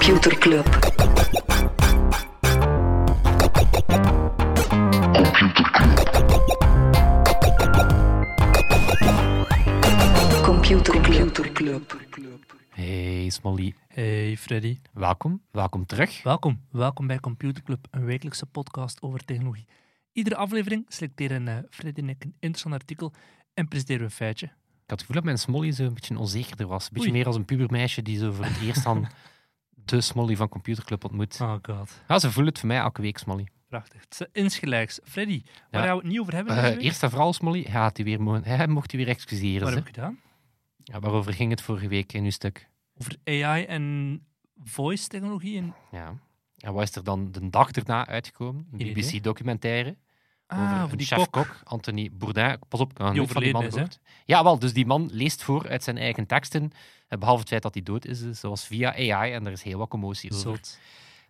Computer 0.00 0.38
Club. 0.38 0.66
Computer 10.42 11.52
Club. 11.52 11.96
Hey 12.70 13.28
Smolly, 13.30 13.74
Hey 13.88 14.36
Freddy, 14.36 14.78
welkom. 14.92 15.42
Welkom 15.50 15.86
terug. 15.86 16.22
welkom. 16.22 16.60
Welkom 16.70 17.06
bij 17.06 17.20
Computer 17.20 17.62
Club, 17.62 17.86
een 17.90 18.04
wekelijkse 18.04 18.46
podcast 18.46 19.02
over 19.02 19.24
technologie. 19.24 19.66
Iedere 20.12 20.36
aflevering 20.36 20.84
selecteren 20.88 21.48
eh, 21.48 21.56
Freddy 21.70 22.00
en 22.00 22.08
ik 22.08 22.24
een 22.24 22.34
interessant 22.38 22.74
artikel 22.74 23.12
en 23.54 23.68
presenteren 23.68 24.00
we 24.00 24.06
een 24.06 24.16
feitje. 24.16 24.46
Ik 24.46 24.52
had 24.86 24.90
het 24.90 25.00
gevoel 25.00 25.16
dat 25.16 25.24
mijn 25.24 25.38
Smolly 25.38 25.72
zo 25.72 25.84
een 25.84 25.94
beetje 25.94 26.18
onzekerder 26.18 26.66
was. 26.66 26.84
Een 26.84 26.90
beetje 26.92 27.08
Oei. 27.08 27.16
meer 27.18 27.26
als 27.26 27.36
een 27.36 27.44
pubermeisje 27.44 28.02
die 28.02 28.18
zo 28.18 28.32
voor 28.32 28.44
het 28.44 28.60
eerst 28.60 28.84
dan 28.84 29.06
de 29.90 30.00
Smolly 30.00 30.36
van 30.36 30.48
Computerclub 30.48 31.04
ontmoet. 31.04 31.38
Oh 31.40 31.54
god, 31.62 32.00
Ja, 32.08 32.18
ze 32.18 32.30
voelen 32.30 32.50
het 32.52 32.58
voor 32.60 32.68
mij 32.68 32.78
elke 32.78 33.02
week, 33.02 33.18
Smolly. 33.18 33.46
prachtig. 33.68 34.04
Insgelijks. 34.32 35.00
Freddy, 35.04 35.42
waar 35.70 35.80
Ja. 35.80 35.86
gaan 35.86 35.96
we 35.96 36.02
het 36.02 36.10
niet 36.10 36.20
over 36.20 36.34
hebben? 36.34 36.56
Eh, 36.56 36.84
eerst 36.84 37.02
en 37.02 37.10
vooral, 37.10 37.32
Smolly, 37.32 37.66
hij, 37.68 37.80
had 37.80 37.98
u 37.98 38.04
weer 38.04 38.22
mo- 38.22 38.40
hij 38.42 38.66
mocht 38.68 38.92
u 38.92 38.96
weer 38.98 39.08
excuseren. 39.08 39.60
Wat 39.66 39.74
heb 39.74 39.86
ik 39.88 39.94
gedaan? 39.94 40.18
Ja, 40.76 41.00
waarover 41.00 41.32
ging 41.32 41.50
het 41.50 41.60
vorige 41.62 41.88
week 41.88 42.12
in 42.12 42.24
uw 42.24 42.30
stuk? 42.30 42.68
Over 42.98 43.16
AI 43.24 43.64
en 43.64 44.26
voice 44.64 45.08
technologie. 45.08 45.58
En... 45.58 45.74
Ja. 45.90 46.14
En 46.56 46.72
wat 46.72 46.82
is 46.82 46.96
er 46.96 47.04
dan 47.04 47.32
de 47.32 47.50
dag 47.50 47.70
erna 47.70 48.06
uitgekomen? 48.06 48.66
Een 48.72 48.78
Geen 48.78 48.88
idee. 48.90 49.02
BBC-documentaire 49.04 49.96
Ah, 50.46 50.72
over 50.82 50.90
een 50.90 50.96
die 50.96 51.06
chef-kok, 51.06 51.30
kok. 51.30 51.60
Anthony 51.64 52.08
Bourdain. 52.12 52.58
Pas 52.68 52.80
op, 52.80 52.90
ik 52.90 52.94
kan 52.96 53.16
nooit 53.16 53.30
van 53.32 53.42
die 53.42 53.52
man 53.52 53.64
is. 53.64 53.98
Ja, 54.24 54.42
wel, 54.42 54.58
dus 54.58 54.72
die 54.72 54.86
man 54.86 55.08
leest 55.12 55.42
voor 55.42 55.68
uit 55.68 55.84
zijn 55.84 55.98
eigen 55.98 56.26
teksten, 56.26 56.70
behalve 57.18 57.40
het 57.40 57.48
feit 57.48 57.62
dat 57.62 57.74
hij 57.74 57.82
dood 57.82 58.04
is, 58.04 58.20
dus 58.20 58.40
dat 58.40 58.50
was 58.50 58.66
via 58.66 58.94
AI 58.94 59.32
en 59.32 59.46
er 59.46 59.52
is 59.52 59.62
heel 59.62 59.78
wat 59.78 59.88
commotie 59.88 60.30
over. 60.30 60.42
Zot. 60.42 60.78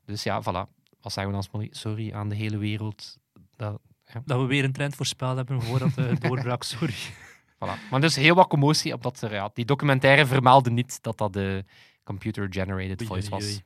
Dus 0.04 0.22
ja, 0.22 0.42
voilà. 0.42 0.78
Wat 1.00 1.12
zeggen 1.12 1.34
we 1.34 1.46
dan? 1.52 1.68
Sorry 1.70 2.12
aan 2.12 2.28
de 2.28 2.34
hele 2.34 2.56
wereld. 2.58 3.18
Dat, 3.56 3.80
Dat 4.24 4.40
we 4.40 4.46
weer 4.46 4.64
een 4.64 4.72
trend 4.72 4.94
voorspeld 4.94 5.36
hebben 5.36 5.62
voordat 5.62 5.94
het 5.94 6.20
doorbrak, 6.26 6.62
sorry. 6.62 6.94
voilà. 7.54 7.90
Maar 7.90 8.00
dus 8.00 8.16
heel 8.16 8.34
wat 8.34 8.48
commotie, 8.48 8.94
omdat 8.94 9.20
er, 9.22 9.32
ja, 9.32 9.50
die 9.54 9.64
documentaire 9.64 10.26
vermeldde 10.26 10.70
niet 10.70 11.02
dat 11.02 11.18
dat 11.18 11.32
de 11.32 11.64
computer-generated 12.04 13.02
voice 13.06 13.30
was. 13.30 13.44
oei. 13.44 13.62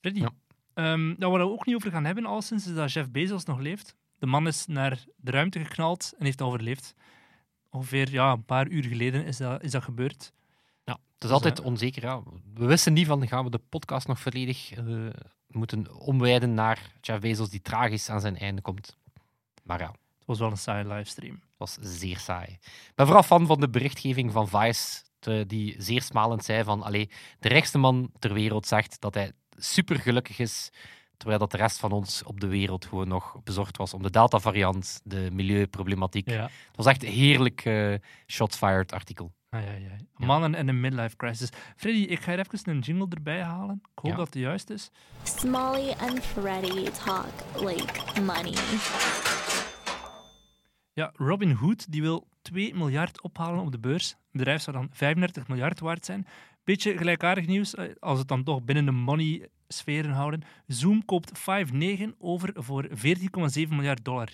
Freddy, 0.00 0.20
Ja. 0.20 0.30
ehm, 0.74 1.06
nou, 1.18 1.32
waar 1.32 1.40
we 1.46 1.52
ook 1.52 1.66
niet 1.66 1.74
over 1.74 1.90
gaan 1.90 2.04
hebben, 2.04 2.26
al 2.26 2.42
sinds 2.42 2.66
is 2.66 2.74
dat 2.74 2.92
Jeff 2.92 3.10
Bezos 3.10 3.44
nog 3.44 3.58
leeft. 3.58 3.96
De 4.18 4.26
man 4.26 4.46
is 4.46 4.66
naar 4.66 5.04
de 5.16 5.30
ruimte 5.30 5.58
geknald 5.64 6.12
en 6.18 6.24
heeft 6.24 6.38
dat 6.38 6.48
overleefd. 6.48 6.94
Ongeveer 7.70 8.10
ja, 8.10 8.32
een 8.32 8.44
paar 8.44 8.68
uur 8.68 8.84
geleden 8.84 9.24
is 9.24 9.36
dat, 9.36 9.62
is 9.62 9.70
dat 9.70 9.82
gebeurd. 9.82 10.32
Ja, 10.90 10.98
het 11.14 11.24
is 11.24 11.30
altijd 11.30 11.58
eh, 11.58 11.64
onzeker. 11.64 12.02
Ja. 12.02 12.22
We 12.54 12.66
wisten 12.66 12.92
niet 12.92 13.06
van, 13.06 13.28
gaan 13.28 13.44
we 13.44 13.50
de 13.50 13.60
podcast 13.68 14.06
nog 14.06 14.20
volledig 14.20 14.72
eh, 14.72 14.84
moeten 15.46 15.98
omwijden 16.00 16.54
naar 16.54 16.92
Jeff 17.00 17.20
Bezos 17.20 17.48
die 17.50 17.62
tragisch 17.62 18.08
aan 18.10 18.20
zijn 18.20 18.38
einde 18.38 18.62
komt. 18.62 18.96
Maar 19.62 19.80
ja, 19.80 19.86
Het 20.18 20.26
was 20.26 20.38
wel 20.38 20.50
een 20.50 20.56
saaie 20.56 20.86
livestream. 20.86 21.34
Het 21.34 21.42
was 21.56 21.76
zeer 21.80 22.18
saai. 22.18 22.46
Ik 22.62 22.92
ben 22.94 23.06
vooral 23.06 23.22
fan 23.24 23.46
van 23.46 23.60
de 23.60 23.68
berichtgeving 23.70 24.32
van 24.32 24.48
Vice, 24.48 25.02
te- 25.18 25.44
die 25.46 25.74
zeer 25.78 26.02
smalend 26.02 26.44
zei 26.44 26.64
van 26.64 26.82
allee, 26.82 27.10
de 27.38 27.48
rijkste 27.48 27.78
man 27.78 28.10
ter 28.18 28.32
wereld 28.32 28.66
zegt 28.66 29.00
dat 29.00 29.14
hij 29.14 29.32
super 29.56 29.96
gelukkig 29.98 30.38
is, 30.38 30.70
terwijl 31.16 31.38
dat 31.38 31.50
de 31.50 31.56
rest 31.56 31.78
van 31.78 31.92
ons 31.92 32.22
op 32.22 32.40
de 32.40 32.46
wereld 32.46 32.84
gewoon 32.86 33.08
nog 33.08 33.36
bezorgd 33.44 33.76
was 33.76 33.94
om 33.94 34.02
de 34.02 34.10
Delta-variant, 34.10 35.00
de 35.04 35.28
milieuproblematiek. 35.32 36.30
Ja. 36.30 36.42
Het 36.42 36.76
was 36.76 36.86
echt 36.86 37.02
een 37.02 37.12
heerlijk 37.12 37.64
eh, 37.64 37.94
shots 38.26 38.56
fired 38.56 38.92
artikel. 38.92 39.32
Ai, 39.50 39.66
ai. 39.66 39.82
Ja. 39.82 40.26
Mannen 40.26 40.54
en 40.54 40.68
een 40.68 40.80
midlife 40.80 41.16
crisis. 41.16 41.48
Freddy, 41.76 42.00
ik 42.00 42.20
ga 42.20 42.32
er 42.32 42.38
even 42.38 42.70
een 42.70 42.78
jingle 42.78 43.06
erbij 43.10 43.42
halen. 43.42 43.80
Ik 43.82 43.98
hoop 44.02 44.10
Ja. 44.10 44.16
dat 44.16 44.26
het 44.26 44.34
juist 44.42 44.70
is. 44.70 44.90
Smalley 45.22 45.94
and 45.98 46.24
Freddy 46.24 46.90
talk 46.90 47.26
like 47.60 48.20
money. 48.20 48.54
Ja, 50.92 51.10
Robin 51.14 51.52
Hood 51.52 51.92
die 51.92 52.02
wil 52.02 52.28
2 52.42 52.74
miljard 52.74 53.22
ophalen 53.22 53.60
op 53.60 53.72
de 53.72 53.78
beurs. 53.78 54.08
Het 54.08 54.18
bedrijf 54.32 54.62
zou 54.62 54.76
dan 54.76 54.88
35 54.92 55.48
miljard 55.48 55.80
waard 55.80 56.04
zijn. 56.04 56.26
Beetje 56.64 56.96
gelijkaardig 56.96 57.46
nieuws, 57.46 57.74
eh, 57.74 57.84
als 57.98 58.18
het 58.18 58.28
dan 58.28 58.44
toch 58.44 58.62
binnen 58.62 58.84
de 58.84 58.90
money-sferen 58.90 60.10
houden. 60.12 60.42
Zoom 60.66 61.04
koopt 61.04 61.38
5.9 61.38 62.14
over 62.18 62.50
voor 62.54 62.88
14,7 62.90 63.76
miljard 63.76 64.04
dollar. 64.04 64.28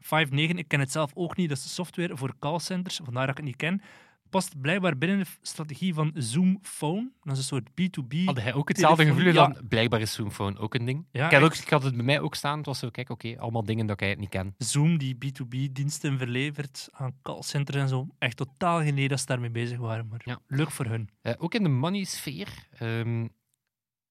5.9, 0.00 0.58
ik 0.58 0.68
ken 0.68 0.80
het 0.80 0.92
zelf 0.92 1.10
ook 1.14 1.36
niet, 1.36 1.48
dat 1.48 1.56
is 1.58 1.62
de 1.62 1.68
software 1.68 2.16
voor 2.16 2.34
callcenters, 2.38 3.00
vandaar 3.04 3.26
dat 3.26 3.30
ik 3.30 3.36
het 3.36 3.46
niet 3.46 3.56
ken. 3.56 3.82
Past 4.30 4.60
blijkbaar 4.60 4.98
binnen 4.98 5.18
de 5.18 5.26
strategie 5.42 5.94
van 5.94 6.12
Zoom 6.14 6.58
Phone. 6.62 7.10
Dat 7.22 7.32
is 7.32 7.38
een 7.38 7.44
soort 7.44 7.68
B2B. 7.70 8.24
Had 8.24 8.40
hij 8.40 8.54
ook 8.54 8.68
hetzelfde 8.68 9.04
gevoel 9.06 9.24
ja. 9.24 9.32
dan? 9.32 9.68
Blijkbaar 9.68 10.00
is 10.00 10.12
Zoomphone 10.12 10.58
ook 10.58 10.74
een 10.74 10.84
ding. 10.84 11.06
Ja, 11.10 11.26
ik, 11.26 11.32
had 11.32 11.42
ook, 11.42 11.54
ik 11.54 11.68
had 11.68 11.82
het 11.82 11.96
bij 11.96 12.04
mij 12.04 12.20
ook 12.20 12.34
staan. 12.34 12.56
Het 12.56 12.66
was 12.66 12.78
zo, 12.78 12.90
kijk, 12.90 13.10
oké, 13.10 13.38
allemaal 13.38 13.64
dingen 13.64 13.86
dat 13.86 14.00
ik 14.00 14.08
het 14.08 14.18
niet 14.18 14.28
ken. 14.28 14.54
Zoom 14.58 14.98
die 14.98 15.14
B2B-diensten 15.14 16.18
verlevert 16.18 16.88
aan 16.92 17.12
callcenters 17.22 17.76
en 17.76 17.88
zo. 17.88 18.06
Echt 18.18 18.36
totaal 18.36 18.78
geen 18.78 18.88
idee 18.92 19.08
dat 19.08 19.20
ze 19.20 19.26
daarmee 19.26 19.50
bezig 19.50 19.78
waren, 19.78 20.08
maar 20.08 20.20
Ja. 20.24 20.38
leuk 20.46 20.70
voor 20.70 20.86
hun. 20.86 21.08
Eh, 21.22 21.32
ook 21.38 21.54
in 21.54 21.62
de 21.62 21.68
money-sfeer. 21.68 22.48
ehm, 22.78 23.26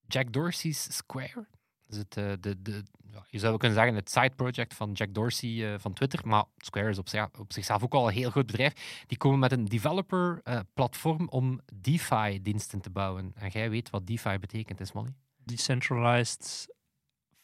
Jack 0.07 0.33
Dorsey's 0.33 0.87
Square. 0.95 1.47
Dus 1.87 1.97
het, 1.97 2.17
eh, 2.17 2.31
de, 2.39 2.61
de, 2.61 2.83
je 3.29 3.39
zou 3.39 3.57
kunnen 3.57 3.77
zeggen 3.77 3.95
het 3.95 4.09
side 4.09 4.35
project 4.35 4.73
van 4.73 4.91
Jack 4.91 5.13
Dorsey 5.13 5.73
eh, 5.73 5.79
van 5.79 5.93
Twitter. 5.93 6.27
Maar 6.27 6.43
Square 6.57 6.89
is 6.89 6.97
op, 6.97 7.09
zich, 7.09 7.29
op 7.39 7.53
zichzelf 7.53 7.83
ook 7.83 7.93
al 7.93 8.07
een 8.07 8.13
heel 8.13 8.29
groot 8.29 8.45
bedrijf. 8.45 9.03
Die 9.07 9.17
komen 9.17 9.39
met 9.39 9.51
een 9.51 9.65
developer-platform 9.65 11.27
om 11.29 11.61
DeFi-diensten 11.73 12.81
te 12.81 12.89
bouwen. 12.89 13.31
En 13.35 13.49
jij 13.49 13.69
weet 13.69 13.89
wat 13.89 14.07
DeFi 14.07 14.39
betekent, 14.39 14.79
is 14.79 14.91
Molly? 14.91 15.13
Decentralized 15.43 16.75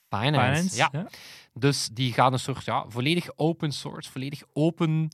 Finance. 0.09 0.40
finance. 0.40 0.76
Ja. 0.76 0.90
ja. 0.92 1.08
Dus 1.53 1.90
die 1.94 2.14
gaan 2.14 2.34
een 2.34 2.40
soort 2.40 2.66
ja, 2.66 2.86
volledig 2.88 3.38
open 3.38 3.72
source, 3.72 4.12
volledig 4.12 4.44
open 4.53 5.12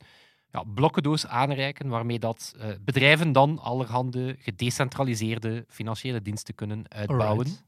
ja, 0.51 0.63
blokkendoos 0.63 1.28
aanreiken, 1.28 1.89
waarmee 1.89 2.19
dat 2.19 2.53
eh, 2.57 2.69
bedrijven 2.81 3.31
dan 3.31 3.59
allerhande 3.59 4.35
gedecentraliseerde 4.39 5.66
financiële 5.68 6.22
diensten 6.22 6.56
kunnen 6.56 6.91
uitbouwen. 6.91 7.45
Alright. 7.45 7.63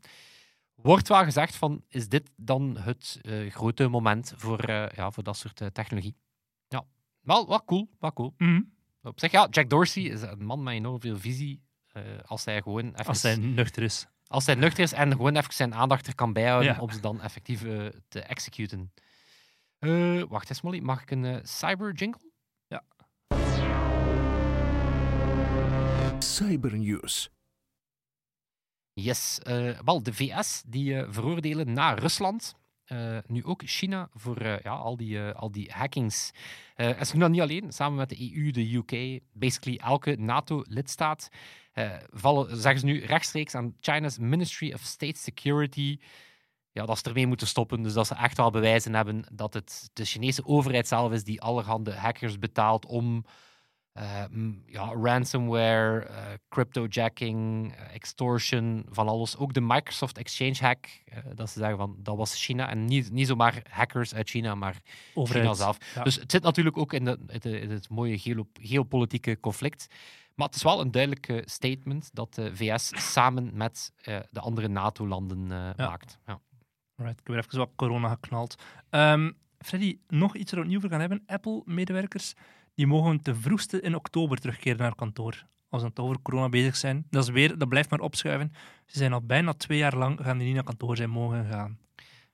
Wordt 0.81 1.07
wel 1.07 1.23
gezegd 1.23 1.55
van, 1.55 1.83
is 1.87 2.07
dit 2.09 2.29
dan 2.35 2.77
het 2.77 3.19
eh, 3.21 3.51
grote 3.51 3.87
moment 3.87 4.33
voor, 4.35 4.59
eh, 4.59 4.85
ja, 4.95 5.11
voor 5.11 5.23
dat 5.23 5.37
soort 5.37 5.61
eh, 5.61 5.67
technologie? 5.67 6.15
Ja, 6.67 6.83
wel, 7.21 7.47
wel 7.47 7.63
cool, 7.65 7.89
wel 7.99 8.13
cool. 8.13 8.33
Mhm. 8.37 8.61
Op 9.03 9.19
zich, 9.19 9.31
ja, 9.31 9.47
Jack 9.49 9.69
Dorsey 9.69 10.03
is 10.03 10.21
een 10.21 10.45
man 10.45 10.63
met 10.63 10.73
enorm 10.73 11.01
veel 11.01 11.17
visie. 11.19 11.61
eh, 11.91 12.03
als 12.25 12.45
hij 12.45 12.61
gewoon 12.61 12.85
even, 12.85 13.05
Als 13.05 13.21
hij 13.21 13.35
nuchter 13.35 13.83
is. 13.83 14.07
als 14.27 14.45
hij 14.45 14.55
nuchter 14.55 14.83
is 14.83 14.91
en 14.93 15.11
gewoon 15.11 15.35
even 15.35 15.53
zijn 15.53 15.73
aandacht 15.75 16.07
er 16.07 16.15
kan 16.15 16.33
bijhouden 16.33 16.73
Ja. 16.73 16.79
om 16.79 16.89
ze 16.91 16.99
dan 16.99 17.21
effectief 17.21 17.59
te 18.07 18.19
executen. 18.21 18.93
Eh, 19.79 20.23
wacht 20.29 20.49
eens, 20.49 20.61
Molly. 20.61 20.79
Mag 20.79 21.01
ik 21.01 21.11
een 21.11 21.39
cyber 21.47 21.93
jingle? 21.93 22.29
Cybernews. 26.19 27.29
Yes. 28.93 29.39
eh, 29.39 29.79
wel, 29.85 30.03
de 30.03 30.13
VS 30.13 30.63
die 30.67 30.95
eh, 30.95 31.07
veroordelen 31.09 31.73
na 31.73 31.93
Rusland. 31.93 32.55
eh, 32.85 33.17
nu 33.27 33.45
ook 33.45 33.61
China 33.65 34.09
voor 34.13 34.43
ja, 34.43 34.71
al, 34.71 34.97
die, 34.97 35.21
al 35.21 35.51
die 35.51 35.71
hackings. 35.71 36.31
En 36.75 37.05
ze 37.05 37.11
doen 37.11 37.21
dat 37.21 37.29
niet 37.29 37.41
alleen, 37.41 37.71
samen 37.73 37.97
met 37.97 38.09
de 38.09 38.33
EU, 38.35 38.51
de 38.51 38.75
UK, 38.75 39.21
basically 39.33 39.77
elke 39.77 40.15
NATO-lidstaat. 40.15 41.29
vallen, 42.11 42.57
zeggen 42.57 42.79
ze 42.79 42.85
nu 42.85 42.99
rechtstreeks 43.05 43.55
aan 43.55 43.75
China's 43.79 44.17
Ministry 44.17 44.73
of 44.73 44.81
State 44.81 45.19
Security. 45.19 45.99
Ja, 46.71 46.85
dat 46.85 46.97
ze 46.97 47.03
ermee 47.03 47.27
moeten 47.27 47.47
stoppen. 47.47 47.81
Dus 47.81 47.93
dat 47.93 48.07
ze 48.07 48.15
echt 48.15 48.37
wel 48.37 48.51
bewijzen 48.51 48.95
hebben 48.95 49.23
dat 49.33 49.53
het 49.53 49.89
de 49.93 50.05
Chinese 50.05 50.45
overheid 50.45 50.87
zelf 50.87 51.11
is 51.11 51.23
die 51.23 51.41
allerhande 51.41 51.93
hackers 51.93 52.39
betaalt 52.39 52.85
om 52.85 53.25
ja, 54.65 54.93
ransomware, 55.01 55.99
eh, 56.05 56.25
cryptojacking, 56.49 57.71
eh, 57.73 57.95
extortion, 57.95 58.85
van 58.89 59.07
alles. 59.07 59.37
Ook 59.37 59.53
de 59.53 59.61
Microsoft 59.61 60.17
Exchange 60.17 60.57
hack, 60.59 60.85
eh, 61.05 61.17
dat 61.35 61.49
ze 61.49 61.59
zeggen 61.59 61.77
van 61.77 61.95
dat 61.99 62.17
was 62.17 62.43
China 62.43 62.69
en 62.69 62.85
niet, 62.85 63.11
niet 63.11 63.27
zomaar 63.27 63.61
hackers 63.69 64.13
uit 64.13 64.29
China, 64.29 64.55
maar 64.55 64.81
Overheid. 65.13 65.43
China 65.43 65.55
zelf. 65.55 65.77
Ja. 65.95 66.03
Dus 66.03 66.15
het 66.15 66.31
zit 66.31 66.43
natuurlijk 66.43 66.77
ook 66.77 66.93
in, 66.93 67.05
de, 67.05 67.17
in, 67.41 67.71
het 67.71 67.89
mooie 67.89 68.19
geo- 68.19 68.47
geopolitieke 68.53 69.39
conflict. 69.39 69.87
Maar 70.35 70.47
het 70.47 70.55
is 70.55 70.63
wel 70.63 70.81
een 70.81 70.91
duidelijk 70.91 71.27
eh, 71.27 71.41
statement 71.45 72.09
dat 72.13 72.33
de 72.33 72.55
VS 72.55 73.13
samen 73.13 73.49
met 73.53 73.93
eh, 74.01 74.19
de 74.29 74.39
andere 74.39 74.67
NATO-landen 74.67 75.51
eh, 75.51 75.85
maakt. 75.87 76.19
Ja. 76.25 76.39
Alright, 76.95 77.19
ik 77.19 77.27
heb 77.27 77.35
er 77.35 77.43
even 77.43 77.57
wat 77.57 77.71
corona 77.75 78.09
geknald. 78.09 78.55
Ehm, 78.89 79.31
Freddy, 79.57 79.97
nog 80.07 80.35
iets 80.35 80.51
er 80.51 80.59
opnieuw 80.59 80.79
voor 80.79 80.89
gaan 80.89 80.99
hebben. 80.99 81.23
Apple-medewerkers 81.25 82.33
die 82.75 82.87
mogen 82.87 83.21
ten 83.21 83.35
vroegste 83.35 83.81
in 83.81 83.95
oktober 83.95 84.37
terugkeren 84.37 84.77
naar 84.79 84.95
kantoor. 84.95 85.45
Als 85.69 85.81
ze 85.81 85.93
toch 85.93 86.05
over 86.05 86.21
corona 86.21 86.49
bezig 86.49 86.75
zijn. 86.75 87.05
Dat, 87.09 87.23
is 87.23 87.29
weer, 87.29 87.57
dat 87.57 87.69
blijft 87.69 87.89
maar 87.89 87.99
opschuiven. 87.99 88.53
Ze 88.85 88.97
zijn 88.97 89.13
al 89.13 89.21
bijna 89.21 89.53
twee 89.53 89.77
jaar 89.77 89.97
lang 89.97 90.19
gaan 90.21 90.37
die 90.37 90.45
niet 90.45 90.55
naar 90.55 90.63
kantoor 90.63 90.97
zijn 90.97 91.09
mogen 91.09 91.45
gaan. 91.45 91.79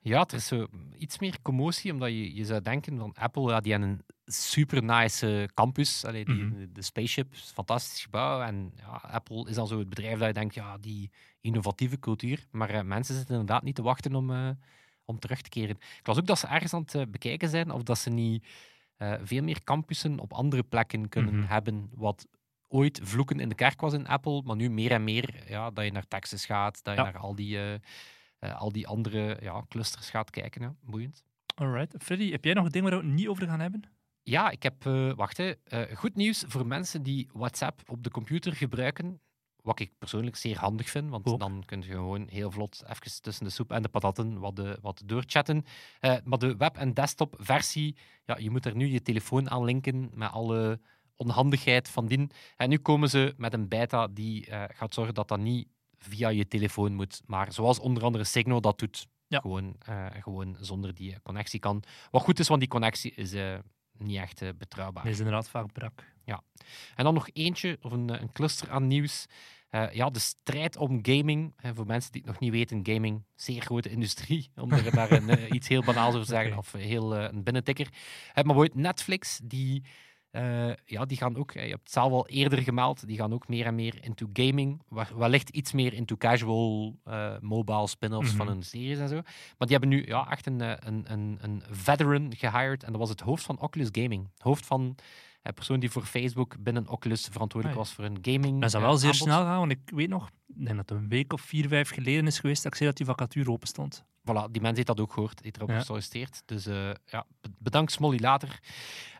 Ja, 0.00 0.26
er 0.26 0.34
is 0.34 0.46
zo 0.46 0.66
iets 0.96 1.18
meer 1.18 1.36
commotie, 1.42 1.92
omdat 1.92 2.08
je, 2.08 2.34
je 2.34 2.44
zou 2.44 2.62
denken 2.62 2.98
van 2.98 3.14
Apple, 3.14 3.50
ja, 3.50 3.60
die 3.60 3.72
hebben 3.72 3.90
een 3.90 4.02
super 4.32 4.82
nice 4.84 5.48
campus. 5.54 6.04
Allee, 6.04 6.24
die, 6.24 6.34
Mhm. 6.34 6.58
de, 6.58 6.72
de 6.72 6.82
spaceship, 6.82 7.32
is 7.32 7.40
een 7.48 7.54
fantastisch 7.54 8.02
gebouw. 8.02 8.40
En 8.40 8.72
ja, 8.76 9.00
Apple 9.10 9.48
is 9.48 9.54
dan 9.54 9.66
zo 9.66 9.78
het 9.78 9.88
bedrijf 9.88 10.18
dat 10.18 10.26
je 10.26 10.32
denkt, 10.34 10.54
ja, 10.54 10.78
die 10.78 11.10
innovatieve 11.40 11.98
cultuur. 11.98 12.46
Maar 12.50 12.70
eh, 12.70 12.82
mensen 12.82 13.14
zitten 13.14 13.34
inderdaad 13.34 13.62
niet 13.62 13.74
te 13.74 13.82
wachten 13.82 14.14
om, 14.14 14.30
eh, 14.30 14.50
om 15.04 15.18
terug 15.18 15.40
te 15.42 15.48
keren. 15.48 15.76
Ik 15.98 16.06
las 16.06 16.18
ook 16.18 16.26
dat 16.26 16.38
ze 16.38 16.46
ergens 16.46 16.74
aan 16.74 16.80
het 16.80 16.94
eh, 16.94 17.02
bekijken 17.08 17.48
zijn 17.48 17.70
of 17.70 17.82
dat 17.82 17.98
ze 17.98 18.10
niet 18.10 18.44
eh, 18.98 19.14
veel 19.22 19.42
meer 19.42 19.64
campussen 19.64 20.18
op 20.18 20.32
andere 20.32 20.62
plekken 20.62 21.08
kunnen 21.08 21.36
Mhm. 21.38 21.46
hebben. 21.46 21.90
Wat 21.94 22.26
ooit 22.68 23.00
vloeken 23.02 23.40
in 23.40 23.48
de 23.48 23.54
kerk 23.54 23.80
was 23.80 23.92
in 23.92 24.06
Apple, 24.06 24.42
maar 24.42 24.56
nu 24.56 24.70
meer 24.70 24.90
en 24.90 25.04
meer 25.04 25.44
ja, 25.50 25.70
dat 25.70 25.84
je 25.84 25.92
naar 25.92 26.08
Texas 26.08 26.46
gaat, 26.46 26.84
dat 26.84 26.96
je 26.96 27.02
Ja. 27.02 27.10
naar 27.10 27.18
al 27.20 27.34
die, 27.34 27.56
eh, 27.56 27.74
eh, 28.38 28.60
al 28.60 28.72
die 28.72 28.86
andere 28.86 29.36
ja, 29.40 29.64
clusters 29.68 30.10
gaat 30.10 30.30
kijken. 30.30 30.62
Ja. 30.62 30.74
Boeiend. 30.80 31.22
Alright. 31.54 31.94
Freddy, 32.04 32.30
heb 32.30 32.44
jij 32.44 32.54
nog 32.54 32.64
een 32.64 32.70
ding 32.70 32.84
waar 32.88 32.98
we 33.00 33.04
het 33.06 33.14
niet 33.14 33.28
over 33.28 33.46
gaan 33.46 33.60
hebben? 33.60 33.82
Ja, 34.22 34.50
ik 34.50 34.62
heb, 34.62 34.86
eh, 34.86 35.12
wacht, 35.14 35.36
hè, 35.36 35.52
goed 35.94 36.14
nieuws 36.14 36.44
voor 36.46 36.66
mensen 36.66 37.02
die 37.02 37.28
WhatsApp 37.32 37.80
op 37.90 38.02
de 38.02 38.10
computer 38.10 38.52
gebruiken. 38.54 39.20
Wat 39.62 39.80
ik 39.80 39.92
persoonlijk 39.98 40.36
zeer 40.36 40.58
handig 40.58 40.90
vind, 40.90 41.10
want 41.10 41.26
Ook. 41.26 41.40
dan 41.40 41.62
kun 41.66 41.80
je 41.82 41.86
gewoon 41.92 42.28
heel 42.28 42.50
vlot 42.50 42.82
even 42.88 43.22
tussen 43.22 43.44
de 43.44 43.50
soep 43.50 43.72
en 43.72 43.82
de 43.82 43.88
patatten 43.88 44.38
wat, 44.38 44.56
de, 44.56 44.78
wat 44.82 45.02
doorchatten. 45.04 45.64
Eh, 46.00 46.16
maar 46.24 46.38
de 46.38 46.56
web- 46.56 46.76
en 46.76 46.94
desktop-versie, 46.94 47.96
ja, 48.24 48.36
je 48.36 48.50
moet 48.50 48.66
er 48.66 48.76
nu 48.76 48.86
je 48.86 49.02
telefoon 49.02 49.50
aan 49.50 49.64
linken 49.64 50.10
met 50.14 50.30
alle 50.30 50.80
onhandigheid 51.16 51.88
van 51.88 52.06
dien. 52.06 52.30
En 52.56 52.68
nu 52.68 52.78
komen 52.78 53.10
ze 53.10 53.34
met 53.36 53.52
een 53.52 53.68
beta 53.68 54.06
die 54.06 54.46
eh, 54.46 54.64
gaat 54.68 54.94
zorgen 54.94 55.14
dat 55.14 55.28
dat 55.28 55.38
niet 55.38 55.68
via 55.98 56.28
je 56.28 56.48
telefoon 56.48 56.94
moet, 56.94 57.20
maar 57.26 57.52
zoals 57.52 57.78
onder 57.78 58.02
andere 58.02 58.24
Signal 58.24 58.60
dat 58.60 58.78
doet, 58.78 59.06
Ja. 59.26 59.40
gewoon, 59.40 59.74
eh, 59.78 60.06
gewoon 60.20 60.56
zonder 60.60 60.94
die 60.94 61.20
connectie 61.22 61.60
kan. 61.60 61.82
Wat 62.10 62.22
goed 62.22 62.38
is, 62.38 62.48
want 62.48 62.60
die 62.60 62.68
connectie 62.68 63.12
is 63.14 63.32
niet 63.98 64.16
echt 64.16 64.42
eh, 64.42 64.48
betrouwbaar. 64.58 65.02
Dat 65.02 65.12
is 65.12 65.18
inderdaad 65.18 65.48
vaak 65.48 65.72
brak. 65.72 66.04
En 66.94 67.04
dan 67.04 67.14
nog 67.14 67.28
eentje, 67.32 67.78
of 67.82 67.92
een, 67.92 68.10
eh, 68.10 68.20
een 68.20 68.32
cluster 68.32 68.70
aan 68.70 68.86
nieuws. 68.86 69.26
Eh, 69.68 69.92
ja, 69.92 70.10
de 70.10 70.18
strijd 70.18 70.76
om 70.76 70.98
gaming. 71.02 71.52
En 71.56 71.74
voor 71.74 71.86
mensen 71.86 72.12
die 72.12 72.20
het 72.20 72.30
nog 72.30 72.40
niet 72.40 72.50
weten, 72.50 72.80
gaming, 72.82 73.24
zeer 73.34 73.60
grote 73.60 73.90
industrie. 73.90 74.50
Om 74.54 74.72
er 74.72 74.94
daar 74.94 75.12
een, 75.12 75.54
iets 75.54 75.68
heel 75.68 75.82
banaals 75.82 76.14
over 76.14 76.26
te 76.26 76.32
zeggen, 76.32 76.56
of 76.56 76.72
heel 76.72 77.16
een 77.16 77.42
binnentikker. 77.42 77.88
Maar 78.42 78.56
ooit 78.56 78.74
Netflix, 78.74 79.40
die, 79.44 79.84
eh, 80.38 80.74
ja, 80.84 81.04
die 81.04 81.16
gaan 81.16 81.36
ook, 81.36 81.52
eh, 81.52 81.62
je 81.64 81.68
hebt 81.70 81.82
het 81.82 81.92
zelf 81.92 82.12
al 82.12 82.28
eerder 82.28 82.62
gemeld, 82.62 83.06
die 83.06 83.16
gaan 83.16 83.32
ook 83.32 83.48
meer 83.48 83.66
en 83.66 83.74
meer 83.74 83.94
into 84.00 84.26
gaming. 84.32 84.82
Wellicht 85.16 85.48
iets 85.48 85.72
meer 85.72 85.92
into 85.92 86.16
casual 86.16 86.96
eh, 87.04 87.32
mobile 87.40 87.86
spin-offs 87.86 88.30
van 88.32 88.46
Mhm. 88.46 88.54
hun 88.54 88.62
series 88.64 88.98
en 88.98 89.08
zo. 89.08 89.14
Maar 89.14 89.68
die 89.68 89.76
hebben 89.76 89.88
nu 89.88 90.06
ja, 90.06 90.30
echt 90.30 90.46
een, 90.46 90.60
een, 90.60 91.04
een, 91.12 91.38
een 91.40 91.62
veteran 91.70 92.32
gehired. 92.36 92.82
En 92.84 92.90
dat 92.90 93.00
was 93.00 93.08
het 93.10 93.20
hoofd 93.20 93.42
van 93.44 93.60
Oculus 93.60 93.88
Gaming. 93.92 94.28
Hoofd 94.38 94.66
van 94.66 94.94
een 95.48 95.54
persoon 95.54 95.80
die 95.80 95.90
voor 95.90 96.02
Facebook 96.04 96.56
binnen 96.58 96.88
Oculus 96.88 97.28
verantwoordelijk 97.30 97.78
Ah, 97.80 97.84
was 97.86 97.94
voor 97.94 98.04
een 98.04 98.18
gaming. 98.22 98.60
Dat 98.60 98.70
zou 98.70 98.82
eh, 98.82 98.88
wel 98.88 98.98
zeer 98.98 99.10
aanbod. 99.10 99.26
snel 99.26 99.42
gaan, 99.42 99.58
want 99.58 99.70
ik 99.72 99.80
weet 99.84 100.08
nog, 100.08 100.26
ik 100.48 100.64
denk 100.64 100.76
dat 100.76 100.88
het 100.88 100.98
een 100.98 101.08
week 101.08 101.32
of 101.32 101.40
vier, 101.40 101.68
vijf 101.68 101.90
geleden 101.90 102.26
is 102.26 102.38
geweest 102.38 102.62
dat 102.62 102.72
ik 102.72 102.78
zei 102.78 102.88
dat 102.88 102.98
die 102.98 103.06
vacature 103.06 103.50
open 103.50 103.68
stond. 103.68 104.04
Voilà, 104.30 104.50
die 104.50 104.60
mens 104.62 104.74
heeft 104.74 104.86
dat 104.86 105.00
ook 105.00 105.12
gehoord, 105.12 105.40
heeft 105.42 105.56
erop 105.56 105.68
Ja. 105.68 105.78
gesolliciteerd. 105.78 106.42
Dus 106.44 106.66
eh, 106.66 106.90
ja, 107.04 107.24
be- 107.40 107.48
bedankt 107.58 107.92
Smolly 107.92 108.18
later. 108.20 108.60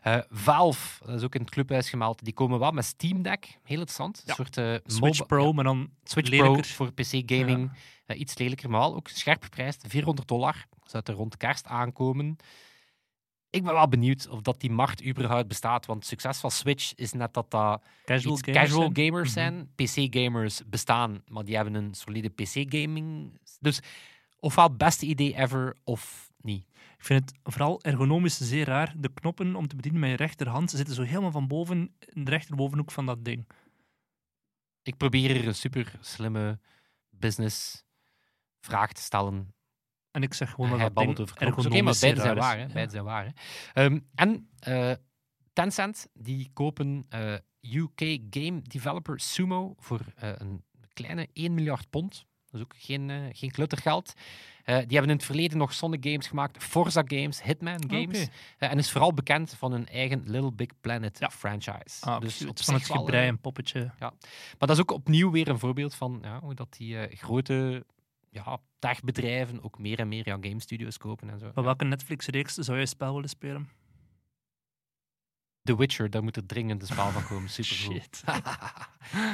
Eh, 0.01 0.17
Valve, 0.29 1.05
dat 1.05 1.15
is 1.15 1.23
ook 1.23 1.35
in 1.35 1.41
het 1.41 1.49
clubhuis 1.49 1.89
gemeld, 1.89 2.23
die 2.23 2.33
komen 2.33 2.59
wel 2.59 2.71
met 2.71 2.85
Steam 2.85 3.21
Deck. 3.21 3.45
Heel 3.45 3.59
interessant. 3.79 4.23
Een 4.25 4.35
soort 4.35 4.57
eh, 4.57 4.75
Switch 4.85 5.25
Pro, 5.25 5.53
maar 5.53 5.63
dan 5.63 5.89
Switch 6.03 6.29
lelijker. 6.29 6.61
Pro 6.61 6.85
voor 6.85 6.91
PC 6.93 7.31
gaming. 7.31 7.71
Eh, 8.05 8.19
iets 8.19 8.37
lelijker, 8.37 8.69
maar 8.69 8.79
wel 8.79 8.95
ook 8.95 9.07
scherp 9.07 9.43
geprijsd. 9.43 9.85
400 9.87 10.27
dollar. 10.27 10.65
Zou 10.83 11.03
er 11.05 11.13
rond 11.13 11.37
kerst 11.37 11.65
aankomen. 11.65 12.37
Ik 13.49 13.63
ben 13.63 13.73
wel 13.73 13.87
benieuwd 13.87 14.27
of 14.27 14.41
dat 14.41 14.59
die 14.59 14.71
markt 14.71 15.05
überhaupt 15.05 15.47
bestaat. 15.47 15.85
Want 15.85 15.99
het 15.99 16.07
succes 16.07 16.37
van 16.39 16.51
Switch 16.51 16.95
is 16.95 17.13
net 17.13 17.33
dat 17.33 17.51
dat 17.51 17.81
casual 18.05 18.33
iets 18.33 18.41
gamers 18.45 18.63
casual 18.69 18.91
zijn. 18.93 19.05
gamers 19.05 19.35
Mhm. 19.35 19.39
zijn. 19.39 19.69
PC-gamers 19.75 20.61
bestaan, 20.65 21.21
maar 21.27 21.45
die 21.45 21.55
hebben 21.55 21.73
een 21.73 21.93
solide 21.93 22.29
PC-gaming. 22.29 23.39
Dus 23.59 23.79
ofwel 24.39 24.67
het 24.67 24.77
beste 24.77 25.05
idee 25.05 25.35
ever, 25.37 25.77
of 25.83 26.31
niet. 26.41 26.65
Ik 26.97 27.05
vind 27.05 27.29
het 27.29 27.39
vooral 27.53 27.81
ergonomisch 27.81 28.37
zeer 28.37 28.65
raar. 28.65 28.93
De 28.97 29.13
knoppen 29.13 29.55
om 29.55 29.67
te 29.67 29.75
bedienen 29.75 29.99
met 29.99 30.09
je 30.09 30.15
rechterhand 30.15 30.69
zitten 30.71 30.95
zo 30.95 31.01
helemaal 31.01 31.31
van 31.31 31.47
boven 31.47 31.95
in 31.99 32.23
de 32.23 32.31
rechterbovenhoek 32.31 32.91
van 32.91 33.05
dat 33.05 33.25
ding. 33.25 33.47
Ik 34.83 34.97
probeer 34.97 35.31
hier 35.31 35.47
een 35.47 35.55
super 35.55 35.93
slimme 36.01 36.59
business 37.09 37.83
vraag 38.59 38.91
te 38.93 39.01
stellen. 39.01 39.53
En 40.11 40.23
ik 40.23 40.33
zeg 40.33 40.49
gewoon 40.49 40.69
dat 40.69 40.79
dat 40.79 40.95
ding 40.95 41.07
babbelt 41.07 41.19
over 41.19 41.37
ergonomisch 41.47 41.99
beide 41.99 42.21
zijn 42.21 42.35
waar. 42.37 42.57
Hè? 42.57 42.63
Ja. 42.63 42.73
Beide 42.73 42.91
zijn 42.91 43.03
waar 43.03 43.25
hè? 43.25 43.31
Ehm, 43.83 43.99
en 44.15 44.49
eh, 44.59 44.91
Tencent, 45.53 46.07
die 46.13 46.49
kopen 46.53 47.05
eh, 47.09 47.33
UK 47.61 48.19
game 48.29 48.61
developer 48.61 49.19
Sumo 49.19 49.75
voor 49.77 49.99
eh, 50.15 50.31
een 50.37 50.63
kleine 50.93 51.27
1 51.33 51.53
miljard 51.53 51.89
pond. 51.89 52.25
Dat 52.51 52.59
is 52.59 52.65
ook 52.65 52.73
geen, 52.77 53.31
geen 53.35 53.51
kluttergeld. 53.51 54.13
Die 54.65 54.75
hebben 54.75 55.03
in 55.03 55.15
het 55.15 55.25
verleden 55.25 55.57
nog 55.57 55.73
Sonic 55.73 56.05
Games 56.05 56.27
gemaakt, 56.27 56.63
Forza 56.63 57.03
Games, 57.05 57.43
Hitman 57.43 57.83
Games. 57.89 58.21
Oké. 58.23 58.31
Eh, 58.57 58.71
en 58.71 58.77
is 58.77 58.91
vooral 58.91 59.13
bekend 59.13 59.53
van 59.53 59.71
hun 59.71 59.87
eigen 59.87 60.23
Little 60.25 60.51
Big 60.51 60.67
Planet 60.81 61.19
Ja. 61.19 61.29
franchise. 61.29 62.05
Ah, 62.05 62.21
dus 62.21 62.45
op 62.45 62.59
van 62.59 62.73
het 62.73 62.85
gebrei 62.85 63.27
en 63.27 63.39
poppetje. 63.39 63.91
maar 63.99 64.11
dat 64.57 64.69
is 64.69 64.79
ook 64.79 64.91
opnieuw 64.91 65.31
weer 65.31 65.47
een 65.47 65.59
voorbeeld 65.59 65.95
van 65.95 66.19
ja, 66.21 66.39
hoe 66.39 66.53
dat 66.53 66.73
die 66.77 67.15
grote 67.15 67.85
ja, 68.29 68.59
techbedrijven 68.79 69.63
ook 69.63 69.79
meer 69.79 69.99
en 69.99 70.07
meer 70.07 70.27
ja, 70.27 70.37
game 70.41 70.59
studios 70.61 70.97
kopen 70.97 71.29
en 71.29 71.39
zo. 71.39 71.51
Van 71.53 71.63
welke 71.63 71.85
Netflix-reeks 71.85 72.53
zou 72.53 72.71
jij 72.71 72.79
het 72.79 72.89
spel 72.89 73.13
willen 73.13 73.29
spelen? 73.29 73.69
The 75.63 75.77
Witcher, 75.77 76.09
daar 76.09 76.23
moet 76.23 76.35
er 76.35 76.45
dringend 76.45 76.81
een 76.81 76.87
spel 76.87 77.09
van 77.11 77.23
komen. 77.25 77.49
Super 77.59 77.75
Shit. 77.75 78.23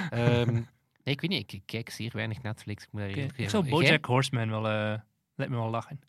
Ehm, 0.09 0.53
nee, 0.53 0.63
ik 1.03 1.21
weet 1.21 1.29
niet, 1.29 1.41
ik, 1.43 1.51
ik 1.53 1.61
kijk 1.65 1.89
zeer 1.89 2.11
weinig 2.13 2.41
Netflix. 2.41 2.83
Ik, 2.83 2.91
moet 2.91 3.01
daar 3.01 3.09
eerlijk 3.09 3.37
Ik 3.37 3.49
zou? 3.49 3.69
Bojack 3.69 4.05
Horseman 4.05 4.49
wel... 4.49 4.67
eh 4.69 4.99
lijkt 5.35 5.53
me 5.53 5.59
wel 5.59 5.69
lachen. 5.69 5.99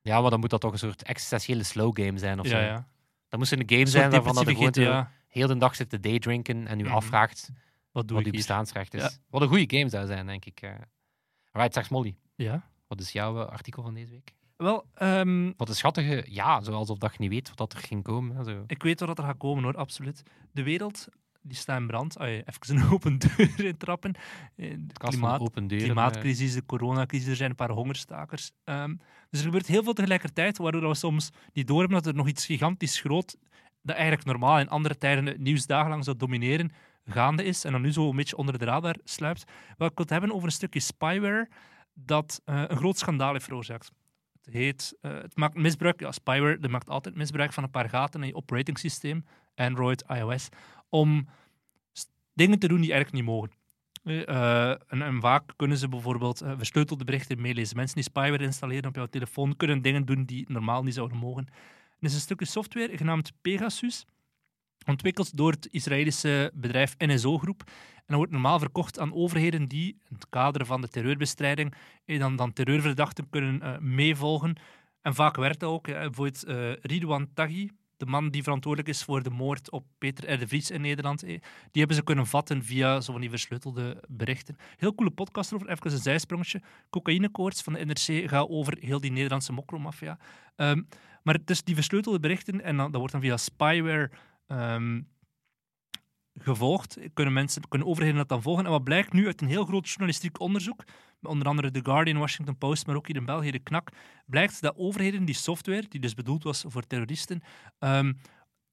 Ja, 0.00 0.20
maar 0.20 0.30
dan 0.30 0.40
moet 0.40 0.50
dat 0.50 0.60
toch 0.60 0.72
een 0.72 0.78
soort 0.78 1.02
existentiële 1.02 1.62
slow 1.62 2.00
game 2.00 2.18
zijn 2.18 2.40
of 2.40 2.44
ja, 2.46 2.50
zo. 2.50 2.58
ja. 2.58 2.88
Dan 3.28 3.38
moest 3.38 3.50
het 3.50 3.60
een 3.60 3.68
game 3.68 3.80
Een 3.80 3.86
zijn 3.86 4.10
waarvan 4.10 4.34
dat 4.34 4.46
je 4.58 4.70
gewoon 4.70 5.08
heel 5.28 5.46
de 5.46 5.56
dag 5.56 5.76
zit 5.76 5.88
te 5.90 6.00
daydrinken 6.00 6.66
en 6.66 6.80
u 6.80 6.82
Mhm. 6.82 6.92
afvraagt 6.92 7.50
Wat 7.92 8.08
doe 8.08 8.16
wat 8.16 8.18
ik 8.18 8.18
uw 8.18 8.22
hier? 8.22 8.32
bestaansrecht 8.32 8.94
is. 8.94 9.18
Wat 9.30 9.42
een 9.42 9.48
goede 9.48 9.76
game 9.76 9.88
zou 9.88 10.06
zijn, 10.06 10.26
denk 10.26 10.44
ik. 10.44 10.60
eh. 10.62 10.70
Alright, 11.50 11.74
zeg 11.74 11.90
Molly. 11.90 12.16
Ja. 12.34 12.68
Wat 12.86 13.00
is 13.00 13.12
jouw 13.12 13.40
eh, 13.40 13.48
artikel 13.48 13.82
van 13.82 13.94
deze 13.94 14.10
week? 14.10 14.34
Wel, 14.56 14.84
ehm, 14.94 15.52
Wat 15.56 15.68
een 15.68 15.74
schattige, 15.74 16.24
ja, 16.28 16.60
zoals 16.62 16.90
of 16.90 16.98
dat 16.98 17.12
je 17.12 17.18
niet 17.18 17.30
weet 17.30 17.48
wat 17.48 17.56
dat 17.58 17.72
er 17.72 17.78
ging 17.78 18.02
komen. 18.02 18.44
Zo. 18.44 18.64
ik 18.66 18.82
weet 18.82 19.00
wat 19.00 19.18
er 19.18 19.24
gaat 19.24 19.36
komen 19.36 19.64
hoor, 19.64 19.76
absoluut. 19.76 20.22
De 20.52 20.62
wereld 20.62 21.06
die 21.42 21.56
staat 21.56 21.80
in 21.80 21.86
brand. 21.86 22.18
Allee, 22.18 22.42
even 22.44 22.76
een 22.76 22.90
open 22.94 23.18
deur 23.18 23.64
intrappen. 23.64 24.14
Eh, 24.56 24.74
De 24.78 24.92
klimaat, 24.92 25.40
open 25.40 25.66
deuren. 25.66 25.86
eh. 25.88 25.92
klimaatcrisis, 25.94 26.52
de 26.54 26.66
coronacrisis, 26.66 27.28
er 27.28 27.36
zijn 27.36 27.50
een 27.50 27.56
paar 27.56 27.70
hongerstakers. 27.70 28.50
Ehm, 28.64 28.94
dus 29.30 29.38
er 29.40 29.46
gebeurt 29.46 29.66
heel 29.66 29.82
veel 29.82 29.92
tegelijkertijd, 29.92 30.58
waardoor 30.58 30.88
we 30.88 30.94
soms 30.94 31.30
niet 31.52 31.66
door 31.66 31.78
hebben 31.80 31.96
dat 31.96 32.06
er 32.06 32.14
nog 32.14 32.28
iets 32.28 32.46
gigantisch 32.46 33.00
groot, 33.00 33.36
dat 33.82 33.96
eigenlijk 33.96 34.26
normaal 34.26 34.58
in 34.58 34.68
andere 34.68 34.98
tijden 34.98 35.26
het 35.26 35.38
nieuws 35.38 35.66
dagenlang 35.66 36.04
zou 36.04 36.16
domineren, 36.16 36.72
gaande 37.04 37.44
is 37.44 37.64
en 37.64 37.72
dan 37.72 37.80
nu 37.82 37.92
zo 37.92 38.10
een 38.10 38.16
beetje 38.16 38.36
onder 38.36 38.58
de 38.58 38.64
radar 38.64 38.96
sluipt. 39.04 39.44
Wat 39.76 39.90
ik 39.90 39.96
wil 39.96 40.04
het 40.04 40.10
hebben 40.10 40.32
over 40.32 40.46
een 40.46 40.52
stukje 40.52 40.80
spyware 40.80 41.48
dat 41.94 42.40
eh, 42.44 42.62
een 42.66 42.76
groot 42.76 42.98
schandaal 42.98 43.32
heeft 43.32 43.44
veroorzaakt. 43.44 43.90
Het 44.42 44.54
heet, 44.54 44.96
eh, 45.00 45.12
het 45.12 45.36
maakt 45.36 45.54
misbruik, 45.54 46.00
ja, 46.00 46.12
spyware, 46.12 46.58
dat 46.58 46.70
maakt 46.70 46.88
altijd 46.88 47.14
misbruik 47.14 47.52
van 47.52 47.62
een 47.62 47.70
paar 47.70 47.88
gaten 47.88 48.20
in 48.20 48.26
je 48.26 48.34
operating 48.34 48.78
systeem, 48.78 49.24
Android, 49.54 50.04
iOS, 50.08 50.48
om 50.88 51.28
dingen 52.32 52.58
te 52.58 52.68
doen 52.68 52.80
die 52.80 52.92
eigenlijk 52.92 53.24
niet 53.24 53.34
mogen. 53.34 53.50
Eh, 54.26 54.92
en, 54.92 55.20
vaak 55.20 55.52
kunnen 55.56 55.78
ze 55.78 55.88
bijvoorbeeld 55.88 56.42
versleutelde 56.56 57.04
berichten 57.04 57.40
meelezen. 57.40 57.76
Mensen 57.76 57.94
die 57.94 58.04
spyware 58.04 58.44
installeren 58.44 58.88
op 58.88 58.94
jouw 58.94 59.06
telefoon 59.06 59.56
kunnen 59.56 59.82
dingen 59.82 60.04
doen 60.04 60.24
die 60.24 60.44
normaal 60.48 60.82
niet 60.82 60.94
zouden 60.94 61.16
mogen. 61.16 61.46
Er 61.98 62.10
is 62.10 62.14
een 62.14 62.20
stukje 62.20 62.46
software 62.46 62.96
genaamd 62.96 63.32
Pegasus, 63.40 64.06
ontwikkeld 64.86 65.36
door 65.36 65.50
het 65.50 65.68
Israëlische 65.70 66.50
bedrijf 66.54 66.94
NSO 66.98 67.38
Groep. 67.38 67.62
En 67.94 68.04
dat 68.06 68.16
wordt 68.16 68.32
normaal 68.32 68.58
verkocht 68.58 68.98
aan 68.98 69.14
overheden 69.14 69.68
die 69.68 69.88
in 69.88 70.14
het 70.14 70.28
kader 70.28 70.66
van 70.66 70.80
de 70.80 70.88
terreurbestrijding 70.88 71.74
eh, 72.04 72.18
dan, 72.18 72.36
dan 72.36 72.52
terreurverdachten 72.52 73.30
kunnen 73.30 73.62
eh, 73.62 73.78
meevolgen. 73.78 74.56
En 75.02 75.14
vaak 75.14 75.36
werkt 75.36 75.60
dat 75.60 75.70
ook. 75.70 75.86
Ja. 75.86 76.00
Bijvoorbeeld 76.00 76.44
eh 76.44 76.72
Ridwan 76.72 77.28
Taghi, 77.34 77.70
de 77.96 78.06
man 78.06 78.30
die 78.30 78.42
verantwoordelijk 78.42 78.90
is 78.90 79.02
voor 79.02 79.22
de 79.22 79.30
moord 79.30 79.70
op 79.70 79.84
Peter 79.98 80.32
R. 80.32 80.38
de 80.38 80.48
Vries 80.48 80.70
in 80.70 80.80
Nederland, 80.80 81.20
die 81.20 81.40
hebben 81.72 81.96
ze 81.96 82.02
kunnen 82.02 82.26
vatten 82.26 82.64
via 82.64 83.00
zo 83.00 83.12
van 83.12 83.20
die 83.20 83.30
versleutelde 83.30 84.02
berichten. 84.08 84.56
Heel 84.76 84.94
coole 84.94 85.10
podcast 85.10 85.50
erover, 85.50 85.70
even 85.70 85.92
een 85.92 85.98
zijsprongetje. 85.98 86.62
Cocaïnekoorts 86.90 87.62
van 87.62 87.72
de 87.72 87.84
NRC 87.84 88.28
gaat 88.28 88.48
over 88.48 88.76
heel 88.80 89.00
die 89.00 89.12
Nederlandse 89.12 89.52
mokromafia. 89.52 90.18
Ehm, 90.56 90.82
maar 91.22 91.34
het 91.34 91.50
is 91.50 91.62
die 91.62 91.74
versleutelde 91.74 92.20
berichten 92.20 92.62
en 92.62 92.76
dan, 92.76 92.90
dat 92.90 92.96
wordt 92.96 93.12
dan 93.12 93.20
via 93.20 93.36
spyware 93.36 94.10
ehm, 94.46 95.00
gevolgd. 96.34 96.98
Kunnen, 97.14 97.34
mensen, 97.34 97.68
kunnen 97.68 97.88
overheden 97.88 98.16
dat 98.16 98.28
dan 98.28 98.42
volgen? 98.42 98.64
En 98.64 98.70
wat 98.70 98.84
blijkt 98.84 99.12
nu 99.12 99.26
uit 99.26 99.40
een 99.40 99.48
heel 99.48 99.64
groot 99.64 99.88
journalistiek 99.88 100.40
onderzoek, 100.40 100.84
onder 101.22 101.48
andere 101.48 101.70
The 101.70 101.80
Guardian, 101.82 102.18
Washington 102.18 102.58
Post, 102.58 102.86
maar 102.86 102.96
ook 102.96 103.06
hier 103.06 103.16
in 103.16 103.24
België 103.24 103.50
de 103.50 103.58
KNAK, 103.58 103.88
blijkt 104.26 104.60
dat 104.60 104.76
overheden 104.76 105.24
die 105.24 105.34
software, 105.34 105.88
die 105.88 106.00
dus 106.00 106.14
bedoeld 106.14 106.42
was 106.42 106.64
voor 106.68 106.86
terroristen, 106.86 107.42
ehm, 107.78 108.12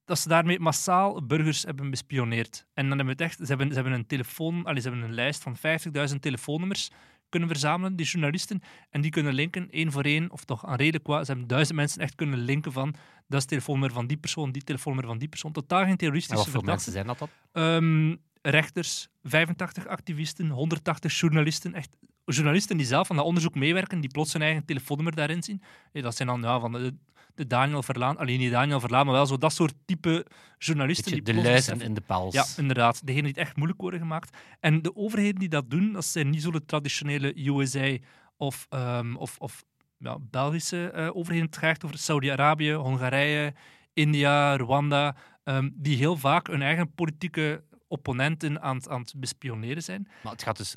dat 0.06 0.20
ze 0.20 0.28
daarmee 0.28 0.60
massaal 0.60 1.25
burgers 1.25 1.63
hebben 1.63 1.90
bespioneerd. 1.90 2.66
En 2.74 2.90
dan 2.90 2.98
hebben 2.98 3.18
we 3.18 3.24
het 3.24 3.32
echt, 3.32 3.40
ze 3.40 3.46
hebben, 3.46 3.68
ze 3.68 3.74
hebben 3.74 3.94
een 3.94 4.08
telefoon, 4.08 4.66
allee, 4.66 4.82
ze 4.82 4.90
hebben 4.90 5.08
een 5.08 5.16
lijst 5.16 5.44
van 5.44 5.58
50.000 5.58 6.22
telefoonnummers 6.22 6.90
kunnen 7.31 7.50
verzamelen, 7.50 7.95
die 7.95 8.05
journalisten, 8.05 8.61
en 8.89 9.01
die 9.01 9.11
kunnen 9.11 9.33
linken 9.33 9.69
één 9.69 9.91
voor 9.91 10.03
één, 10.03 10.31
of 10.31 10.45
toch 10.45 10.65
aan 10.65 10.75
reden 10.75 11.01
qua, 11.01 11.23
ze 11.23 11.31
hebben 11.31 11.47
duizend 11.47 11.77
mensen 11.77 12.01
echt 12.01 12.15
kunnen 12.15 12.39
linken 12.39 12.71
van 12.71 12.95
dat 13.27 13.39
is 13.39 13.45
telefoonnummer 13.45 13.93
van 13.95 14.07
die 14.07 14.17
persoon, 14.17 14.51
die 14.51 14.63
telefoonnummer 14.63 15.11
van 15.11 15.19
die 15.19 15.29
persoon. 15.29 15.51
Totaal 15.51 15.81
geen 15.81 15.89
En 15.89 15.97
terroristische 15.97 16.35
wat 16.35 16.53
voor 16.53 16.61
verdachten. 16.61 16.93
mensen 16.93 17.17
zijn 17.17 17.17
dat 17.17 17.19
dan? 17.19 17.29
Ehm, 17.63 18.15
rechters, 18.41 19.07
85 19.23 19.88
activisten, 19.88 20.50
180 20.50 21.19
journalisten. 21.19 21.73
Echt 21.73 21.97
journalisten 22.25 22.77
die 22.77 22.85
zelf 22.85 23.09
aan 23.09 23.15
dat 23.15 23.25
onderzoek 23.25 23.55
meewerken, 23.55 24.00
die 24.00 24.09
plots 24.09 24.33
hun 24.33 24.41
eigen 24.41 24.65
telefoonnummer 24.65 25.15
daarin 25.15 25.43
zien. 25.43 25.61
Dat 25.91 26.15
zijn 26.15 26.27
dan 26.27 26.41
ja, 26.41 26.59
van 26.59 26.71
de, 26.71 26.93
de 27.35 27.47
Daniel 27.47 27.83
Verlaan, 27.83 28.17
alleen 28.17 28.39
niet 28.39 28.51
Daniel 28.51 28.79
Verlaan, 28.79 29.05
maar 29.05 29.15
wel 29.15 29.25
zo 29.25 29.38
dat 29.38 29.53
soort 29.53 29.73
type 29.85 30.25
journalisten. 30.57 31.03
Beetje 31.11 31.23
die 31.23 31.33
de 31.33 31.50
luizen 31.50 31.81
in 31.81 31.93
de 31.93 32.01
pels. 32.01 32.33
ja, 32.33 32.45
inderdaad. 32.57 33.00
Degenen 33.05 33.23
die 33.23 33.33
het 33.33 33.41
echt 33.47 33.55
moeilijk 33.55 33.81
worden 33.81 34.00
gemaakt. 34.00 34.38
En 34.59 34.81
de 34.81 34.95
overheden 34.95 35.39
die 35.39 35.50
dat 35.50 35.69
doen, 35.69 35.91
dat 35.93 36.05
zijn 36.05 36.29
niet 36.29 36.41
zo 36.41 36.51
de 36.51 36.65
traditionele 36.65 37.47
USA 37.47 37.97
of, 38.38 38.65
ehm, 38.69 39.15
of, 39.15 39.38
of 39.39 39.63
ja, 39.97 40.17
Belgische 40.19 40.89
eh, 40.91 41.15
overheden. 41.15 41.45
Het 41.47 41.57
gaat 41.57 41.85
over 41.85 41.97
Saudi-Arabië, 41.97 42.73
Hongarije, 42.73 43.53
India, 43.93 44.55
Rwanda, 44.57 45.15
ehm, 45.43 45.69
die 45.73 45.97
heel 45.97 46.17
vaak 46.17 46.47
hun 46.47 46.61
eigen 46.61 46.93
politieke 46.93 47.63
opponenten 47.88 48.61
aan, 48.61 48.75
het- 48.75 48.89
aan 48.89 49.01
het 49.01 49.13
bespioneren 49.17 49.83
zijn. 49.83 50.07
Maar 50.23 50.31
het 50.31 50.43
gaat 50.43 50.57
dus, 50.57 50.75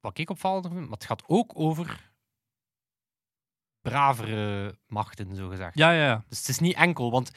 wat 0.00 0.18
ik 0.18 0.30
opvallend 0.30 0.66
vind, 0.66 0.78
maar 0.80 0.90
het 0.90 1.04
gaat 1.04 1.22
ook 1.26 1.52
over 1.54 2.11
bravere 3.82 4.74
machten, 4.86 5.34
zo 5.36 5.48
gezegd. 5.48 5.78
Ja, 5.78 5.92
ja, 5.92 6.04
ja. 6.04 6.24
Dus 6.28 6.38
het 6.38 6.48
is 6.48 6.58
niet 6.58 6.74
enkel, 6.76 7.10
want 7.10 7.30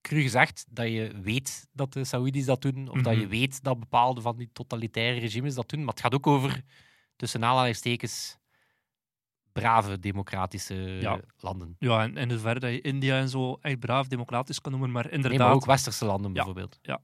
cru 0.00 0.22
gezegd 0.22 0.66
dat 0.70 0.86
je 0.86 1.20
weet 1.22 1.66
dat 1.72 1.92
de 1.92 2.04
Saoedi's 2.04 2.44
dat 2.44 2.62
doen, 2.62 2.88
of 2.88 3.00
dat 3.02 3.14
je 3.14 3.20
Mhm. 3.20 3.28
weet 3.28 3.62
dat 3.62 3.78
bepaalde 3.80 4.20
van 4.20 4.36
die 4.36 4.50
totalitaire 4.52 5.20
regimes 5.20 5.54
dat 5.54 5.68
doen, 5.68 5.78
maar 5.84 5.88
het 5.94 6.00
gaat 6.00 6.14
ook 6.14 6.26
over, 6.26 6.62
tussen 7.16 7.44
aanhalingstekens, 7.44 8.38
brave 9.52 9.98
democratische 9.98 10.74
Ja. 10.74 11.20
landen. 11.38 11.76
Ja, 11.78 12.02
en 12.02 12.16
in 12.16 12.30
zoverre 12.30 12.60
dat 12.60 12.70
je 12.70 12.80
India 12.80 13.18
en 13.18 13.28
zo 13.28 13.58
echt 13.60 13.78
braaf 13.78 14.06
democratisch 14.08 14.60
kan 14.60 14.72
noemen, 14.72 14.90
maar 14.90 15.04
inderdaad... 15.04 15.30
Nee, 15.38 15.46
maar 15.46 15.56
ook 15.56 15.64
westerse 15.64 16.04
landen 16.04 16.28
Ja, 16.30 16.34
bijvoorbeeld. 16.36 16.78
ja. 16.82 17.00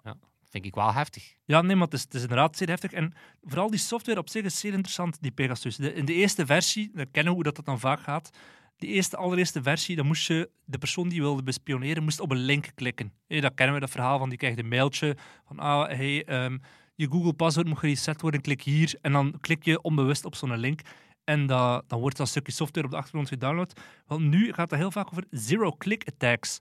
Vind 0.52 0.66
ik 0.66 0.74
wel 0.74 0.92
heftig. 0.92 1.34
Ja, 1.44 1.62
nee, 1.62 1.76
maar 1.76 1.84
het 1.84 1.94
is, 1.94 2.02
het 2.02 2.14
is 2.14 2.22
inderdaad 2.22 2.56
zeer 2.56 2.68
heftig. 2.68 2.92
En 2.92 3.14
vooral 3.42 3.70
die 3.70 3.78
software 3.78 4.18
op 4.18 4.28
zich 4.28 4.44
is 4.44 4.58
zeer 4.58 4.72
interessant, 4.72 5.18
die 5.20 5.30
Pegasus. 5.30 5.78
In 5.78 6.04
de 6.04 6.12
eerste 6.12 6.46
versie, 6.46 6.90
dan 6.94 7.10
kennen 7.10 7.30
we 7.32 7.34
hoe 7.34 7.42
dat, 7.42 7.56
dat 7.56 7.64
dan 7.64 7.80
vaak 7.80 8.00
gaat. 8.00 8.30
De 8.76 8.86
eerste, 8.86 9.16
allereerste 9.16 9.62
versie, 9.62 9.96
dan 9.96 10.06
moest 10.06 10.26
je 10.26 10.50
de 10.64 10.78
persoon 10.78 11.08
die 11.08 11.20
wilde 11.20 11.42
bespioneren, 11.42 12.02
moest 12.02 12.20
op 12.20 12.30
een 12.30 12.44
link 12.44 12.70
klikken. 12.74 13.12
Hé, 13.26 13.40
dat 13.40 13.54
kennen 13.54 13.74
we, 13.74 13.80
dat 13.80 13.90
verhaal 13.90 14.18
van 14.18 14.28
die 14.28 14.38
krijgt 14.38 14.58
een 14.58 14.68
mailtje 14.68 15.16
van 15.46 15.58
ah, 15.58 15.88
hey, 15.88 16.24
ehm, 16.24 16.58
je 16.94 17.08
Google-paswoord 17.08 17.66
moet 17.66 17.78
gereset 17.78 18.20
worden, 18.20 18.40
klik 18.40 18.62
hier. 18.62 18.98
En 19.00 19.12
dan 19.12 19.36
klik 19.40 19.64
je 19.64 19.82
onbewust 19.82 20.24
op 20.24 20.34
zo'n 20.34 20.56
link. 20.56 20.80
En 21.24 21.46
dat, 21.46 21.88
dan 21.88 22.00
wordt 22.00 22.16
dat 22.16 22.28
stukje 22.28 22.52
software 22.52 22.86
op 22.86 22.92
de 22.92 22.98
achtergrond 22.98 23.28
gedownload. 23.28 23.80
Wel, 24.06 24.20
nu 24.20 24.52
gaat 24.52 24.70
het 24.70 24.80
heel 24.80 24.90
vaak 24.90 25.06
over 25.06 25.24
zero-click 25.30 26.04
attacks. 26.08 26.60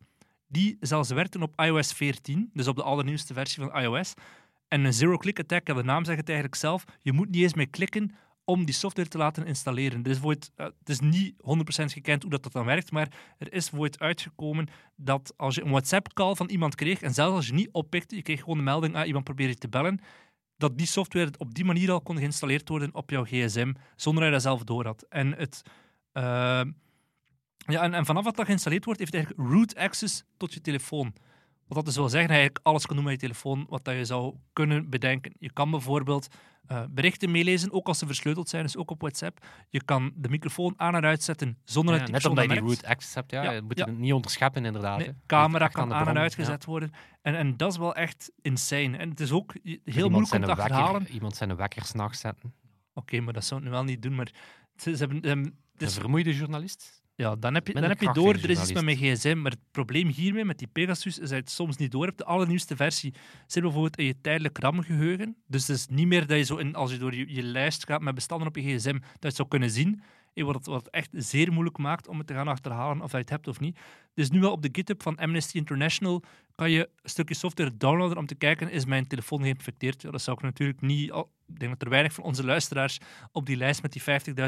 Die 0.51 0.77
zelfs 0.79 1.10
werkten 1.10 1.41
op 1.41 1.62
iOS 1.62 1.93
14, 1.93 2.50
dus 2.53 2.67
op 2.67 2.75
de 2.75 2.84
allernieuwste 2.84 3.34
versie 3.34 3.63
van 3.63 3.81
iOS. 3.81 4.13
En 4.67 4.84
een 4.84 4.93
zero-click 4.93 5.39
attack, 5.39 5.67
ja, 5.67 5.74
de 5.74 5.84
naam 5.84 6.05
zegt 6.05 6.17
het 6.17 6.29
eigenlijk 6.29 6.60
zelf, 6.60 6.84
je 7.01 7.12
moet 7.12 7.29
niet 7.29 7.41
eens 7.41 7.53
meer 7.53 7.70
klikken 7.70 8.15
om 8.43 8.65
die 8.65 8.74
software 8.74 9.10
te 9.10 9.17
laten 9.17 9.46
installeren. 9.46 10.03
Dus 10.03 10.20
het, 10.22 10.51
eh, 10.55 10.65
het 10.65 10.89
is 10.89 11.00
niet 11.00 11.36
100% 11.38 11.93
gekend 11.93 12.22
hoe 12.22 12.31
dat, 12.31 12.43
dat 12.43 12.51
dan 12.51 12.65
werkt, 12.65 12.91
maar 12.91 13.08
er 13.38 13.53
is 13.53 13.70
voor 13.70 13.89
uitgekomen 13.98 14.67
dat 14.96 15.34
als 15.38 15.55
je 15.55 15.63
een 15.63 15.70
WhatsApp-call 15.70 16.36
van 16.36 16.50
iemand 16.50 16.75
kreeg, 16.75 17.01
en 17.01 17.13
zelfs 17.13 17.36
als 17.36 17.48
je 17.48 17.53
niet 17.53 17.72
oppikte, 17.72 18.15
je 18.15 18.22
kreeg 18.22 18.39
gewoon 18.39 18.58
de 18.58 18.63
melding, 18.63 18.96
ah, 18.96 19.08
iemand 19.08 19.24
probeert 19.24 19.50
je 19.50 19.55
te 19.55 19.70
bellen, 19.70 20.00
dat 20.58 20.77
die 20.77 20.88
software 20.88 21.31
op 21.38 21.53
die 21.53 21.65
manier 21.65 21.91
al 21.91 22.01
kon 22.01 22.17
geïnstalleerd 22.17 22.70
worden 22.70 22.93
op 22.93 23.10
jouw 23.10 23.24
gsm, 23.24 23.74
zonder 23.96 24.24
dat 24.24 24.29
je 24.29 24.31
dat 24.31 24.41
zelf 24.41 24.63
door 24.63 24.86
had. 24.86 25.05
En 25.10 25.34
het... 25.36 25.62
eh, 26.12 26.62
ja, 27.65 27.82
en, 27.82 27.94
en 27.94 28.06
vanaf 28.06 28.24
dat 28.24 28.36
dat 28.36 28.46
geïnstalleerd 28.46 28.86
wordt, 28.86 29.00
heeft 29.00 29.13
eigenlijk 29.13 29.50
root 29.50 29.75
access 29.75 30.24
tot 30.38 30.53
je 30.53 30.62
telefoon. 30.62 31.13
Wat 31.68 31.77
dat 31.77 31.86
dus 31.86 31.96
wil 31.96 32.10
zeggen, 32.10 32.30
dat 32.30 32.38
eigenlijk 32.38 32.65
alles 32.68 32.86
kan 32.86 32.96
doen 32.96 33.06
met 33.06 33.13
je 33.13 33.20
telefoon 33.20 33.65
wat 33.70 33.84
dat 33.86 33.96
je 33.96 34.06
zou 34.06 34.36
kunnen 34.53 34.89
bedenken. 34.89 35.34
Je 35.39 35.51
kan 35.53 35.72
bijvoorbeeld 35.72 36.27
eh, 36.68 36.84
berichten 36.89 37.32
meelezen, 37.32 37.72
ook 37.72 37.88
als 37.88 38.00
ze 38.00 38.06
versleuteld 38.06 38.50
zijn, 38.50 38.63
dus 38.63 38.77
ook 38.77 38.91
op 38.91 39.01
WhatsApp. 39.01 39.46
Je 39.70 39.84
kan 39.84 40.12
de 40.15 40.30
microfoon 40.30 40.74
aan 40.77 40.96
en 40.96 41.03
uitzetten 41.06 41.58
zonder 41.63 41.94
Ja, 41.94 42.00
dat 42.00 42.08
die 42.10 42.15
net 42.18 42.25
omdat 42.25 42.44
je 42.44 42.50
dat 42.50 42.60
die 42.60 42.68
root 42.68 42.86
access 42.86 43.15
hebt, 43.15 43.32
ja, 43.32 43.44
Ja, 43.44 43.51
je 43.51 43.62
moet 43.62 43.77
ja. 43.77 43.86
het 43.86 43.98
niet 43.98 44.13
onderscheppen 44.13 44.65
inderdaad. 44.65 44.98
Nee, 44.98 45.13
camera 45.25 45.68
kan 45.68 45.94
aan 45.94 46.08
en 46.08 46.13
ja. 46.13 46.20
uitgezet 46.20 46.65
worden. 46.65 46.91
En, 47.22 47.36
en 47.36 47.58
dat 47.58 47.72
is 47.72 47.77
wel 47.77 47.96
echt 47.96 48.32
insane. 48.41 48.98
En 48.98 49.10
het 49.10 49.20
is 49.20 49.32
ook 49.32 49.53
heel 49.63 49.63
Iemand 49.86 49.94
moeilijk 49.96 50.15
om 50.15 50.25
zijn 50.25 50.41
te 50.41 50.48
wekker- 50.48 50.63
achterhalen. 50.63 51.08
Iemand 51.08 51.36
zijn 51.36 51.56
wekker 51.56 51.84
s'nachts 51.86 52.20
zetten. 52.20 52.53
Oké, 52.94 53.20
maar 53.20 53.34
dat 53.34 53.46
zou 53.46 53.60
het 53.60 53.70
nu 53.70 53.75
wel 53.75 53.84
niet 53.86 54.01
doen. 54.01 54.15
Maar 54.15 54.32
ze, 54.75 54.96
ze 54.98 55.06
hebben, 55.08 55.18
het 55.74 55.82
is- 55.82 55.96
Een 55.96 56.01
vermoeide 56.01 56.36
journalist. 56.36 57.00
Ja, 57.15 57.36
dan 57.36 57.53
heb 57.53 57.68
je, 57.68 57.74
dan 57.74 57.84
heb 57.84 58.01
je 58.01 58.13
door, 58.13 58.34
er 58.34 58.50
is 58.50 58.62
iets 58.62 58.74
met 58.74 58.84
mijn 58.84 58.98
gsm. 58.98 59.41
Maar 59.41 59.51
het 59.51 59.72
probleem 59.72 60.08
hiermee, 60.08 60.46
met 60.46 60.58
die 60.58 60.68
Pegasus, 60.68 61.20
is 61.20 61.20
dat 61.20 61.30
je 61.30 61.36
het 61.36 61.50
soms 61.50 61.77
niet 61.77 61.91
door 61.91 62.06
hebt. 62.06 62.18
De 62.18 62.25
allernieuwste 62.25 62.75
versie 62.75 63.13
zit 63.48 63.63
bijvoorbeeld 63.63 63.98
in 63.98 64.06
je 64.06 64.22
tijdelijk 64.22 64.58
RAM-geheugen. 64.58 65.36
Dus 65.48 65.68
het 65.68 65.77
is 65.77 65.88
niet 65.88 66.08
meer 66.08 66.27
dat 66.27 66.38
je 66.38 66.44
zo, 66.44 66.58
in, 66.58 66.75
als 66.75 66.91
je 66.91 66.98
door 66.98 67.15
je, 67.15 67.34
je 67.34 67.44
lijst 67.44 67.86
gaat 67.86 68.01
met 68.01 68.15
bestanden 68.15 68.48
op 68.48 68.56
je 68.56 68.62
gsm, 68.62 68.94
dat 68.94 69.20
je 69.20 69.27
het 69.27 69.36
zou 69.36 69.48
kunnen 69.48 69.70
zien. 69.70 70.01
Wat 70.33 70.55
het, 70.55 70.65
wat 70.65 70.85
het 70.85 70.89
echt 70.93 71.09
zeer 71.11 71.51
moeilijk 71.51 71.77
maakt 71.77 72.07
om 72.07 72.17
het 72.17 72.27
te 72.27 72.33
gaan 72.33 72.47
achterhalen 72.47 73.01
of 73.01 73.11
je 73.11 73.17
het 73.17 73.29
hebt 73.29 73.47
of 73.47 73.59
niet. 73.59 73.79
Dus 74.13 74.29
nu 74.29 74.39
wel 74.39 74.51
op 74.51 74.61
de 74.61 74.69
GitHub 74.71 75.01
van 75.01 75.17
Amnesty 75.17 75.57
International 75.57 76.23
kan 76.55 76.71
je 76.71 76.89
een 77.01 77.09
stukje 77.09 77.35
software 77.35 77.77
downloaden 77.77 78.17
om 78.17 78.25
te 78.25 78.35
kijken, 78.35 78.71
is 78.71 78.85
mijn 78.85 79.07
telefoon 79.07 79.41
geïnfecteerd? 79.41 80.01
Ja, 80.01 80.11
dat 80.11 80.21
zou 80.21 80.38
ik 80.38 80.43
natuurlijk 80.43 80.81
niet... 80.81 81.09
Ik 81.47 81.59
denk 81.59 81.71
dat 81.71 81.81
er 81.81 81.89
weinig 81.89 82.13
van 82.13 82.23
onze 82.23 82.45
luisteraars 82.45 82.97
op 83.31 83.45
die 83.45 83.55
lijst 83.57 83.81
met 83.81 83.91
die 83.91 84.01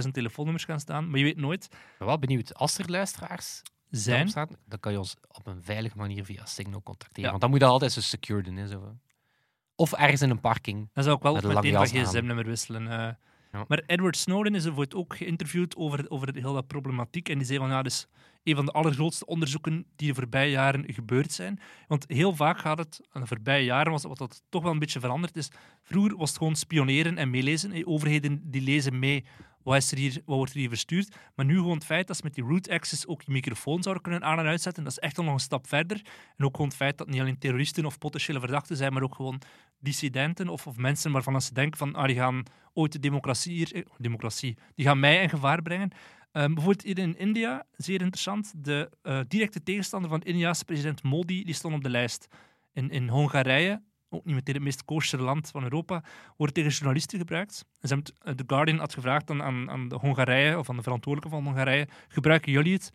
50.000 0.04 0.10
telefoonnummers 0.12 0.66
gaan 0.66 0.80
staan. 0.80 1.10
Maar 1.10 1.18
je 1.20 1.24
weet 1.26 1.38
nooit. 1.38 1.64
Ik 1.64 1.96
ben 1.98 2.08
wel 2.08 2.20
benieuwd, 2.20 2.54
als 2.56 2.78
er 2.78 2.90
luisteraars 2.90 3.62
Zijn. 3.90 4.30
staan, 4.30 4.48
dan 4.66 4.80
kan 4.80 4.92
je 4.92 4.98
ons 4.98 5.16
op 5.28 5.48
een 5.48 5.64
veilige 5.64 5.98
manier 5.98 6.26
via 6.26 6.46
Signal 6.46 6.84
contacteren. 6.84 7.24
Ja. 7.24 7.30
Want 7.30 7.42
dan 7.42 7.50
moet 7.50 7.60
dat 7.60 7.70
altijd 7.70 7.92
zo 7.92 8.02
secure 8.02 8.42
doen. 8.44 8.56
Hè, 8.56 8.68
zo. 8.68 8.98
Of 9.76 9.94
ergens 9.94 10.22
in 10.22 10.30
een 10.30 10.40
parking. 10.40 10.90
Dan 10.94 11.04
zou 11.04 11.16
ik 11.16 11.22
wel 11.24 11.34
Met 11.34 11.44
een 11.44 11.54
meteen 11.54 11.74
van 11.74 11.86
gsm-nummer 11.86 12.46
wisselen. 12.46 12.88
eh. 12.88 13.14
Maar 13.68 13.84
Edward 13.86 14.18
Snowden 14.18 14.56
is 14.56 14.66
er 14.66 14.96
ook 14.96 15.16
geïnterviewd 15.16 15.76
over, 15.76 16.06
over 16.10 16.36
heel 16.36 16.54
dat 16.54 16.68
problematiek. 16.68 17.30
En 17.30 17.38
die 17.38 17.48
zei 17.48 17.60
van, 17.60 17.70
ja, 17.70 17.82
dat 17.82 17.92
is 17.92 18.08
een 18.44 18.56
van 18.56 18.66
de 18.66 18.72
allergrootste 18.72 19.26
onderzoeken 19.26 19.86
die 19.96 20.08
de 20.08 20.14
voorbije 20.14 20.52
jaren 20.52 20.94
gebeurd 20.94 21.32
zijn. 21.32 21.60
Want 21.88 22.06
heel 22.08 22.36
vaak 22.36 22.58
gaat 22.58 22.78
het, 22.78 23.02
en 23.12 23.22
de 23.22 23.28
voorbije 23.28 23.64
jaren 23.64 23.92
was 23.92 24.04
wat 24.04 24.18
dat 24.18 24.44
toch 24.50 24.64
wel 24.64 24.72
een 24.72 24.80
beetje 24.80 25.00
veranderd 25.00 25.38
is. 25.38 25.52
Vroeger 25.84 26.18
was 26.18 26.30
het 26.30 26.38
gewoon 26.38 26.56
spioneren 26.56 27.18
en 27.18 27.30
meelezen. 27.30 27.88
Overheden 27.88 28.42
die 28.44 28.62
lezen 28.62 29.00
mee 29.00 29.26
wat, 29.64 29.92
er 29.92 30.22
wordt 30.26 30.54
er 30.54 30.60
hier 30.60 30.70
verstuurd. 30.70 31.16
Maar 31.36 31.46
nu 31.46 31.56
gewoon 31.56 31.76
het 31.76 31.86
feit 31.86 32.08
dat 32.08 32.16
ze 32.16 32.24
met 32.24 32.34
die 32.34 32.44
root 32.44 32.70
access 32.70 33.08
ook 33.08 33.22
je 33.22 33.32
microfoon 33.32 33.84
zouden 33.84 34.04
kunnen 34.04 34.24
aan- 34.24 34.40
en 34.40 34.46
uitzetten, 34.46 34.84
dat 34.84 34.92
is 34.92 35.00
echt 35.00 35.18
al 35.18 35.24
nog 35.24 35.34
een 35.34 35.40
stap 35.40 35.68
verder. 35.68 36.02
En 36.38 36.46
ook 36.46 36.52
gewoon 36.52 36.68
het 36.68 36.78
feit 36.78 36.98
dat 36.98 37.08
niet 37.08 37.20
alleen 37.20 37.38
terroristen 37.38 37.86
of 37.86 37.98
potentiële 37.98 38.40
verdachten 38.40 38.78
zijn, 38.78 38.94
maar 38.94 39.04
ook 39.04 39.16
gewoon 39.16 39.42
dissidenten 39.80 40.48
of, 40.48 40.68
of 40.68 40.78
mensen 40.78 41.12
waarvan 41.12 41.42
ze 41.42 41.54
denken 41.54 41.78
van 41.78 41.96
ah, 41.96 42.06
die 42.06 42.16
gaan 42.16 42.44
ooit 42.74 42.92
de 42.92 43.00
democratie 43.00 43.54
hier, 43.54 43.74
eh, 43.74 43.82
democratie, 43.98 44.58
die 44.76 44.86
gaan 44.86 45.00
mij 45.00 45.22
in 45.22 45.30
gevaar 45.30 45.62
brengen. 45.62 45.92
Ehm, 46.32 46.54
bijvoorbeeld 46.54 46.82
hier 46.82 47.00
in 47.00 47.18
India, 47.18 47.66
zeer 47.76 48.02
interessant, 48.02 48.54
de 48.58 48.90
eh, 49.02 49.20
directe 49.28 49.64
tegenstander 49.64 50.10
van 50.10 50.22
India's 50.22 50.64
president 50.64 51.04
Modi, 51.04 51.44
die 51.44 51.54
stond 51.54 51.76
op 51.76 51.84
de 51.84 51.90
lijst. 51.90 52.28
In, 52.74 52.90
in 52.90 53.10
Hongarije, 53.10 53.82
ook 54.14 54.26
niet 54.26 54.36
meteen 54.36 54.56
het 54.56 54.64
meest 54.64 54.86
koosje 54.86 55.18
land 55.18 55.50
van 55.50 55.64
Europa, 55.64 56.04
wordt 56.38 56.54
tegen 56.54 56.72
journalisten 56.72 57.20
gebruikt. 57.20 57.66
En 57.80 57.88
ze 57.88 57.94
hebben 57.96 58.36
The 58.36 58.44
Guardian 58.48 58.80
had 58.80 58.94
gevraagd 58.94 59.30
aan, 59.30 59.44
aan, 59.44 59.70
aan 59.70 59.88
de 59.88 59.96
Hongarije, 59.96 60.58
of 60.60 60.70
aan 60.70 60.76
de 60.76 60.84
verantwoordelijke 60.84 61.36
van 61.36 61.46
Hongarije, 61.46 61.88
gebruiken 62.08 62.52
jullie 62.52 62.74
het? 62.74 62.92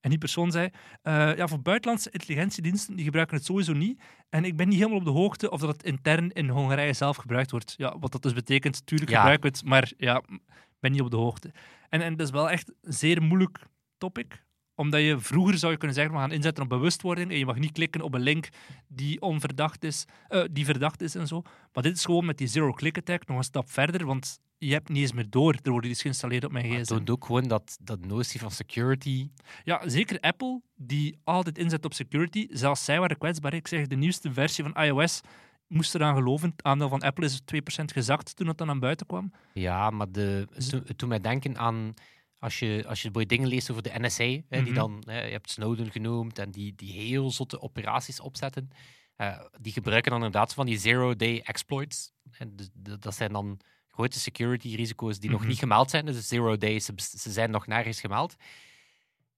En 0.00 0.10
die 0.10 0.18
persoon 0.18 0.50
zei, 0.50 0.68
eh, 1.02 1.36
ja, 1.36 1.46
voor 1.48 1.60
buitenlandse 1.62 2.10
intelligentiediensten, 2.10 2.96
die 2.96 3.04
gebruiken 3.04 3.36
het 3.36 3.44
sowieso 3.44 3.72
niet. 3.72 4.02
En 4.28 4.44
ik 4.44 4.56
ben 4.56 4.68
niet 4.68 4.78
helemaal 4.78 4.98
op 4.98 5.04
de 5.04 5.10
hoogte 5.10 5.50
of 5.50 5.60
dat 5.60 5.72
het 5.72 5.82
intern 5.82 6.30
in 6.30 6.48
Hongarije 6.48 6.92
zelf 6.92 7.16
gebruikt 7.16 7.50
wordt. 7.50 7.74
Ja, 7.76 7.98
wat 7.98 8.12
dat 8.12 8.22
dus 8.22 8.32
betekent, 8.32 8.86
tuurlijk 8.86 9.10
Ja. 9.10 9.16
gebruiken 9.16 9.50
we 9.50 9.56
het, 9.56 9.66
maar 9.66 9.92
ja, 9.96 10.16
ik 10.48 10.80
ben 10.80 10.92
niet 10.92 11.00
op 11.00 11.10
de 11.10 11.16
hoogte. 11.16 11.52
En, 11.88 12.00
en 12.02 12.16
dat 12.16 12.26
is 12.26 12.32
wel 12.32 12.50
echt 12.50 12.72
een 12.82 12.92
zeer 12.92 13.22
moeilijk 13.22 13.58
topic 13.98 14.44
omdat 14.78 15.00
je 15.00 15.18
vroeger 15.20 15.58
zou 15.58 15.72
je 15.72 15.78
kunnen 15.78 15.96
zeggen, 15.96 16.14
we 16.14 16.20
gaan 16.20 16.32
inzetten 16.32 16.62
op 16.62 16.68
bewustwording 16.68 17.30
en 17.30 17.38
je 17.38 17.46
mag 17.46 17.58
niet 17.58 17.72
klikken 17.72 18.00
op 18.00 18.14
een 18.14 18.20
link 18.20 18.48
die 18.88 19.20
onverdacht 19.20 19.84
is, 19.84 20.04
eh, 20.28 20.44
die 20.50 20.64
verdacht 20.64 21.02
is 21.02 21.14
en 21.14 21.26
zo. 21.26 21.42
Maar 21.72 21.82
dit 21.82 21.96
is 21.96 22.04
gewoon 22.04 22.24
met 22.24 22.38
die 22.38 22.46
zero-click 22.46 22.98
attack 22.98 23.26
nog 23.26 23.36
een 23.36 23.42
stap 23.44 23.70
verder, 23.70 24.06
want 24.06 24.40
je 24.58 24.72
hebt 24.72 24.88
niet 24.88 25.02
eens 25.02 25.12
meer 25.12 25.30
door. 25.30 25.56
Er 25.62 25.70
wordt 25.70 25.86
iets 25.86 26.02
geïnstalleerd 26.02 26.44
op 26.44 26.52
mijn 26.52 26.68
Maar 26.68 26.76
het 26.76 26.86
gsm. 26.86 26.94
toont 26.96 27.10
ook 27.10 27.24
gewoon 27.24 27.48
dat, 27.48 27.78
dat 27.80 28.06
notie 28.06 28.40
van 28.40 28.50
security. 28.50 29.30
Ja, 29.64 29.88
zeker 29.88 30.20
Apple, 30.20 30.60
die 30.76 31.18
altijd 31.24 31.58
inzet 31.58 31.84
op 31.84 31.94
security. 31.94 32.46
Zelfs 32.50 32.84
zij 32.84 33.00
waren 33.00 33.18
kwetsbaar. 33.18 33.54
Ik 33.54 33.68
zeg, 33.68 33.86
de 33.86 33.96
nieuwste 33.96 34.32
versie 34.32 34.64
van 34.64 34.82
iOS 34.82 35.20
moest 35.66 35.94
eraan 35.94 36.14
geloven. 36.14 36.50
Het 36.50 36.62
aandeel 36.62 36.88
van 36.88 37.00
Apple 37.00 37.24
is 37.24 37.40
2% 37.40 37.84
gezakt 37.84 38.36
toen 38.36 38.46
het 38.46 38.58
dan 38.58 38.70
aan 38.70 38.78
buiten 38.80 39.06
kwam. 39.06 39.32
Ja, 39.52 39.90
maar 39.90 40.12
de, 40.12 40.46
het 40.54 40.98
doet 40.98 41.08
mij 41.08 41.20
denken 41.20 41.58
aan 41.58 41.94
Als 42.38 42.58
je, 42.58 42.84
als 42.86 43.02
je 43.02 43.26
dingen 43.26 43.48
leest 43.48 43.70
over 43.70 43.82
de 43.82 43.92
NSA, 43.98 44.24
hè, 44.24 44.42
die 44.48 44.60
Mhm. 44.62 44.74
dan, 44.74 45.02
hè, 45.06 45.24
je 45.24 45.30
hebt 45.32 45.50
Snowden 45.50 45.90
genoemd, 45.90 46.38
en 46.38 46.50
die, 46.50 46.74
die 46.74 46.92
heel 46.92 47.30
zotte 47.30 47.60
operaties 47.60 48.20
opzetten, 48.20 48.70
eh, 49.16 49.40
die 49.60 49.72
gebruiken 49.72 50.10
dan 50.10 50.24
inderdaad 50.24 50.54
van 50.54 50.66
die 50.66 50.78
zero-day 50.78 51.40
exploits. 51.44 52.12
En 52.38 52.56
dus 52.56 52.68
dat 53.00 53.14
zijn 53.14 53.32
dan 53.32 53.60
grote 53.88 54.18
security 54.20 54.74
risico's 54.74 55.18
die 55.18 55.30
nog 55.30 55.40
Mhm. 55.40 55.48
niet 55.48 55.58
gemeld 55.58 55.90
zijn. 55.90 56.06
Dus 56.06 56.28
zero 56.28 56.56
day, 56.56 56.78
ze, 56.80 56.92
ze 56.96 57.30
zijn 57.32 57.50
nog 57.50 57.66
nergens 57.66 58.00
gemeld. 58.00 58.36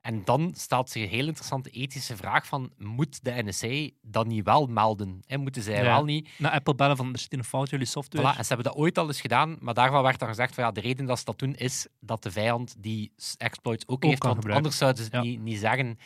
En 0.01 0.25
dan 0.25 0.53
stelt 0.57 0.91
zich 0.91 1.03
een 1.03 1.09
heel 1.09 1.27
interessante 1.27 1.71
ethische 1.71 2.17
vraag 2.17 2.47
van, 2.47 2.71
moet 2.77 3.25
de 3.25 3.43
NSA 3.45 3.91
dat 4.03 4.27
niet 4.27 4.45
wel 4.45 4.67
melden? 4.67 5.21
En 5.27 5.41
moeten 5.41 5.63
zij 5.63 5.77
Ja. 5.77 5.83
wel 5.83 6.05
niet 6.05 6.29
Naar 6.39 6.51
Apple 6.53 6.75
bellen 6.75 6.97
van 6.97 7.13
er 7.13 7.19
zit 7.19 7.33
een 7.33 7.45
fout 7.45 7.71
jullie 7.71 7.87
software. 7.87 8.33
Voilà, 8.35 8.37
en 8.39 8.45
ze 8.45 8.55
hebben 8.55 8.73
dat 8.73 8.83
ooit 8.83 8.99
al 8.99 9.07
eens 9.07 9.21
gedaan, 9.21 9.57
maar 9.61 9.75
daarvan 9.75 10.03
werd 10.03 10.19
dan 10.19 10.29
gezegd 10.29 10.55
van 10.55 10.65
ja, 10.65 10.71
de 10.71 10.81
reden 10.81 11.07
dat 11.07 11.19
ze 11.19 11.25
dat 11.25 11.39
doen 11.39 11.55
is 11.55 11.87
dat 12.01 12.23
de 12.23 12.31
vijand 12.31 12.75
die 12.79 13.13
exploits 13.37 13.85
ook, 13.89 14.05
Ook 14.05 14.11
heeft, 14.11 14.23
want 14.23 14.35
gebruiken. 14.35 14.57
anders 14.57 14.77
zouden 14.79 15.05
ze 15.05 15.11
het 15.17 15.25
Ja. 15.25 15.31
niet, 15.31 15.41
niet 15.41 15.59
zeggen. 15.59 15.99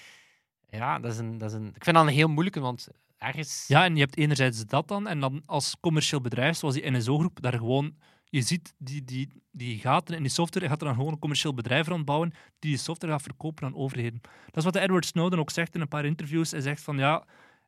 Ja, 0.70 0.98
dat 0.98 1.12
is, 1.12 1.18
een, 1.18 1.38
dat 1.38 1.50
is 1.50 1.56
een... 1.56 1.66
Ik 1.74 1.84
vind 1.84 1.96
dat 1.96 2.06
een 2.06 2.12
heel 2.12 2.28
moeilijke, 2.28 2.60
want 2.60 2.88
ergens... 3.18 3.64
Ja, 3.68 3.84
en 3.84 3.94
je 3.94 4.00
hebt 4.00 4.16
enerzijds 4.16 4.66
dat 4.66 4.88
dan, 4.88 5.06
en 5.08 5.20
dan 5.20 5.42
als 5.46 5.76
commercieel 5.80 6.20
bedrijf, 6.20 6.56
zoals 6.56 6.74
die 6.74 6.90
NSO-groep, 6.90 7.40
daar 7.42 7.52
gewoon, 7.52 7.94
je 8.34 8.42
ziet 8.42 8.74
die, 8.78 9.04
die, 9.04 9.28
die 9.50 9.78
gaten 9.78 10.16
in 10.16 10.22
die 10.22 10.30
software, 10.30 10.64
je 10.64 10.70
gaat 10.70 10.80
er 10.80 10.86
dan 10.86 10.96
gewoon 10.96 11.12
een 11.12 11.18
commercieel 11.18 11.54
bedrijf 11.54 11.86
rond 11.86 12.04
bouwen 12.04 12.30
die 12.58 12.70
die 12.70 12.78
software 12.78 13.12
gaat 13.12 13.22
verkopen 13.22 13.64
aan 13.64 13.74
overheden. 13.74 14.20
Dat 14.46 14.56
is 14.56 14.64
wat 14.64 14.76
Edward 14.76 15.06
Snowden 15.06 15.38
ook 15.38 15.50
zegt 15.50 15.74
in 15.74 15.80
een 15.80 15.88
paar 15.88 16.04
interviews. 16.04 16.50
Hij 16.50 16.60
zegt 16.60 16.82
van 16.82 16.98
ja, 16.98 17.26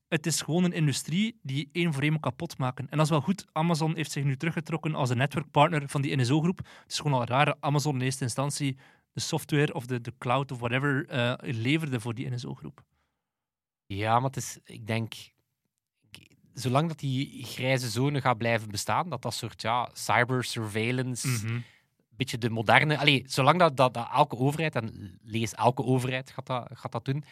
het 0.09 0.27
is 0.27 0.41
gewoon 0.41 0.65
een 0.65 0.73
industrie 0.73 1.39
die 1.43 1.69
één 1.73 1.93
voor 1.93 2.03
één 2.03 2.21
kapot 2.21 2.59
maken. 2.59 2.87
En 2.91 2.97
dat 2.97 3.07
is 3.07 3.13
wel 3.13 3.21
goed. 3.21 3.47
Amazon 3.53 3.95
heeft 3.95 4.11
zich 4.11 4.25
nu 4.25 4.37
teruggetrokken 4.37 4.95
als 4.95 5.11
een 5.11 5.17
netwerkpartner 5.17 5.89
van 5.89 6.03
die 6.03 6.17
NSO-groep. 6.17 6.59
Het 6.59 6.93
is 6.93 6.99
gewoon 6.99 7.21
al 7.21 7.27
raar 7.27 7.55
Amazon 7.61 7.95
in 7.95 8.01
eerste 8.01 8.25
instantie 8.25 8.77
de 9.13 9.21
software 9.21 9.75
of 9.75 9.87
de, 9.87 10.01
de 10.01 10.13
cloud 10.19 10.53
of 10.53 10.59
whatever 10.59 11.09
eh, 11.09 11.33
leverde 11.41 12.01
voor 12.01 12.15
die 12.15 12.31
NSO-groep. 12.31 12.85
Ja, 13.87 14.15
maar 14.15 14.31
het 14.31 14.37
is, 14.37 14.59
ik 14.65 14.87
denk, 14.87 15.15
zolang 16.59 16.89
dat 16.89 16.99
die 16.99 17.45
grijze 17.45 17.89
zone 17.89 18.21
gaat 18.21 18.39
blijven 18.39 18.71
bestaan, 18.71 19.09
dat 19.09 19.23
dat 19.23 19.35
soort 19.35 19.63
ja, 19.63 19.91
cyber-surveillance, 19.93 21.29
een 21.55 21.65
beetje 22.17 22.39
de 22.39 22.51
moderne... 22.51 22.99
Allee, 22.99 23.23
zolang 23.27 23.59
dat, 23.59 23.77
dat, 23.77 23.95
dat 23.95 24.09
elke 24.13 24.37
overheid, 24.37 24.75
en 24.75 25.19
lees 25.23 25.53
elke 25.55 25.83
overheid 25.85 26.31
gaat 26.31 26.47
dat, 26.47 26.69
gaat 26.73 26.93
dat 26.93 27.05
doen, 27.05 27.25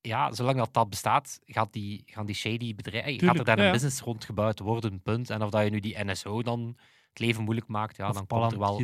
ja, 0.00 0.32
zolang 0.32 0.56
dat 0.56 0.74
dat 0.74 0.88
bestaat, 0.90 1.38
gaat 1.44 1.72
die, 1.72 2.02
gaan 2.06 2.26
die 2.26 2.34
shady 2.34 2.74
bedrijven... 2.74 3.12
gaat 3.26 3.38
er 3.38 3.44
daar 3.44 3.56
ja, 3.58 3.64
een 3.66 3.72
business 3.72 4.00
rond 4.00 4.24
gebouwd 4.24 4.58
worden, 4.58 5.00
punt. 5.02 5.30
En 5.30 5.42
of 5.42 5.50
dat 5.50 5.64
je 5.64 5.70
nu 5.70 5.80
die 5.80 6.04
NSO 6.04 6.42
dan 6.42 6.76
het 7.08 7.18
leven 7.18 7.42
moeilijk 7.42 7.66
maakt, 7.68 7.96
ja, 7.96 8.08
Of 8.08 8.14
dan 8.14 8.26
komt 8.26 8.52
er 8.52 8.58
wel, 8.58 8.76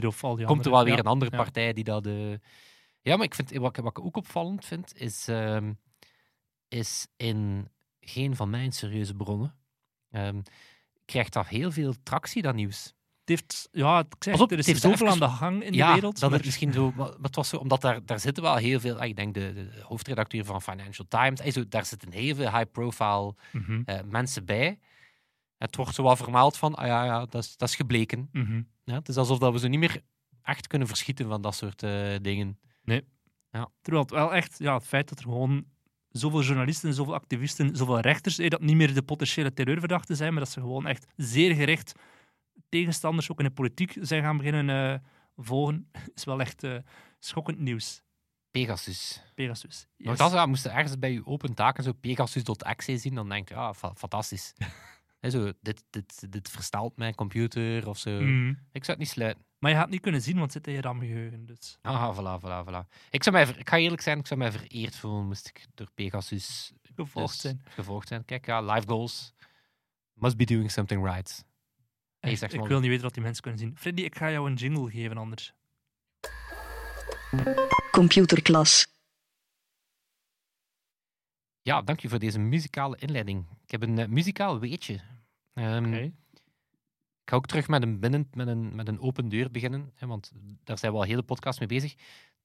komt 0.47 0.65
er 0.65 0.71
wel 0.71 0.85
weer 0.85 0.93
Ja, 0.93 0.99
een 0.99 1.07
andere 1.07 1.31
partij 1.45 1.73
die 1.73 1.85
dat... 1.85 2.07
eh, 2.07 2.31
Ja, 3.03 3.17
maar 3.17 3.25
ik 3.27 3.35
vind, 3.35 3.53
wat, 3.53 3.77
ik- 3.77 3.83
wat 3.85 3.99
ik 3.99 4.05
ook 4.05 4.17
opvallend 4.17 4.65
vind, 4.65 4.93
is, 4.97 5.29
ehm, 5.29 5.73
is 6.69 7.07
in 7.17 7.69
geen 8.09 8.37
van 8.37 8.51
mijn 8.51 8.73
serieuze 8.73 9.15
bronnen 9.15 9.55
ehm, 10.11 10.41
krijgt 11.05 11.33
dat 11.33 11.47
heel 11.47 11.71
veel 11.73 11.95
tractie, 12.03 12.43
dat 12.43 12.55
nieuws. 12.55 12.85
Het 13.21 13.39
heeft, 13.39 13.69
ja, 13.73 13.99
ik 13.99 14.15
zeg, 14.25 14.41
op, 14.41 14.51
er 14.51 14.59
is 14.59 14.67
het 14.67 14.79
zoveel 14.81 15.09
aan 15.09 15.19
de 15.19 15.29
gang 15.29 15.63
in 15.63 15.73
ja, 15.73 15.87
de 15.89 15.93
wereld. 15.95 16.21
dat 16.21 16.31
maar- 16.31 16.41
misschien 16.45 16.73
zo, 16.73 16.93
maar 16.97 17.11
het 17.23 17.35
was 17.37 17.49
zo, 17.49 17.57
omdat 17.57 17.81
daar, 17.81 18.05
daar 18.05 18.21
zitten 18.21 18.43
wel 18.43 18.57
heel 18.57 18.81
veel, 18.81 18.99
ah, 19.01 19.07
ik 19.09 19.17
denk 19.17 19.35
de, 19.35 19.53
de 19.55 19.81
hoofdredacteur 19.83 20.45
van 20.45 20.63
Financial 20.63 21.07
Times, 21.09 21.41
eh, 21.41 21.53
zo, 21.53 21.69
daar 21.69 21.85
zitten 21.85 22.13
heel 22.13 22.35
veel 22.35 22.51
high-profile 22.57 23.35
Mhm, 23.53 23.83
eh, 23.85 23.99
mensen 24.05 24.45
bij. 24.45 24.79
Het 25.57 25.77
wordt 25.77 25.95
zo 25.95 26.03
wel 26.03 26.17
vermeld 26.17 26.57
van, 26.57 26.75
ah 26.75 26.87
ja, 26.87 27.05
ja 27.05 27.19
dat, 27.27 27.43
is, 27.45 27.57
dat 27.57 27.69
is 27.69 27.75
gebleken. 27.77 28.29
mhm. 28.33 28.63
Ja, 28.85 28.95
het 28.95 29.09
is 29.09 29.17
alsof 29.17 29.39
dat 29.39 29.53
we 29.53 29.59
zo 29.59 29.69
niet 29.69 29.79
meer 29.81 30.01
echt 30.43 30.67
kunnen 30.67 30.89
verschieten 30.89 31.29
van 31.29 31.43
dat 31.43 31.55
soort 31.55 31.83
eh, 31.83 32.17
dingen. 32.23 32.59
Terwijl 33.81 34.03
het 34.03 34.13
wel 34.13 34.35
echt, 34.35 34.59
ja, 34.59 34.75
het 34.75 34.87
feit 34.87 35.09
dat 35.09 35.19
er 35.19 35.25
gewoon 35.25 35.65
zoveel 36.19 36.43
journalisten, 36.43 36.95
zoveel 36.95 37.15
activisten, 37.15 37.77
zoveel 37.77 38.01
rechters, 38.01 38.39
eh, 38.39 38.49
dat 38.51 38.61
niet 38.61 38.77
meer 38.77 38.95
de 38.95 39.03
potentiële 39.03 39.53
terreurverdachten 39.53 40.17
zijn, 40.17 40.33
maar 40.33 40.43
dat 40.43 40.53
ze 40.53 40.61
gewoon 40.61 40.87
echt 40.87 41.07
zeer 41.17 41.55
gericht 41.55 41.93
tegenstanders 42.69 43.31
ook 43.31 43.39
in 43.39 43.45
de 43.45 43.51
politiek 43.51 43.97
zijn 44.01 44.23
gaan 44.23 44.37
beginnen 44.37 44.93
eh, 44.93 44.99
volgen, 45.37 45.91
is 46.15 46.25
wel 46.25 46.41
echt 46.41 46.63
eh, 46.63 46.77
schokkend 47.19 47.59
nieuws. 47.59 48.03
Pegasus. 48.51 49.23
Pegasus. 49.35 49.87
Yes. 49.97 50.19
Ja, 50.19 50.47
moest 50.47 50.63
je 50.65 50.69
ergens 50.71 50.99
bij 50.99 51.13
je 51.13 51.27
open 51.27 51.55
taken 51.55 51.85
zo 51.85 51.93
pegasus.exe 51.93 52.97
zien, 52.99 53.15
dan 53.15 53.29
denk 53.29 53.49
je, 53.49 53.55
ja, 53.55 53.75
fa- 53.75 53.95
fantastisch. 53.95 54.53
Zo, 55.21 55.53
dit, 55.61 55.85
dit, 55.91 56.33
dit 56.33 56.51
verstelt 56.51 56.97
mijn 56.97 57.15
computer 57.15 57.89
of 57.89 57.99
zo. 57.99 58.11
Mhm. 58.11 58.49
Ik 58.49 58.85
zou 58.85 58.87
het 58.87 58.99
niet 58.99 59.09
sluiten. 59.09 59.45
Maar 59.59 59.71
je 59.71 59.77
gaat 59.77 59.85
het 59.85 59.95
niet 59.95 60.03
kunnen 60.03 60.23
zien, 60.23 60.39
want 60.39 60.55
het 60.55 60.65
zit 60.65 60.67
in 60.67 60.73
je 60.73 60.81
RAM-geheugen. 60.81 61.47
Dus. 61.47 61.79
Ah, 61.83 62.17
voilà, 62.19 62.41
voilà, 62.45 62.69
voilà. 62.69 62.89
Ik, 63.11 63.23
zou 63.23 63.37
mij, 63.37 63.47
ver- 63.47 63.59
ik 63.59 63.69
ga 63.69 63.77
eerlijk 63.79 64.03
zijn, 64.03 64.19
ik 64.19 64.27
zou 64.27 64.41
mij 64.41 64.53
vereerd 64.53 64.97
voelen 64.97 65.27
moest 65.27 65.49
ik 65.49 65.67
door 65.75 65.89
Pegasus 65.95 66.73
Gevolgd 66.95 67.33
dus 67.33 67.41
zijn. 67.41 67.63
gevolgd 67.69 68.09
zijn. 68.09 68.25
Kijk, 68.25 68.47
ja, 68.47 68.61
life 68.61 68.87
goals. 68.87 69.33
Must 70.13 70.37
be 70.37 70.45
doing 70.45 70.71
something 70.71 71.05
right. 71.05 71.45
Hey, 72.19 72.33
ik 72.33 72.57
maar. 72.57 72.69
wil 72.69 72.81
niet 72.81 72.89
weten 72.89 73.05
wat 73.05 73.15
die 73.15 73.23
mensen 73.23 73.43
kunnen 73.43 73.61
zien. 73.61 73.77
Freddy, 73.77 74.03
ik 74.03 74.17
ga 74.17 74.31
jou 74.31 74.51
een 74.51 74.57
jingle 74.57 74.91
geven 74.91 75.17
anders. 75.17 75.53
Computerklas. 77.91 78.87
Ja, 81.69 81.83
dank 81.83 82.01
je 82.01 82.09
voor 82.09 82.19
deze 82.19 82.39
muzikale 82.39 82.97
inleiding. 82.99 83.47
Ik 83.65 83.71
heb 83.71 83.83
een 83.83 83.99
eh, 83.99 84.07
muzikaal 84.07 84.59
weetje. 84.59 85.01
Oké. 85.55 85.99
Ik 87.23 87.31
ga 87.35 87.37
ook 87.37 87.47
terug 87.47 87.69
met 87.69 87.83
een, 87.83 88.01
binnen, 88.01 88.29
met 88.33 88.47
een, 88.47 88.75
met 88.75 88.89
een 88.89 89.01
open 89.01 89.29
deur 89.29 89.51
beginnen, 89.51 89.93
hè, 89.95 90.07
want 90.07 90.33
daar 90.65 90.79
zijn 90.79 90.93
we 90.93 90.99
al 90.99 91.05
heel 91.05 91.17
de 91.17 91.23
podcast 91.23 91.59
mee 91.59 91.69
bezig. 91.69 91.95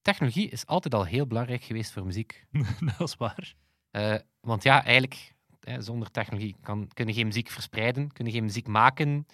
Technologie 0.02 0.50
is 0.50 0.66
altijd 0.66 0.94
al 0.94 1.06
heel 1.06 1.28
belangrijk 1.28 1.64
geweest 1.64 1.92
voor 1.92 2.06
muziek. 2.06 2.46
dat 2.98 3.08
is 3.08 3.16
waar. 3.16 3.54
Eh, 3.92 4.16
want 4.40 4.64
ja, 4.64 4.84
eigenlijk, 4.84 5.34
hè, 5.60 5.82
zonder 5.82 6.12
technologie 6.12 6.56
kan, 6.62 6.88
kunnen 6.94 7.16
geen 7.16 7.28
muziek 7.28 7.50
verspreiden, 7.50 8.12
kunnen 8.12 8.34
geen 8.34 8.44
muziek 8.44 8.68
maken, 8.68 9.26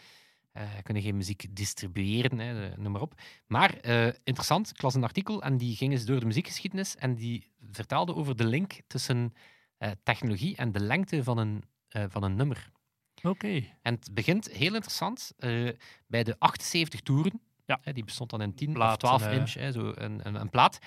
eh, 0.52 0.64
kunnen 0.84 1.04
geen 1.04 1.18
muziek 1.18 1.46
distribueren, 1.56 2.40
hè, 2.40 2.78
noem 2.78 2.92
maar 2.92 3.02
op. 3.02 3.22
Maar 3.48 3.86
interessant, 4.24 4.70
ik 4.70 4.82
las 4.82 4.96
een 4.96 5.04
artikel 5.04 5.42
en 5.42 5.58
die 5.58 5.76
ging 5.76 5.92
eens 5.92 6.06
door 6.06 6.20
de 6.20 6.26
muziekgeschiedenis 6.26 6.96
en 6.96 7.16
die 7.16 7.52
vertelde 7.72 8.16
over 8.16 8.36
de 8.36 8.46
link 8.46 8.80
tussen 8.88 9.34
eh, 9.80 9.92
technologie 10.04 10.56
en 10.56 10.72
de 10.72 10.80
lengte 10.80 11.24
van 11.24 11.38
een, 11.38 11.64
eh, 11.90 12.04
van 12.10 12.24
een 12.24 12.36
nummer. 12.36 12.70
Oké. 13.24 13.64
En 13.82 13.94
het 13.94 14.14
begint 14.14 14.50
heel 14.52 14.74
interessant 14.74 15.32
eh, 15.38 15.70
bij 16.08 16.24
de 16.24 16.36
78 16.40 17.02
toeren. 17.02 17.42
Ja. 17.66 17.80
Die 17.94 18.04
bestond 18.04 18.30
dan 18.30 18.42
in 18.42 18.54
10 18.56 18.74
Plaat, 18.74 19.04
of 19.04 19.10
12 19.10 19.24
een, 19.24 19.30
eh, 19.30 19.36
inch, 19.38 19.54
hè, 19.54 19.72
zo 19.72 19.92
een, 19.96 20.28
een, 20.28 20.36
een 20.36 20.50
plaat. 20.50 20.80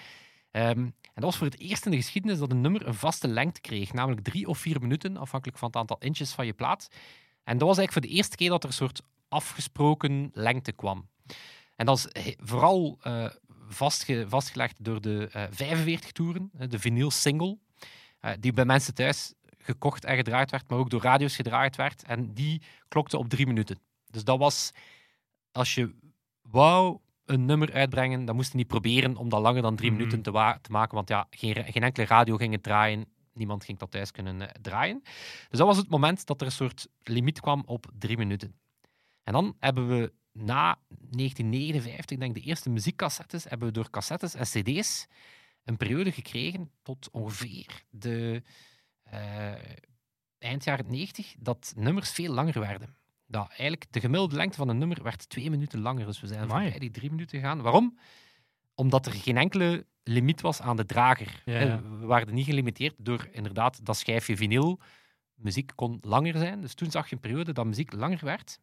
Ehm, 0.50 0.68
en 0.78 0.94
dat 1.14 1.24
was 1.24 1.36
voor 1.36 1.46
het 1.46 1.58
eerst 1.58 1.84
in 1.84 1.90
de 1.90 1.96
geschiedenis 1.96 2.38
dat 2.38 2.50
een 2.50 2.60
nummer 2.60 2.86
een 2.86 2.94
vaste 2.94 3.28
lengte 3.28 3.60
kreeg, 3.60 3.92
namelijk 3.92 4.20
drie 4.22 4.46
of 4.46 4.58
vier 4.58 4.80
minuten, 4.80 5.16
afhankelijk 5.16 5.58
van 5.58 5.68
het 5.68 5.76
aantal 5.76 5.96
inches 5.98 6.32
van 6.32 6.46
je 6.46 6.52
plaat. 6.52 6.88
En 7.44 7.58
dat 7.58 7.68
was 7.68 7.78
eigenlijk 7.78 7.92
voor 7.92 8.00
de 8.00 8.16
eerste 8.18 8.36
keer 8.36 8.48
dat 8.48 8.62
er 8.62 8.68
een 8.68 8.74
soort 8.74 9.02
afgesproken 9.28 10.30
lengte 10.34 10.72
kwam. 10.72 11.08
En 11.76 11.86
dat 11.86 12.08
is 12.12 12.34
vooral 12.38 12.98
vastge- 13.68 14.28
vastgelegd 14.28 14.84
door 14.84 15.00
de 15.00 15.28
eh 15.32 15.44
45 15.50 16.12
toeren, 16.12 16.50
de 16.68 16.78
vinyl 16.78 17.10
single, 17.10 17.58
die 18.40 18.52
bij 18.52 18.64
mensen 18.64 18.94
thuis 18.94 19.34
gekocht 19.58 20.04
en 20.04 20.16
gedraaid 20.16 20.50
werd, 20.50 20.68
maar 20.68 20.78
ook 20.78 20.90
door 20.90 21.02
radio's 21.02 21.36
gedraaid 21.36 21.76
werd. 21.76 22.02
En 22.02 22.34
die 22.34 22.62
klokte 22.88 23.18
op 23.18 23.28
drie 23.28 23.46
minuten. 23.46 23.78
Dus 24.10 24.24
dat 24.24 24.38
was, 24.38 24.70
als 25.52 25.74
je 25.74 25.94
wou 26.42 26.98
een 27.24 27.44
nummer 27.44 27.72
uitbrengen, 27.72 28.24
dan 28.24 28.34
moest 28.36 28.50
je 28.52 28.56
niet 28.56 28.66
proberen 28.66 29.16
om 29.16 29.28
dat 29.28 29.40
langer 29.40 29.62
dan 29.62 29.76
drie 29.76 29.90
Mhm. 29.90 29.98
minuten 29.98 30.22
te, 30.22 30.58
te 30.60 30.70
maken, 30.70 30.94
want 30.94 31.08
ja, 31.08 31.26
geen, 31.30 31.54
geen 31.54 31.82
enkele 31.82 32.06
radio 32.06 32.36
ging 32.36 32.52
het 32.52 32.62
draaien. 32.62 33.06
Niemand 33.34 33.64
ging 33.64 33.78
dat 33.78 33.90
thuis 33.90 34.10
kunnen 34.10 34.40
eh, 34.40 34.48
draaien. 34.60 35.00
Dus 35.48 35.58
dat 35.58 35.66
was 35.66 35.76
het 35.76 35.88
moment 35.88 36.26
dat 36.26 36.40
er 36.40 36.46
een 36.46 36.52
soort 36.52 36.88
limiet 37.02 37.40
kwam 37.40 37.62
op 37.66 37.86
drie 37.98 38.16
minuten. 38.16 38.54
En 39.24 39.32
dan 39.32 39.56
hebben 39.58 39.88
we 39.88 40.12
na 40.32 40.78
1959, 40.88 42.18
denk 42.18 42.36
ik, 42.36 42.42
de 42.42 42.48
eerste 42.48 42.70
muziekcassettes, 42.70 43.44
hebben 43.44 43.68
we 43.68 43.74
door 43.74 43.90
cassettes 43.90 44.34
en 44.34 44.44
cd's 44.44 45.06
een 45.64 45.76
periode 45.76 46.12
gekregen 46.12 46.70
tot 46.82 47.10
ongeveer 47.10 47.82
de 47.90 48.42
eh, 49.02 49.52
eind 50.38 50.64
jaren 50.64 50.90
90, 50.90 51.34
dat 51.38 51.72
nummers 51.76 52.10
veel 52.10 52.32
langer 52.32 52.60
werden. 52.60 52.96
Dat 53.26 53.48
eigenlijk 53.48 53.92
de 53.92 54.00
gemiddelde 54.00 54.36
lengte 54.36 54.56
van 54.56 54.68
een 54.68 54.78
nummer 54.78 55.02
werd 55.02 55.28
twee 55.28 55.50
minuten 55.50 55.80
langer. 55.80 56.06
Dus 56.06 56.20
we 56.20 56.26
zijn 56.26 56.48
voorbij 56.48 56.78
die 56.78 56.90
drie 56.90 57.10
minuten 57.10 57.40
gegaan. 57.40 57.60
Waarom? 57.60 57.98
Omdat 58.74 59.06
er 59.06 59.12
geen 59.12 59.36
enkele 59.36 59.86
limiet 60.02 60.40
was 60.40 60.60
aan 60.60 60.76
de 60.76 60.84
drager. 60.84 61.42
Ja, 61.44 61.52
Hè, 61.52 61.64
ja. 61.64 61.82
We 61.82 62.06
waren 62.06 62.34
niet 62.34 62.46
gelimiteerd 62.46 62.94
door 62.98 63.28
inderdaad 63.30 63.84
dat 63.84 63.96
schijfje 63.96 64.36
vinyl. 64.36 64.80
Muziek 65.34 65.72
kon 65.74 65.98
langer 66.00 66.38
zijn. 66.38 66.60
Dus 66.60 66.74
toen 66.74 66.90
zag 66.90 67.08
je 67.08 67.14
een 67.14 67.20
periode 67.20 67.52
dat 67.52 67.66
muziek 67.66 67.92
langer 67.92 68.24
werd. 68.24 68.58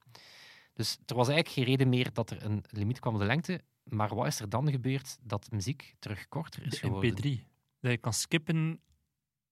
Dus 0.74 0.98
er 1.06 1.16
was 1.16 1.28
eigenlijk 1.28 1.58
geen 1.58 1.66
reden 1.66 1.90
meer 1.90 2.14
dat 2.14 2.30
er 2.30 2.46
een 2.46 2.64
limiet 2.70 3.00
kwam 3.00 3.14
op 3.14 3.20
de 3.20 3.26
lengte. 3.26 3.62
Maar 3.90 4.16
wat 4.16 4.26
is 4.28 4.40
er 4.40 4.50
dan 4.50 4.72
gebeurd 4.72 5.18
dat 5.22 5.52
muziek 5.52 5.96
terug 6.00 6.28
korter 6.28 6.64
is 6.66 6.70
De 6.72 6.78
geworden? 6.78 7.12
MP3. 7.18 7.48
Dat 7.80 7.92
je 7.92 7.98
kan 7.98 8.14
skippen 8.14 8.82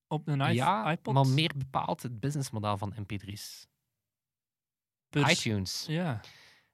op 0.08 0.28
een 0.28 0.54
ja, 0.54 0.92
iPod. 0.92 1.14
maar 1.14 1.28
meer 1.28 1.52
bepaald 1.58 2.04
het 2.04 2.20
businessmodel 2.20 2.78
van 2.78 2.94
MP3's. 2.94 3.68
per- 5.10 5.30
iTunes. 5.30 5.86
Ja. 5.88 6.20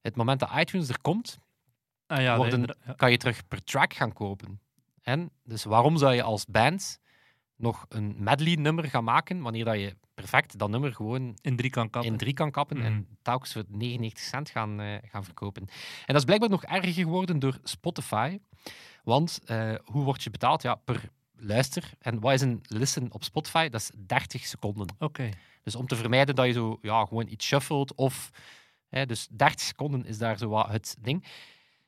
Het 0.01 0.15
moment 0.15 0.39
dat 0.39 0.49
iTunes 0.55 0.89
er 0.89 1.01
komt, 1.01 1.39
Ah, 2.05 2.21
ja, 2.21 2.35
worden- 2.37 2.59
inderdaad, 2.59 2.85
ja. 2.85 2.93
kan 2.93 3.11
je 3.11 3.17
terug 3.17 3.47
per 3.47 3.63
track 3.63 3.93
gaan 3.93 4.13
kopen. 4.13 4.61
En 5.01 5.31
dus 5.43 5.63
waarom 5.63 5.97
zou 5.97 6.13
je 6.13 6.23
als 6.23 6.45
band 6.45 6.99
nog 7.63 7.85
een 7.89 8.15
medley-nummer 8.17 8.83
gaan 8.89 9.03
maken 9.03 9.41
wanneer 9.41 9.65
dat 9.65 9.79
je 9.79 9.95
perfect 10.13 10.57
dat 10.57 10.69
nummer 10.69 10.93
gewoon 10.93 11.37
In 11.41 11.55
drie 11.55 11.69
kan 11.69 11.89
kappen. 11.89 12.11
in 12.11 12.17
drie 12.17 12.33
kan 12.33 12.51
kappen 12.51 12.81
en 12.81 13.07
telkens 13.21 13.53
voor 13.53 13.63
99 13.67 14.23
cent 14.23 14.49
gaan, 14.49 14.79
eh, 14.79 14.97
gaan 15.09 15.23
verkopen. 15.23 15.61
En 15.61 16.05
dat 16.05 16.15
is 16.15 16.23
blijkbaar 16.23 16.49
nog 16.49 16.63
erger 16.63 16.93
geworden 16.93 17.39
door 17.39 17.57
Spotify. 17.63 18.39
Want 19.03 19.39
eh, 19.45 19.73
hoe 19.83 20.03
word 20.03 20.23
je 20.23 20.29
betaald? 20.29 20.61
Ja, 20.61 20.75
per 20.75 21.09
luister. 21.35 21.91
En 21.99 22.19
wat 22.19 22.33
is 22.33 22.41
een 22.41 22.61
listen 22.67 23.11
op 23.11 23.23
Spotify? 23.23 23.69
Dat 23.69 23.81
is 23.81 23.91
30 23.97 24.45
seconden. 24.45 24.87
Oké. 24.99 25.29
Dus 25.63 25.75
om 25.75 25.87
te 25.87 25.95
vermijden 25.95 26.35
dat 26.35 26.45
je 26.45 26.51
zo 26.51 26.77
ja, 26.81 27.05
gewoon 27.05 27.27
iets 27.27 27.45
shuffelt 27.45 27.95
of... 27.95 28.29
Hè, 28.89 29.05
dus 29.05 29.27
30 29.31 29.59
seconden 29.59 30.05
is 30.05 30.17
daar 30.17 30.37
zo 30.37 30.49
wat 30.49 30.67
het 30.67 30.95
ding. 30.99 31.25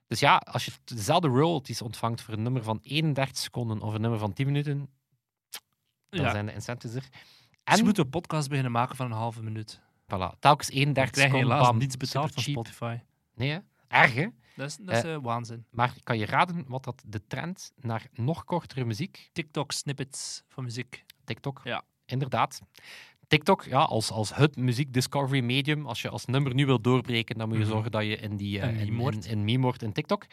Dus 0.07 0.19
ja, 0.19 0.37
als 0.37 0.65
je 0.65 0.71
dezelfde 0.83 1.27
royalties 1.27 1.81
ontvangt 1.81 2.21
voor 2.21 2.33
een 2.33 2.43
nummer 2.43 2.63
van 2.63 2.79
31 2.81 3.37
seconden 3.37 3.81
of 3.81 3.93
een 3.93 4.01
nummer 4.01 4.19
van 4.19 4.33
10 4.33 4.45
minuten, 4.45 4.89
dan 6.15 6.25
Ja. 6.25 6.31
zijn 6.31 6.45
de 6.45 6.53
incentives 6.53 6.95
er. 6.95 7.01
Dus 7.11 7.19
je 7.63 7.79
En, 7.79 7.85
moet 7.85 7.97
een 7.97 8.09
podcast 8.09 8.47
beginnen 8.49 8.71
maken 8.71 8.95
van 8.95 9.05
een 9.05 9.17
halve 9.17 9.43
minuut. 9.43 9.79
voilà, 10.05 10.39
telkens 10.39 10.67
Je 10.67 10.73
31 10.73 10.93
krijgt 11.13 11.31
seconden, 11.31 11.47
helaas 11.55 11.67
bam, 11.67 11.77
niets 11.77 11.97
betaald 11.97 12.33
van. 12.33 12.43
Spotify. 12.43 12.97
Nee, 13.35 13.49
hè? 13.51 13.59
erg 13.87 14.13
hè? 14.13 14.27
Dat 14.55 14.67
is, 14.69 14.75
dat 14.77 14.95
is 14.95 15.03
eh, 15.03 15.17
waanzin. 15.21 15.65
Maar 15.69 15.93
kan 16.03 16.17
je 16.17 16.25
raden 16.25 16.65
wat 16.67 16.83
dat 16.83 17.03
de 17.07 17.21
trend 17.27 17.71
naar 17.81 18.07
nog 18.13 18.43
kortere 18.43 18.85
muziek, 18.85 19.29
TikTok 19.33 19.71
snippets 19.71 20.43
van 20.47 20.63
muziek. 20.63 21.03
TikTok, 21.23 21.61
Ja. 21.63 21.83
inderdaad. 22.05 22.61
TikTok, 23.27 23.63
ja, 23.63 23.79
als, 23.79 24.11
als 24.11 24.35
het 24.35 24.55
muziek 24.57 24.93
discovery 24.93 25.43
medium, 25.43 25.85
als 25.87 26.01
je 26.01 26.09
als 26.09 26.25
nummer 26.25 26.53
nu 26.53 26.65
wil 26.65 26.81
doorbreken, 26.81 27.37
dan 27.37 27.47
moet 27.47 27.57
je 27.57 27.63
Mhm. 27.63 27.71
zorgen 27.71 27.91
dat 27.91 28.03
je 28.03 28.17
in 28.17 28.35
die 28.37 28.59
eh, 28.59 28.67
Een 28.67 28.75
in, 28.79 28.79
in, 28.79 28.87
in 29.47 29.61
wordt 29.61 29.83
TikTok. 29.93 30.25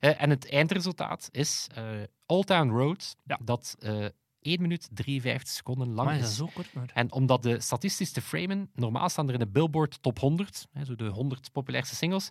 Eh, 0.00 0.22
en 0.22 0.30
het 0.30 0.50
eindresultaat 0.50 1.28
is 1.30 1.66
eh 1.74 1.84
Old 2.26 2.46
Town 2.46 2.70
Road, 2.70 3.16
Ja. 3.24 3.38
dat 3.42 3.76
eh 3.78 4.06
1 4.40 4.62
minuut 4.62 4.88
53 4.92 5.54
seconden 5.54 5.88
lang 5.88 6.08
Maar 6.08 6.18
is 6.18 6.36
zo 6.36 6.48
kort? 6.54 6.74
Maar... 6.74 6.90
En 6.94 7.12
om 7.12 7.26
dat 7.26 7.42
de 7.42 7.60
statistisch 7.60 8.12
te 8.12 8.20
framen, 8.20 8.70
normaal 8.74 9.08
staan 9.08 9.26
er 9.26 9.32
in 9.32 9.38
de 9.38 9.46
Billboard 9.46 10.02
Top 10.02 10.18
100, 10.18 10.66
hè, 10.72 10.84
zo 10.84 10.94
de 10.94 11.08
100 11.08 11.52
populairste 11.52 11.94
singles, 11.94 12.30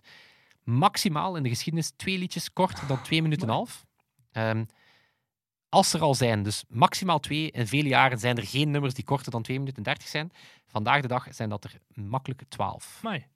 maximaal 0.62 1.36
in 1.36 1.42
de 1.42 1.48
geschiedenis 1.48 1.90
twee 1.96 2.18
liedjes 2.18 2.52
korter 2.52 2.86
dan 2.86 3.02
twee 3.02 3.22
minuten 3.22 3.42
en 3.42 3.48
een 3.48 3.54
half. 3.54 3.86
Ehm, 4.32 4.64
als 5.68 5.92
er 5.92 6.00
al 6.00 6.14
zijn, 6.14 6.42
dus 6.42 6.64
maximaal 6.68 7.18
twee. 7.18 7.50
In 7.50 7.66
vele 7.66 7.88
jaren 7.88 8.18
zijn 8.18 8.36
er 8.36 8.46
geen 8.46 8.70
nummers 8.70 8.94
die 8.94 9.04
korter 9.04 9.30
dan 9.30 9.42
2 9.42 9.58
minuten 9.58 9.78
en 9.78 9.82
30 9.82 10.08
zijn. 10.08 10.30
Vandaag 10.66 11.00
de 11.00 11.08
dag 11.08 11.26
zijn 11.30 11.48
dat 11.48 11.64
er 11.64 11.78
makkelijk 11.94 12.42
12. 12.48 12.98
Amai. 13.02 13.26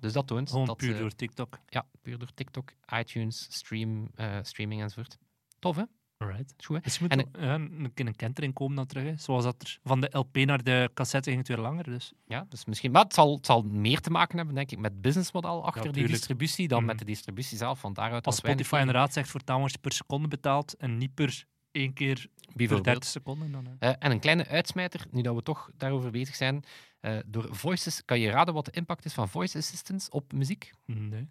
Dus 0.00 0.12
dat 0.12 0.26
toont 0.26 0.50
Gewoon 0.50 0.66
dat... 0.66 0.76
puur 0.76 0.94
eh, 0.94 0.98
door 0.98 1.14
TikTok. 1.14 1.58
Ja, 1.68 1.86
puur 2.02 2.18
door 2.18 2.34
TikTok, 2.34 2.72
iTunes, 2.98 3.46
stream, 3.50 4.08
eh, 4.14 4.38
streaming 4.42 4.82
enzovoort. 4.82 5.18
Tof, 5.58 5.76
hè? 5.76 5.82
Alright. 6.18 6.54
Is 6.58 6.64
goed? 6.66 6.84
Dus 6.84 6.98
En- 7.00 7.28
ja, 7.40 7.54
een 7.54 7.92
een 7.94 8.16
kentering 8.16 8.54
komen 8.54 8.76
dan 8.76 8.86
terug. 8.86 9.04
Hè. 9.04 9.16
Zoals 9.16 9.44
dat 9.44 9.62
er 9.62 9.78
van 9.84 10.00
de 10.00 10.08
LP 10.12 10.36
naar 10.36 10.62
de 10.62 10.90
cassette 10.94 11.28
ging 11.30 11.46
het 11.46 11.56
weer 11.56 11.64
langer. 11.66 11.84
Dus. 11.84 12.12
Ja, 12.26 12.46
dus 12.48 12.64
misschien, 12.64 12.90
maar 12.90 13.02
het 13.02 13.14
zal, 13.14 13.34
het 13.36 13.46
zal 13.46 13.62
meer 13.62 14.00
te 14.00 14.10
maken 14.10 14.36
hebben, 14.36 14.54
denk 14.54 14.70
ik, 14.70 14.78
met 14.78 14.92
het 14.92 15.00
businessmodel 15.00 15.64
achter 15.64 15.92
die 15.92 16.06
distributie 16.06 16.68
dan 16.68 16.78
Mhm. 16.78 16.86
met 16.86 16.98
de 16.98 17.04
distributie 17.04 17.56
zelf. 17.58 17.80
Van 17.80 17.92
daaruit 17.92 18.26
Als 18.26 18.36
Spotify 18.36 18.76
inderdaad 18.78 19.12
zegt 19.12 19.30
voor 19.30 19.40
je 19.44 19.78
per 19.80 19.92
seconde 19.92 20.28
betaald 20.28 20.74
en 20.76 20.98
niet 20.98 21.14
per 21.14 21.44
één 21.70 21.92
keer 21.92 22.14
per 22.14 22.54
Bijvoorbeeld. 22.54 22.84
30 22.84 23.08
seconden. 23.10 23.52
Dan, 23.52 23.66
hè. 23.66 23.88
Eh, 23.88 23.94
en 23.98 24.10
een 24.10 24.20
kleine 24.20 24.46
uitsmijter, 24.46 25.06
nu 25.10 25.22
dat 25.22 25.34
we 25.34 25.42
toch 25.42 25.70
daarover 25.76 26.10
bezig 26.10 26.34
zijn. 26.34 26.64
eh, 27.00 27.18
door 27.26 27.48
Voices, 27.50 28.04
kan 28.04 28.20
je 28.20 28.30
raden 28.30 28.54
wat 28.54 28.64
de 28.64 28.70
impact 28.70 29.04
is 29.04 29.12
van 29.12 29.28
voice 29.28 29.58
assistants 29.58 30.08
op 30.08 30.32
muziek? 30.32 30.72
Nee. 30.84 31.26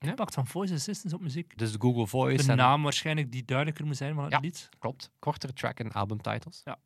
Ja? 0.00 0.08
Impact 0.08 0.34
van 0.34 0.46
voice 0.46 0.74
assistants 0.74 1.14
op 1.16 1.20
muziek. 1.20 1.58
Dus 1.58 1.72
de 1.72 1.80
Google 1.80 2.06
Voice. 2.06 2.44
De 2.44 2.50
en, 2.50 2.56
naam 2.56 2.82
waarschijnlijk 2.82 3.32
die 3.32 3.44
duidelijker 3.44 3.86
moet 3.86 3.96
zijn 3.96 4.14
van 4.14 4.24
het 4.24 4.32
Ja. 4.32 4.38
lied. 4.38 4.68
Klopt. 4.78 5.10
Kortere 5.18 5.52
track 5.52 5.78
en 5.78 5.92
albumtitles. 5.92 6.60
Ja. 6.64 6.78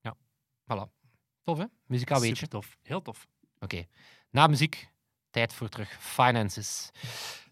Ja. 0.00 0.16
Voilà. 0.62 0.90
Tof, 1.44 1.58
hè? 1.58 1.64
Muzikaal 1.86 2.20
weet 2.20 2.28
je. 2.28 2.34
Super 2.34 2.48
tof. 2.48 2.78
Heel 2.82 3.02
tof. 3.02 3.26
Oké. 3.58 3.84
Na 4.30 4.46
muziek, 4.46 4.90
tijd 5.30 5.52
voor 5.52 5.68
terug 5.68 5.96
finances. 6.00 6.90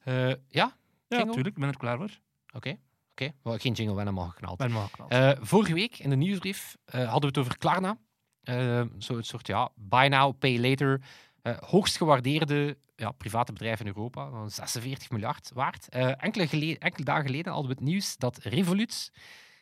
Eh, 0.04 0.28
ja? 0.48 0.76
Ja, 1.08 1.24
natuurlijk. 1.24 1.46
Ik 1.46 1.54
ben 1.60 1.68
er 1.68 1.76
klaar 1.76 1.96
voor. 1.96 2.18
Oké. 2.52 2.76
Oké. 3.10 3.32
Wel, 3.42 3.58
Geen 3.58 3.72
jingle, 3.72 3.94
we 3.94 4.00
hebben 4.02 4.14
hem 4.14 4.18
al 4.18 4.28
geknald. 4.30 4.58
Ben 4.58 4.72
wel 4.72 4.82
geknald. 4.82 5.10
Eh, 5.10 5.30
vorige 5.40 5.74
week 5.74 5.98
in 5.98 6.10
de 6.10 6.16
nieuwsbrief 6.16 6.76
eh, 6.84 7.00
hadden 7.00 7.20
we 7.20 7.26
het 7.26 7.38
over 7.38 7.58
Klarna. 7.58 7.98
Zo'n 8.98 9.22
soort 9.22 9.46
ja, 9.46 9.70
buy 9.74 10.06
now, 10.08 10.38
pay 10.38 10.60
later. 10.60 11.00
Eh, 11.44 11.56
hoogst 11.58 11.96
gewaardeerde 11.96 12.76
ja, 12.96 13.10
private 13.10 13.52
bedrijf 13.52 13.80
in 13.80 13.86
Europa. 13.86 14.30
van 14.30 14.50
46 14.50 15.10
miljard 15.10 15.50
waard. 15.54 15.88
Eh, 15.88 16.22
enkele, 16.22 16.78
enkele 16.78 17.04
dagen 17.04 17.26
geleden 17.26 17.52
hadden 17.52 17.70
we 17.70 17.76
het 17.76 17.86
nieuws 17.88 18.16
dat 18.16 18.38
Revolut 18.38 19.12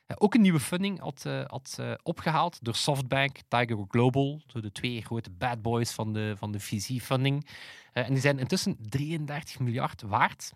eh, 0.06 0.16
ook 0.18 0.34
een 0.34 0.40
nieuwe 0.40 0.60
funding 0.60 1.00
had, 1.00 1.22
had 1.46 1.76
eh, 1.78 1.92
opgehaald 2.02 2.64
door 2.64 2.74
Softbank, 2.74 3.38
Tiger 3.48 3.84
Global. 3.88 4.40
De 4.46 4.72
twee 4.72 5.02
grote 5.02 5.30
bad 5.30 5.62
boys 5.62 5.92
van 5.92 6.12
de, 6.12 6.34
van 6.36 6.52
de 6.52 6.60
VC-funding. 6.60 7.48
En 7.92 8.12
die 8.12 8.20
zijn 8.20 8.38
intussen 8.38 8.76
33 8.80 9.58
miljard 9.58 10.02
waard. 10.02 10.52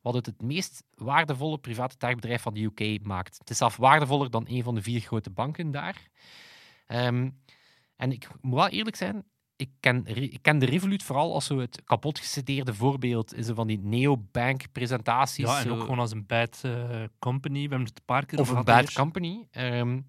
Wat 0.00 0.14
het 0.14 0.26
het 0.26 0.42
meest 0.42 0.82
waardevolle 0.94 1.58
private 1.58 1.96
techbedrijf 1.96 2.42
van 2.42 2.54
de 2.54 2.62
UK 2.62 3.04
maakt. 3.06 3.38
Het 3.38 3.50
is 3.50 3.56
zelfs 3.56 3.76
waardevoller 3.76 4.30
dan 4.30 4.46
een 4.48 4.62
van 4.62 4.74
de 4.74 4.82
vier 4.82 5.00
grote 5.00 5.30
banken 5.30 5.70
daar. 5.70 6.08
Ehm, 6.86 7.30
en 7.96 8.12
ik 8.12 8.28
moet 8.40 8.54
wel 8.54 8.68
eerlijk 8.68 8.96
zijn, 8.96 9.24
ik 9.60 9.70
ken, 9.80 10.06
ik 10.06 10.38
ken 10.42 10.58
de 10.58 10.66
Revolut 10.66 11.02
vooral 11.02 11.34
als 11.34 11.46
zo 11.46 11.58
het 11.58 11.82
kapot 11.84 12.18
geciteerde 12.18 12.74
voorbeeld 12.74 13.34
in 13.34 13.44
zo 13.44 13.54
van 13.54 13.66
die 13.66 13.78
neobank-presentaties. 13.78 15.44
ja, 15.46 15.56
en 15.56 15.62
zo- 15.62 15.74
ook 15.74 15.80
gewoon 15.80 15.98
als 15.98 16.10
een 16.12 16.26
bad 16.26 16.60
eh, 16.64 17.02
company. 17.18 17.54
We 17.62 17.68
hebben 17.68 17.86
het 17.88 17.98
een 17.98 18.04
paar 18.04 18.26
keer 18.26 18.40
of 18.40 18.48
een 18.50 18.64
bad 18.64 18.78
hier. 18.88 18.92
company. 18.92 19.46
Ehm, 19.50 20.00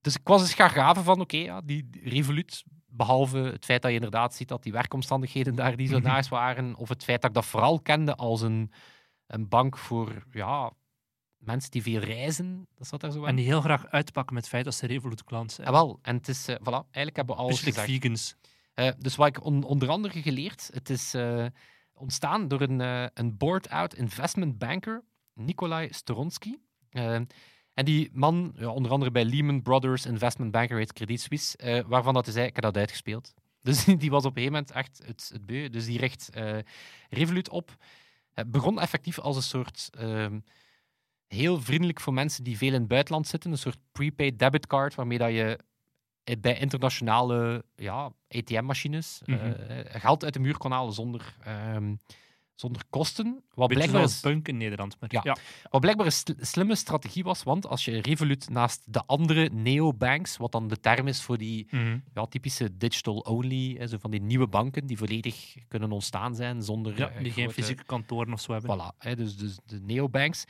dus 0.00 0.14
ik 0.16 0.20
was 0.28 0.40
eens 0.40 0.54
gaan 0.54 0.70
graven 0.70 1.04
van, 1.04 1.20
oké, 1.20 1.36
ja, 1.36 1.60
die 1.60 1.88
Revolut, 2.04 2.64
behalve 2.86 3.38
het 3.38 3.64
feit 3.64 3.82
dat 3.82 3.90
je 3.90 3.96
inderdaad 3.96 4.34
ziet 4.34 4.48
dat 4.48 4.62
die 4.62 4.72
werkomstandigheden 4.72 5.54
daar 5.54 5.76
die 5.76 5.88
zo 5.88 5.98
naast 6.10 6.28
waren, 6.28 6.76
of 6.76 6.88
het 6.88 7.04
feit 7.04 7.20
dat 7.20 7.30
ik 7.30 7.36
dat 7.36 7.46
vooral 7.46 7.80
kende 7.80 8.14
als 8.14 8.40
een, 8.40 8.72
een 9.26 9.48
bank 9.48 9.78
voor 9.78 10.26
ja, 10.32 10.72
mensen 11.44 11.70
die 11.70 11.82
veel 11.82 12.00
reizen, 12.00 12.66
dat 12.74 12.86
zat 12.86 13.00
daar 13.00 13.10
zo 13.10 13.24
En 13.24 13.36
die 13.36 13.44
heel 13.44 13.60
graag 13.60 13.86
uitpakken 13.86 14.34
met 14.34 14.42
het 14.42 14.52
feit 14.52 14.64
dat 14.64 14.74
ze 14.74 14.86
Revolut 14.86 15.24
klant 15.24 15.52
zijn. 15.52 15.66
Ja, 15.66 15.72
wel, 15.72 15.98
en 16.02 16.16
het 16.16 16.28
is, 16.28 16.48
eh, 16.48 16.56
voilà, 16.60 16.84
eigenlijk 16.90 17.16
hebben 17.16 17.36
we 17.36 17.42
alles 17.42 17.60
gezegd. 17.60 17.86
vegans. 17.90 18.34
Eh, 18.74 18.90
dus 18.98 19.16
wat 19.16 19.26
ik 19.26 19.44
on- 19.44 19.64
onder 19.64 19.88
andere 19.88 20.22
geleerd, 20.22 20.70
het 20.72 20.90
is 20.90 21.14
eh, 21.14 21.46
ontstaan 21.92 22.48
door 22.48 22.60
een, 22.60 22.80
een 23.14 23.36
board-out 23.36 23.94
investment 23.94 24.58
banker, 24.58 25.02
Nikolai 25.34 25.92
Storonsky. 25.92 26.54
En 27.74 27.84
die 27.84 28.10
man, 28.12 28.52
ja, 28.56 28.68
onder 28.68 28.90
andere 28.90 29.10
bij 29.10 29.24
Lehman 29.24 29.62
Brothers 29.62 30.06
Investment 30.06 30.50
Banker 30.50 30.76
heet 30.76 30.92
Credit 30.92 31.20
Suisse, 31.20 31.84
waarvan 31.86 32.14
dat 32.14 32.24
hij 32.24 32.34
zei, 32.34 32.46
ik 32.46 32.54
heb 32.54 32.64
dat 32.64 32.76
uitgespeeld. 32.76 33.34
Dus 33.62 33.84
die 33.84 34.10
was 34.10 34.24
op 34.24 34.36
een 34.36 34.42
gegeven 34.42 34.52
moment 34.52 34.70
echt 34.70 35.02
het, 35.06 35.30
het 35.32 35.46
beu. 35.46 35.68
Dus 35.68 35.84
die 35.86 35.98
richt 35.98 36.30
Revolut 37.10 37.48
op. 37.48 37.76
Het 38.32 38.50
begon 38.50 38.80
effectief 38.80 39.18
als 39.18 39.36
een 39.36 39.42
soort... 39.42 39.90
heel 41.34 41.60
vriendelijk 41.60 42.00
voor 42.00 42.12
mensen 42.12 42.44
die 42.44 42.56
veel 42.56 42.72
in 42.72 42.80
het 42.80 42.88
buitenland 42.88 43.26
zitten. 43.26 43.50
Een 43.50 43.58
soort 43.58 43.78
prepaid 43.92 44.38
debitcard 44.38 44.94
waarmee 44.94 45.18
dat 45.18 45.30
je 45.30 45.58
bij 46.40 46.58
internationale 46.58 47.64
ja, 47.76 48.10
ATM-machines 48.28 49.22
Mhm. 49.24 49.38
eh, 49.38 50.00
geld 50.00 50.24
uit 50.24 50.32
de 50.32 50.40
muur 50.40 50.56
kon 50.58 50.70
halen 50.72 50.92
zonder, 50.92 51.36
ehm, 51.44 51.94
zonder 52.54 52.82
kosten. 52.90 53.42
Wat 53.54 53.68
Beetje 53.68 53.74
blijkbaar, 53.74 54.02
is, 54.10 54.20
punk 54.20 54.48
in 54.48 54.56
Nederland. 54.56 54.96
Maar, 55.00 55.08
Ja. 55.12 55.20
ja. 55.24 55.36
wat 55.70 55.80
blijkbaar 55.80 56.06
een 56.06 56.12
sl- 56.12 56.32
slimme 56.40 56.74
strategie 56.74 57.22
was, 57.24 57.42
want 57.42 57.66
als 57.66 57.84
je 57.84 58.00
Revolut 58.00 58.48
naast 58.50 58.92
de 58.92 59.02
andere 59.06 59.48
neobanks, 59.52 60.36
wat 60.36 60.52
dan 60.52 60.68
de 60.68 60.80
term 60.80 61.06
is 61.08 61.22
voor 61.22 61.38
die 61.38 61.66
Mhm. 61.70 61.98
ja, 62.14 62.26
typische 62.26 62.76
digital-only, 62.76 63.86
zo 63.88 63.96
van 63.98 64.10
die 64.10 64.20
nieuwe 64.22 64.46
banken 64.46 64.86
die 64.86 64.96
volledig 64.98 65.54
kunnen 65.68 65.92
ontstaan 65.92 66.34
zijn 66.34 66.62
zonder 66.62 66.98
Ja, 66.98 67.08
eh, 67.08 67.22
die 67.22 67.32
geen 67.32 67.44
grote- 67.44 67.60
fysieke 67.60 67.84
kantoren 67.84 68.32
of 68.32 68.40
zo 68.40 68.52
hebben. 68.52 68.78
Voilà, 68.78 68.96
hè, 68.98 69.16
dus, 69.16 69.36
dus 69.36 69.58
de 69.66 69.80
neobanks. 69.80 70.44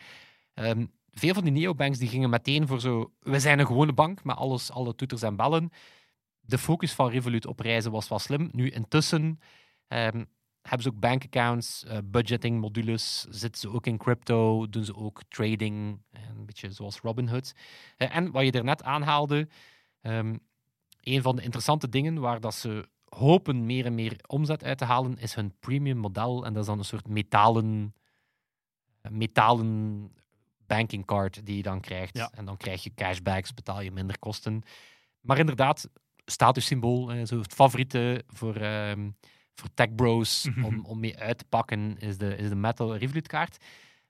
Ehm, 0.54 0.86
veel 1.10 1.34
van 1.34 1.44
die 1.44 1.52
neobanks 1.52 1.98
die 1.98 2.08
gingen 2.08 2.30
meteen 2.30 2.66
voor 2.66 2.80
zo... 2.80 3.12
We 3.20 3.40
zijn 3.40 3.58
een 3.58 3.66
gewone 3.66 3.92
bank, 3.92 4.24
met 4.24 4.36
alles, 4.36 4.70
alle 4.70 4.94
toeters 4.94 5.22
en 5.22 5.36
bellen. 5.36 5.70
De 6.40 6.58
focus 6.58 6.92
van 6.92 7.08
Revolut 7.08 7.46
op 7.46 7.60
reizen 7.60 7.90
was 7.90 8.08
wel 8.08 8.18
slim. 8.18 8.48
Nu, 8.52 8.70
intussen 8.70 9.38
ehm, 9.88 10.24
hebben 10.62 10.82
ze 10.82 10.88
ook 10.88 11.00
bankaccounts, 11.00 11.84
eh, 11.84 11.98
budgeting 12.04 12.60
modules, 12.60 13.26
zitten 13.30 13.60
ze 13.60 13.70
ook 13.70 13.86
in 13.86 13.98
crypto, 13.98 14.68
doen 14.68 14.84
ze 14.84 14.94
ook 14.94 15.22
trading, 15.28 16.02
eh, 16.10 16.22
een 16.36 16.46
beetje 16.46 16.70
zoals 16.70 17.00
Robinhood. 17.00 17.54
Eh, 17.96 18.16
en 18.16 18.30
wat 18.30 18.44
je 18.44 18.52
er 18.52 18.64
net 18.64 18.82
aanhaalde, 18.82 19.48
ehm, 20.00 20.36
een 21.00 21.22
van 21.22 21.36
de 21.36 21.42
interessante 21.42 21.88
dingen 21.88 22.20
waar 22.20 22.40
dat 22.40 22.54
ze 22.54 22.88
hopen 23.08 23.66
meer 23.66 23.86
en 23.86 23.94
meer 23.94 24.16
omzet 24.26 24.64
uit 24.64 24.78
te 24.78 24.84
halen, 24.84 25.18
is 25.18 25.34
hun 25.34 25.54
premium 25.58 25.96
model. 25.96 26.44
En 26.44 26.52
dat 26.52 26.62
is 26.62 26.68
dan 26.68 26.78
een 26.78 26.84
soort 26.84 27.08
metalen, 27.08 27.94
metalen 29.10 30.10
banking 30.76 31.04
card 31.04 31.46
die 31.46 31.56
je 31.56 31.62
dan 31.62 31.80
krijgt. 31.80 32.16
Ja. 32.16 32.30
En 32.34 32.44
dan 32.44 32.56
krijg 32.56 32.82
je 32.82 32.94
cashbacks, 32.94 33.54
betaal 33.54 33.80
je 33.80 33.90
minder 33.92 34.18
kosten. 34.18 34.62
Maar 35.20 35.38
inderdaad, 35.38 35.88
statussymbool, 36.24 37.12
eh, 37.12 37.26
zo 37.26 37.38
het 37.40 37.52
favoriete 37.52 38.24
voor, 38.26 38.56
ehm, 38.56 39.10
voor 39.54 39.68
tech 39.74 39.94
bros 39.94 40.46
Mhm. 40.48 40.64
om, 40.64 40.84
om 40.84 41.00
mee 41.00 41.18
uit 41.18 41.38
te 41.38 41.44
pakken, 41.48 41.98
is 41.98 42.18
de, 42.18 42.36
is 42.36 42.48
de 42.48 42.54
Metal 42.54 42.96
Revolut 42.96 43.28
kaart. 43.28 43.64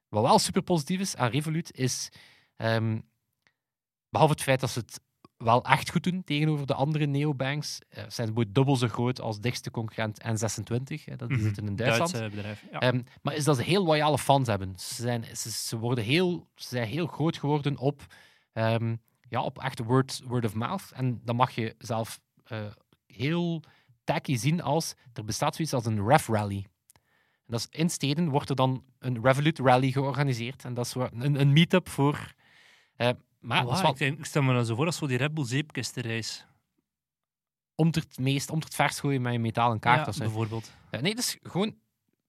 Wat 0.08 0.22
wel 0.22 0.38
super 0.38 0.62
positief 0.62 1.00
is 1.00 1.16
aan 1.16 1.30
Revolut, 1.30 1.72
is 1.76 2.08
ehm, 2.56 2.98
behalve 4.08 4.32
het 4.32 4.42
feit 4.42 4.60
dat 4.60 4.70
ze 4.70 4.78
het 4.78 5.00
wel 5.42 5.64
echt 5.64 5.90
goed 5.90 6.02
doen 6.04 6.24
tegenover 6.24 6.66
de 6.66 6.74
andere 6.74 7.06
neobanks, 7.06 7.78
eh, 7.88 7.96
zijn 7.96 8.10
ze 8.10 8.16
bijvoorbeeld 8.16 8.54
dubbel 8.54 8.76
zo 8.76 8.88
groot 8.88 9.20
als 9.20 9.40
dichtste 9.40 9.70
concurrent 9.70 10.20
N26. 10.22 11.04
Hè, 11.04 11.16
dat 11.16 11.28
die 11.28 11.36
Mhm. 11.36 11.46
zitten 11.46 11.66
in 11.66 11.76
Duitsland. 11.76 12.12
Duits 12.12 12.34
bedrijf. 12.34 12.64
Ja. 12.72 12.78
Ehm, 12.78 13.00
maar 13.22 13.34
is 13.34 13.44
dat 13.44 13.56
ze 13.56 13.62
heel 13.62 13.84
loyale 13.84 14.18
fans 14.18 14.46
hebben. 14.48 14.72
Ze 14.76 14.94
zijn, 15.02 15.24
ze, 15.36 15.50
ze 15.50 15.78
worden 15.78 16.04
heel, 16.04 16.46
ze 16.54 16.68
zijn 16.68 16.88
heel 16.88 17.06
groot 17.06 17.36
geworden 17.36 17.76
op, 17.76 18.06
ehm, 18.52 18.96
ja, 19.28 19.42
op 19.42 19.58
echt 19.58 19.78
word, 19.78 20.20
word 20.24 20.44
of 20.44 20.54
mouth. 20.54 20.90
En 20.94 21.20
dan 21.24 21.36
mag 21.36 21.50
je 21.50 21.74
zelf 21.78 22.20
eh, 22.44 22.64
heel 23.06 23.62
tacky 24.04 24.36
zien 24.36 24.62
als 24.62 24.94
er 25.12 25.24
bestaat 25.24 25.54
zoiets 25.54 25.74
als 25.74 25.86
een 25.86 26.06
ref 26.06 26.28
rally. 26.28 26.66
En 27.46 27.58
dat 27.58 27.60
is 27.60 27.78
in 27.80 27.90
steden 27.90 28.28
wordt 28.28 28.48
er 28.50 28.56
dan 28.56 28.84
een 28.98 29.18
Revolut 29.22 29.58
rally 29.58 29.90
georganiseerd. 29.90 30.64
En 30.64 30.74
dat 30.74 30.86
is 30.86 30.94
een, 30.94 31.40
een 31.40 31.52
meet-up 31.52 31.88
voor. 31.88 32.32
eh, 32.96 33.08
maar 33.42 33.66
wel 33.66 33.90
ik, 33.90 33.96
denk- 33.98 34.18
ik 34.18 34.24
stel 34.24 34.42
me 34.42 34.52
dan 34.52 34.66
zo 34.66 34.74
voor 34.74 34.86
als 34.86 34.96
zo 34.96 35.06
die 35.06 35.16
Red 35.16 35.34
Bull 35.34 35.44
zeepkistenreis. 35.46 36.46
om 37.74 37.86
het 37.90 38.18
meest, 38.18 38.50
om 38.50 38.58
het 38.60 38.74
vers 38.74 39.00
gooien 39.00 39.22
met 39.22 39.34
een 39.34 39.40
metalen 39.40 39.78
kaart. 39.78 40.14
Ja, 40.14 40.24
bijvoorbeeld. 40.24 40.72
Eh, 40.90 41.00
nee, 41.00 41.14
dus 41.14 41.38
gewoon 41.42 41.74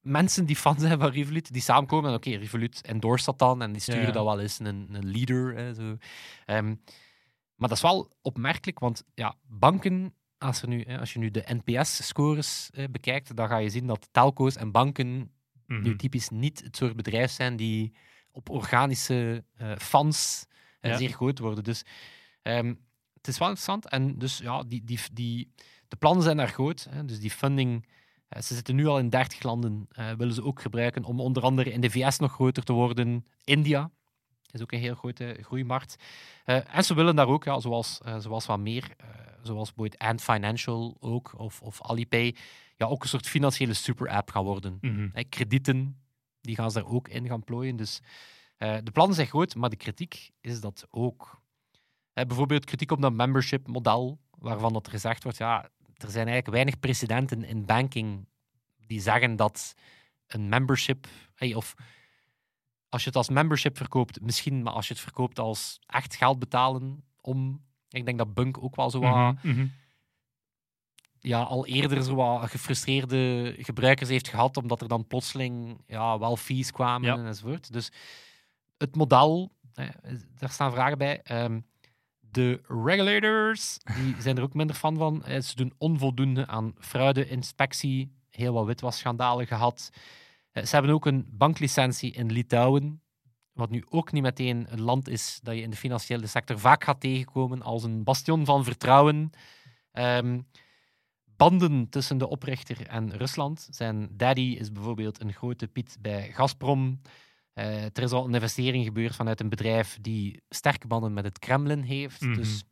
mensen 0.00 0.44
die 0.46 0.56
fan 0.56 0.80
zijn 0.80 0.98
van 0.98 1.10
Revolut, 1.10 1.52
die 1.52 1.62
samenkomen 1.62 2.10
en 2.10 2.16
oké, 2.16 2.30
Revolut 2.30 2.80
endorst 2.86 3.24
dat 3.24 3.38
dan 3.38 3.62
en 3.62 3.72
die 3.72 3.80
sturen 3.82 4.02
Ja, 4.06 4.10
dat 4.10 4.24
wel 4.24 4.40
eens 4.40 4.58
een, 4.58 4.88
een 4.92 5.10
leader. 5.10 5.54
Hè, 5.56 5.74
zo. 5.74 5.96
Ehm, 6.46 6.66
maar 7.54 7.68
dat 7.68 7.76
is 7.76 7.80
wel 7.82 8.16
opmerkelijk, 8.22 8.78
want 8.78 9.04
ja, 9.14 9.34
banken, 9.42 10.14
als, 10.38 10.62
er 10.62 10.68
nu, 10.68 10.82
hè, 10.86 10.98
als 10.98 11.12
je 11.12 11.18
nu 11.18 11.30
de 11.30 11.44
NPS-scores 11.64 12.70
eh, 12.72 12.84
bekijkt, 12.90 13.36
dan 13.36 13.48
ga 13.48 13.56
je 13.56 13.70
zien 13.70 13.86
dat 13.86 14.08
telco's 14.12 14.56
en 14.56 14.70
banken 14.70 15.32
Mhm. 15.66 15.82
nu 15.82 15.96
typisch 15.96 16.28
niet 16.28 16.60
het 16.64 16.76
soort 16.76 16.96
bedrijf 16.96 17.30
zijn 17.30 17.56
die 17.56 17.92
op 18.32 18.48
organische 18.50 19.44
eh, 19.56 19.72
fans 19.78 20.46
Ja. 20.88 20.96
zeer 20.96 21.10
groot 21.10 21.38
worden. 21.38 21.64
Dus 21.64 21.82
ehm, 22.42 22.74
het 23.14 23.28
is 23.28 23.38
wel 23.38 23.48
interessant. 23.48 23.88
En 23.88 24.18
dus 24.18 24.38
ja, 24.38 24.62
die, 24.62 24.84
die, 24.84 25.00
die, 25.12 25.52
de 25.88 25.96
plannen 25.96 26.22
zijn 26.22 26.36
daar 26.36 26.48
groot. 26.48 26.86
Hè, 26.90 27.04
dus 27.04 27.20
die 27.20 27.30
funding, 27.30 27.86
eh, 28.28 28.42
ze 28.42 28.54
zitten 28.54 28.74
nu 28.74 28.86
al 28.86 28.98
in 28.98 29.08
30 29.08 29.42
landen, 29.42 29.86
eh, 29.90 30.12
willen 30.12 30.34
ze 30.34 30.44
ook 30.44 30.60
gebruiken 30.60 31.04
om 31.04 31.20
onder 31.20 31.42
andere 31.42 31.72
in 31.72 31.80
de 31.80 31.90
VS 31.90 32.18
nog 32.18 32.32
groter 32.32 32.62
te 32.62 32.72
worden. 32.72 33.26
India 33.44 33.90
is 34.50 34.62
ook 34.62 34.72
een 34.72 34.78
heel 34.78 34.94
grote 34.94 35.38
groeimarkt. 35.40 35.96
Eh, 36.44 36.76
en 36.76 36.84
ze 36.84 36.94
willen 36.94 37.16
daar 37.16 37.28
ook, 37.28 37.44
ja, 37.44 37.60
zoals, 37.60 38.00
zoals 38.18 38.46
wat 38.46 38.58
meer, 38.58 38.96
zoals 39.42 39.74
bijvoorbeeld 39.74 40.02
Ant 40.02 40.22
Financial 40.22 40.96
ook, 41.00 41.34
of, 41.36 41.60
of 41.62 41.82
Alipay, 41.82 42.34
ja, 42.76 42.86
ook 42.86 43.02
een 43.02 43.08
soort 43.08 43.28
financiële 43.28 43.74
super-app 43.74 44.30
gaan 44.30 44.44
worden. 44.44 44.78
Mhm. 44.80 45.08
Hè, 45.12 45.24
kredieten, 45.24 45.96
die 46.40 46.54
gaan 46.54 46.70
ze 46.70 46.78
daar 46.78 46.88
ook 46.88 47.08
in 47.08 47.26
gaan 47.26 47.44
plooien. 47.44 47.76
Dus 47.76 48.00
eh, 48.56 48.76
de 48.82 48.90
plannen 48.90 49.14
zijn 49.14 49.26
groot, 49.28 49.54
maar 49.54 49.70
de 49.70 49.76
kritiek 49.76 50.30
is 50.40 50.60
dat 50.60 50.86
ook. 50.90 51.42
Hè, 52.12 52.26
bijvoorbeeld 52.26 52.64
kritiek 52.64 52.90
op 52.90 53.00
dat 53.00 53.12
membership-model, 53.12 54.18
waarvan 54.30 54.72
dat 54.72 54.86
er 54.86 54.92
gezegd 54.92 55.22
wordt, 55.22 55.38
ja, 55.38 55.62
er 55.94 56.10
zijn 56.10 56.26
eigenlijk 56.26 56.50
weinig 56.50 56.80
precedenten 56.80 57.44
in 57.44 57.64
banking 57.64 58.26
die 58.86 59.00
zeggen 59.00 59.36
dat 59.36 59.74
een 60.26 60.48
membership, 60.48 61.06
hey, 61.34 61.54
of 61.54 61.74
als 62.88 63.02
je 63.02 63.08
het 63.08 63.18
als 63.18 63.28
membership 63.28 63.76
verkoopt, 63.76 64.20
misschien, 64.20 64.62
maar 64.62 64.72
als 64.72 64.88
je 64.88 64.94
het 64.94 65.02
verkoopt 65.02 65.38
als 65.38 65.80
echt 65.86 66.14
geld 66.14 66.38
betalen 66.38 67.04
om... 67.20 67.62
Ik 67.88 68.04
denk 68.04 68.18
dat 68.18 68.34
Bunk 68.34 68.62
ook 68.62 68.76
wel 68.76 68.90
zo 68.90 69.00
wat 69.00 69.10
Mhm, 69.10 69.34
mhm. 69.42 69.66
ja, 71.20 71.42
al 71.42 71.66
eerder 71.66 72.02
zo 72.02 72.14
wat 72.14 72.50
gefrustreerde 72.50 73.54
gebruikers 73.58 74.08
heeft 74.08 74.28
gehad, 74.28 74.56
omdat 74.56 74.80
er 74.80 74.88
dan 74.88 75.06
plotseling 75.06 75.82
ja, 75.86 76.18
wel 76.18 76.36
fees 76.36 76.70
kwamen 76.70 77.16
Ja. 77.16 77.26
enzovoort. 77.26 77.72
Dus 77.72 77.90
het 78.78 78.96
model, 78.96 79.52
daar 80.34 80.50
staan 80.50 80.72
vragen 80.72 80.98
bij. 80.98 81.22
Ehm, 81.22 81.60
de 82.20 82.60
regulators 82.66 83.78
die 83.96 84.14
zijn 84.22 84.36
er 84.36 84.42
ook 84.42 84.54
minder 84.54 84.76
fan 84.76 84.96
van. 84.96 85.24
Eh, 85.24 85.40
Ze 85.40 85.56
doen 85.56 85.72
onvoldoende 85.78 86.46
aan 86.46 86.74
fraude, 86.78 87.28
inspectie, 87.28 88.12
heel 88.30 88.52
wat 88.52 88.66
witwasschandalen 88.66 89.46
gehad. 89.46 89.90
Eh, 90.52 90.64
Ze 90.64 90.74
hebben 90.74 90.94
ook 90.94 91.06
een 91.06 91.26
banklicentie 91.30 92.12
in 92.12 92.32
Litouwen, 92.32 93.02
wat 93.52 93.70
nu 93.70 93.84
ook 93.88 94.12
niet 94.12 94.22
meteen 94.22 94.66
een 94.70 94.80
land 94.80 95.08
is 95.08 95.40
dat 95.42 95.54
je 95.54 95.60
in 95.60 95.70
de 95.70 95.76
financiële 95.76 96.26
sector 96.26 96.58
vaak 96.58 96.84
gaat 96.84 97.00
tegenkomen 97.00 97.62
als 97.62 97.82
een 97.82 98.04
bastion 98.04 98.44
van 98.44 98.64
vertrouwen. 98.64 99.30
Ehm, 99.92 100.40
banden 101.36 101.88
tussen 101.88 102.18
de 102.18 102.28
oprichter 102.28 102.86
en 102.86 103.16
Rusland. 103.16 103.68
Zijn 103.70 104.08
daddy 104.16 104.56
is 104.58 104.72
bijvoorbeeld 104.72 105.20
een 105.20 105.32
grote 105.32 105.68
Piet 105.68 105.96
bij 106.00 106.32
Gazprom. 106.32 107.00
Eh, 107.54 107.84
er 107.84 108.02
is 108.02 108.10
al 108.10 108.24
een 108.24 108.34
investering 108.34 108.84
gebeurd 108.84 109.14
vanuit 109.14 109.40
een 109.40 109.48
bedrijf 109.48 109.98
die 110.00 110.42
sterke 110.48 110.86
banden 110.86 111.12
met 111.12 111.24
het 111.24 111.38
Kremlin 111.38 111.82
heeft. 111.82 112.20
Mhm. 112.20 112.34
Dus 112.34 112.62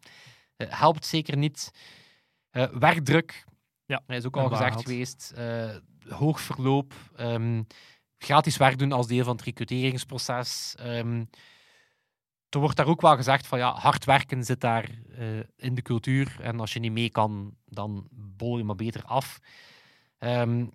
eh, 0.56 0.66
helpt 0.70 1.06
zeker 1.06 1.36
niet. 1.36 1.70
Eh, 2.50 2.68
werkdruk. 2.70 3.44
Ja, 3.86 4.02
is 4.06 4.26
ook 4.26 4.36
al 4.36 4.48
gezegd 4.48 4.82
geweest. 4.82 5.32
hoog 6.08 6.40
verloop. 6.40 6.94
ehm, 7.16 7.62
gratis 8.18 8.56
werk 8.56 8.78
doen 8.78 8.92
als 8.92 9.06
deel 9.06 9.24
van 9.24 9.36
het 9.36 9.44
recruteringsproces. 9.44 10.74
Ehm, 10.78 11.24
er 12.48 12.58
wordt 12.58 12.76
daar 12.76 12.86
ook 12.86 13.00
wel 13.00 13.16
gezegd 13.16 13.46
van 13.46 13.58
ja, 13.58 13.74
hard 13.74 14.04
werken 14.04 14.44
zit 14.44 14.60
daar 14.60 14.90
in 15.56 15.74
de 15.74 15.82
cultuur. 15.82 16.36
En 16.40 16.60
als 16.60 16.72
je 16.72 16.78
niet 16.80 16.92
mee 16.92 17.10
kan, 17.10 17.56
dan 17.64 18.08
bol 18.10 18.58
je 18.58 18.64
maar 18.64 18.76
beter 18.76 19.04
af. 19.04 19.38
Ehm, 20.18 20.66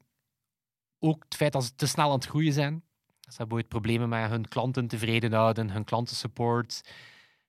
ook 1.00 1.24
het 1.24 1.36
feit 1.36 1.54
dat 1.54 1.63
ze 1.63 1.76
te 1.76 1.88
snel 1.88 2.08
aan 2.08 2.15
het 2.15 2.26
groeien 2.26 2.54
zijn. 2.54 2.87
Ze 3.28 3.38
hebben 3.38 3.58
ooit 3.58 3.68
problemen 3.68 4.10
met 4.10 4.30
hun 4.30 4.48
klanten 4.48 4.88
tevreden 4.88 5.34
houden, 5.34 5.70
hun 5.70 5.84
klantensupport. 5.84 6.82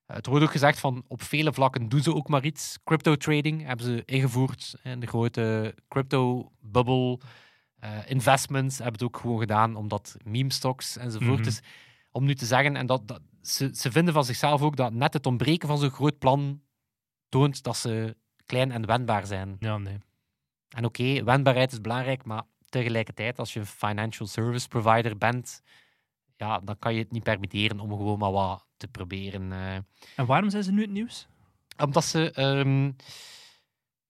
Eh, 0.05 0.15
het 0.15 0.25
wordt 0.25 0.43
ook 0.43 0.51
gezegd 0.51 0.79
van 0.79 1.03
op 1.07 1.21
vele 1.21 1.53
vlakken 1.53 1.89
doen 1.89 2.01
ze 2.01 2.15
ook 2.15 2.27
maar 2.27 2.45
iets. 2.45 2.77
Crypto 2.83 3.15
trading 3.15 3.65
hebben 3.65 3.85
ze 3.85 4.03
ingevoerd 4.05 4.75
in 4.83 4.99
de 4.99 5.07
grote 5.07 5.75
crypto 5.87 6.51
bubble. 6.59 7.19
Eh, 7.79 7.97
investments 8.05 8.77
hebben 8.77 8.93
het 8.93 9.03
ook 9.03 9.17
gewoon 9.17 9.39
gedaan 9.39 9.75
omdat 9.75 10.17
meme 10.23 10.51
stocks 10.51 10.97
enzovoort. 10.97 11.39
Mhm. 11.39 11.43
Dus 11.43 11.61
om 12.11 12.25
nu 12.25 12.35
te 12.35 12.45
zeggen, 12.45 12.75
en 12.75 12.85
dat, 12.85 13.07
dat, 13.07 13.21
ze, 13.41 13.69
ze 13.73 13.91
vinden 13.91 14.13
van 14.13 14.25
zichzelf 14.25 14.61
ook 14.61 14.75
dat 14.75 14.93
net 14.93 15.13
het 15.13 15.25
ontbreken 15.25 15.67
van 15.67 15.77
zo'n 15.77 15.89
groot 15.89 16.19
plan 16.19 16.61
toont 17.29 17.63
dat 17.63 17.77
ze 17.77 18.15
klein 18.45 18.71
en 18.71 18.85
wendbaar 18.85 19.25
zijn. 19.25 19.55
Ja, 19.59 19.77
nee. 19.77 19.97
En 20.69 20.85
oké, 20.85 21.23
wendbaarheid 21.23 21.71
is 21.71 21.81
belangrijk, 21.81 22.25
maar 22.25 22.43
tegelijkertijd, 22.69 23.39
als 23.39 23.53
je 23.53 23.59
een 23.59 23.65
financial 23.65 24.27
service 24.27 24.67
provider 24.67 25.17
bent, 25.17 25.61
ja, 26.37 26.59
dan 26.59 26.79
kan 26.79 26.93
je 26.93 26.99
het 26.99 27.11
niet 27.11 27.23
permitteren 27.23 27.79
om 27.79 27.89
gewoon 27.89 28.19
maar 28.19 28.31
wat 28.31 28.65
te 28.77 28.87
proberen. 28.87 29.51
eh. 29.51 29.75
En 30.15 30.25
waarom 30.25 30.49
zijn 30.49 30.63
ze 30.63 30.71
nu 30.71 30.81
het 30.81 30.91
nieuws? 30.91 31.27
omdat 31.77 32.05
ze. 32.05 32.31
ehm 32.31 32.91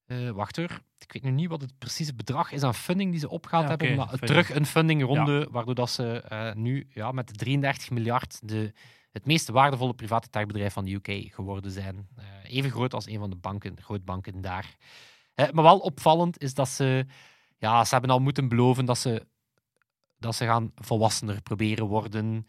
eh, 0.06 0.30
wacht 0.30 0.56
hoor. 0.56 0.80
Ik 0.98 1.12
weet 1.12 1.24
nu 1.24 1.32
niet 1.32 1.50
wat 1.50 1.62
het 1.62 1.78
precieze 1.78 2.15
bedrag 2.15 2.52
is 2.52 2.63
aan 2.63 2.74
funding 2.76 3.12
die 3.12 3.19
ze 3.19 3.30
opgehaald 3.30 3.63
Ja, 3.63 3.69
hebben. 3.69 3.95
Maar 3.98 4.08
funding. 4.08 4.28
terug 4.32 4.54
een 4.54 4.65
fundingronde, 4.65 5.48
waardoor 5.52 5.76
dat 5.76 5.89
ze 5.89 6.22
eh, 6.22 6.54
nu 6.54 6.88
ja, 6.93 7.12
met 7.12 7.38
33 7.38 7.89
miljard 7.89 8.39
de, 8.50 8.74
het 9.12 9.26
meest 9.26 9.48
waardevolle 9.50 9.93
private 9.93 10.30
techbedrijf 10.30 10.74
van 10.74 10.86
de 10.86 10.91
UK 10.93 11.34
geworden 11.34 11.72
zijn. 11.72 12.08
Even 12.43 12.72
groot 12.72 12.93
als 12.93 13.08
een 13.08 13.19
van 13.19 13.30
de 13.30 13.36
banken, 13.36 13.82
grootbanken 13.82 14.41
daar. 14.41 14.76
Maar 15.36 15.63
wel 15.63 15.80
opvallend 15.80 16.41
is 16.41 16.54
dat 16.54 16.69
ze. 16.69 17.06
Ja, 17.60 17.84
ze 17.86 17.91
hebben 17.93 18.10
al 18.12 18.19
moeten 18.19 18.48
beloven 18.50 18.86
dat 18.86 18.98
ze, 18.98 19.26
dat 20.17 20.36
ze 20.36 20.45
gaan 20.45 20.72
volwassener 20.76 21.41
proberen 21.41 21.86
worden. 21.86 22.48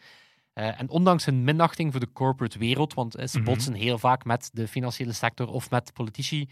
Eh, 0.53 0.81
en 0.81 0.89
ondanks 0.91 1.25
hun 1.25 1.45
minachting 1.45 1.91
voor 1.91 2.01
de 2.01 2.13
corporate 2.13 2.59
wereld, 2.59 2.95
want 2.95 3.15
eh, 3.15 3.27
ze 3.27 3.37
Mhm. 3.39 3.47
botsen 3.47 3.75
heel 3.75 3.99
vaak 3.99 4.25
met 4.25 4.51
de 4.53 4.69
financiële 4.69 5.13
sector 5.13 5.49
of 5.49 5.71
met 5.71 5.93
politici, 5.93 6.49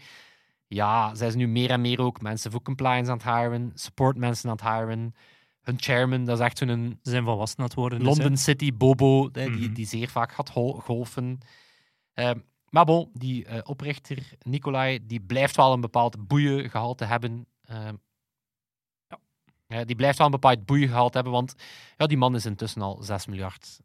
ja, 0.67 1.15
zijn 1.15 1.31
ze 1.31 1.37
nu 1.37 1.47
meer 1.47 1.69
en 1.69 1.81
meer 1.81 2.01
ook 2.01 2.21
mensen 2.21 2.51
voor 2.51 2.61
compliance 2.61 3.11
aan 3.11 3.17
het 3.17 3.25
hiren, 3.25 3.71
support 3.73 4.17
mensen 4.17 4.49
aan 4.49 4.55
het 4.55 4.65
hiren. 4.65 5.15
Hun 5.61 5.81
chairman, 5.81 6.25
dat 6.25 6.39
is 6.39 6.45
echt 6.45 6.57
zo'n 6.57 6.99
Ze 7.03 7.09
zijn 7.09 7.23
volwassen 7.23 7.59
aan 7.59 7.65
het 7.65 7.73
worden. 7.73 7.99
dus. 7.99 8.07
London 8.07 8.37
City 8.37 8.73
Bobo, 8.73 9.29
hè, 9.31 9.49
die, 9.49 9.65
Mhm. 9.65 9.73
die 9.73 9.85
zeer 9.87 10.09
vaak 10.09 10.31
gaat 10.31 10.49
golfen. 10.79 11.37
Eh, 12.13 12.31
maar 12.69 12.85
bon, 12.85 13.09
die 13.13 13.45
eh, 13.45 13.59
oprichter, 13.63 14.31
Nicolai, 14.43 15.05
die 15.07 15.19
blijft 15.19 15.55
wel 15.55 15.73
een 15.73 15.81
bepaald 15.81 16.27
boeiengehalte 16.27 17.05
hebben. 17.05 17.47
Eh, 19.69 19.79
die 19.85 19.95
blijft 19.95 20.17
wel 20.17 20.25
een 20.25 20.33
bepaald 20.33 20.65
boeiengehalte 20.65 21.15
hebben, 21.15 21.33
want 21.33 21.55
ja, 21.97 22.07
die 22.07 22.17
man 22.17 22.35
is 22.35 22.45
intussen 22.45 22.81
al 22.81 23.03
6 23.03 23.25
miljard 23.25 23.79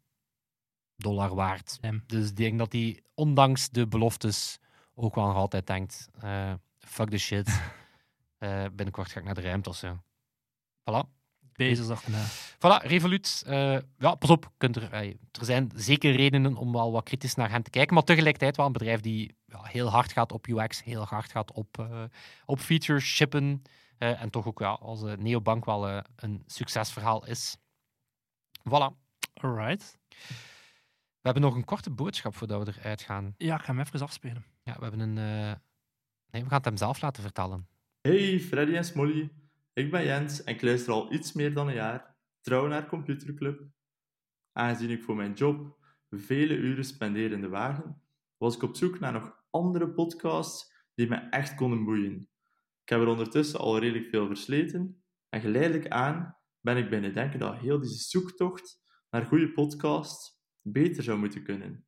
dollar 0.95 1.35
waard. 1.35 1.79
Dus 2.05 2.29
ik 2.29 2.35
denk 2.35 2.57
dat 2.57 2.71
hij, 2.71 3.01
ondanks 3.13 3.69
de 3.69 3.87
beloftes, 3.87 4.59
ook 4.95 5.15
wel 5.15 5.25
nog 5.25 5.35
altijd 5.35 5.67
denkt: 5.67 6.09
eh, 6.19 6.53
fuck 6.77 7.09
the 7.09 7.17
shit. 7.17 7.49
Eh, 8.37 8.65
binnenkort 8.73 9.11
ga 9.11 9.19
ik 9.19 9.25
naar 9.25 9.33
de 9.33 9.41
ruimte 9.41 9.69
of 9.69 9.75
zo. 9.75 9.97
Voilà. 10.79 11.09
Bezos 11.53 11.89
achterna. 11.89 12.25
Voilà, 12.55 12.87
Revolut. 12.87 13.43
ja, 13.97 14.15
pas 14.15 14.29
op. 14.29 14.51
Kunt 14.57 14.75
er, 14.75 14.93
er 14.93 15.15
zijn 15.31 15.71
zeker 15.75 16.15
redenen 16.15 16.55
om 16.55 16.71
wel 16.71 16.91
wat 16.91 17.03
kritisch 17.03 17.35
naar 17.35 17.51
hen 17.51 17.63
te 17.63 17.69
kijken, 17.69 17.93
maar 17.93 18.03
tegelijkertijd 18.03 18.57
wel 18.57 18.65
een 18.65 18.71
bedrijf 18.71 18.99
die 18.99 19.35
ja, 19.45 19.63
heel 19.63 19.89
hard 19.89 20.11
gaat 20.11 20.31
op 20.31 20.47
UX, 20.47 20.83
heel 20.83 21.03
hard 21.03 21.31
gaat 21.31 21.51
op, 21.51 21.87
op 22.45 22.59
features, 22.59 23.05
shippen. 23.05 23.61
Eh, 23.97 24.21
en 24.21 24.29
toch 24.29 24.45
ook 24.47 24.59
ja, 24.59 24.69
als 24.71 25.03
eh, 25.03 25.17
neobank 25.17 25.65
wel 25.65 25.87
eh, 25.87 25.99
een 26.15 26.43
succesverhaal 26.45 27.25
is. 27.25 27.57
Voilà. 28.69 29.03
Alright. 29.33 29.97
We 31.19 31.31
hebben 31.31 31.41
nog 31.43 31.55
een 31.55 31.65
korte 31.65 31.89
boodschap 31.91 32.35
voordat 32.35 32.65
we 32.67 32.79
eruit 32.79 33.01
gaan. 33.01 33.33
Ja, 33.37 33.55
ik 33.55 33.61
ga 33.61 33.73
hem 33.75 33.79
even 33.79 34.01
afspelen. 34.01 34.45
Ja, 34.63 34.75
we 34.75 34.81
hebben 34.81 34.99
een... 34.99 35.17
eh, 35.17 35.55
Nee, 36.29 36.43
we 36.43 36.49
gaan 36.49 36.57
het 36.57 36.65
hem 36.65 36.77
zelf 36.77 37.01
laten 37.01 37.23
vertellen. 37.23 37.67
Hey 38.01 38.39
Freddy 38.39 38.75
en 38.75 38.85
Smolly, 38.85 39.31
ik 39.73 39.91
ben 39.91 40.03
Jens 40.05 40.43
en 40.43 40.53
ik 40.53 40.61
luister 40.61 40.93
al 40.93 41.13
iets 41.13 41.33
meer 41.33 41.53
dan 41.53 41.67
een 41.67 41.73
jaar 41.73 42.15
trouw 42.41 42.67
naar 42.67 42.87
Computerclub. 42.87 43.61
Aangezien 44.51 44.89
ik 44.89 45.03
voor 45.03 45.15
mijn 45.15 45.33
job 45.33 45.77
vele 46.09 46.53
uren 46.53 46.83
spendeer 46.85 47.31
in 47.31 47.41
de 47.41 47.49
wagen, 47.49 48.01
was 48.37 48.55
ik 48.55 48.61
op 48.63 48.75
zoek 48.75 48.99
naar 48.99 49.11
nog 49.11 49.43
andere 49.49 49.89
podcasts 49.89 50.73
die 50.95 51.07
me 51.07 51.15
echt 51.15 51.55
konden 51.55 51.83
boeien. 51.83 52.29
Ik 52.85 52.91
heb 52.91 53.01
er 53.01 53.07
ondertussen 53.07 53.59
al 53.59 53.79
redelijk 53.79 54.09
veel 54.09 54.27
versleten 54.27 55.03
en 55.29 55.41
geleidelijk 55.41 55.87
aan 55.87 56.37
ben 56.59 56.77
ik 56.77 56.89
binnen 56.89 57.13
denken 57.13 57.39
dat 57.39 57.57
heel 57.57 57.79
deze 57.79 58.03
zoektocht 58.09 58.81
naar 59.09 59.25
goede 59.25 59.51
podcasts 59.51 60.41
beter 60.61 61.03
zou 61.03 61.19
moeten 61.19 61.43
kunnen. 61.43 61.87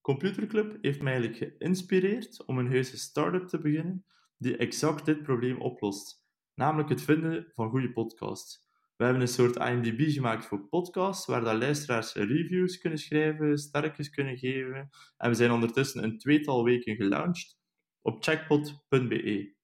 Computerclub 0.00 0.78
heeft 0.80 1.02
mij 1.02 1.12
eigenlijk 1.12 1.56
geïnspireerd 1.58 2.44
om 2.46 2.58
een 2.58 2.70
heuse 2.70 2.98
start-up 2.98 3.46
te 3.46 3.58
beginnen 3.58 4.04
die 4.36 4.56
exact 4.56 5.04
dit 5.04 5.22
probleem 5.22 5.60
oplost, 5.60 6.24
namelijk 6.54 6.88
het 6.88 7.02
vinden 7.02 7.52
van 7.54 7.70
goede 7.70 7.92
podcasts. 7.92 8.68
We 8.96 9.04
hebben 9.04 9.22
een 9.22 9.28
soort 9.28 9.56
IMDb 9.56 10.10
gemaakt 10.10 10.46
voor 10.46 10.68
podcasts, 10.68 11.26
waar 11.26 11.44
dat 11.44 11.58
luisteraars 11.58 12.14
reviews 12.14 12.78
kunnen 12.78 12.98
schrijven, 12.98 13.58
sterretjes 13.58 14.10
kunnen 14.10 14.38
geven. 14.38 14.90
En 15.16 15.28
we 15.28 15.34
zijn 15.34 15.50
ondertussen 15.50 16.04
een 16.04 16.18
tweetal 16.18 16.64
weken 16.64 16.96
gelaunched 16.96 17.58
op 18.00 18.22
checkpot.be. 18.22 19.58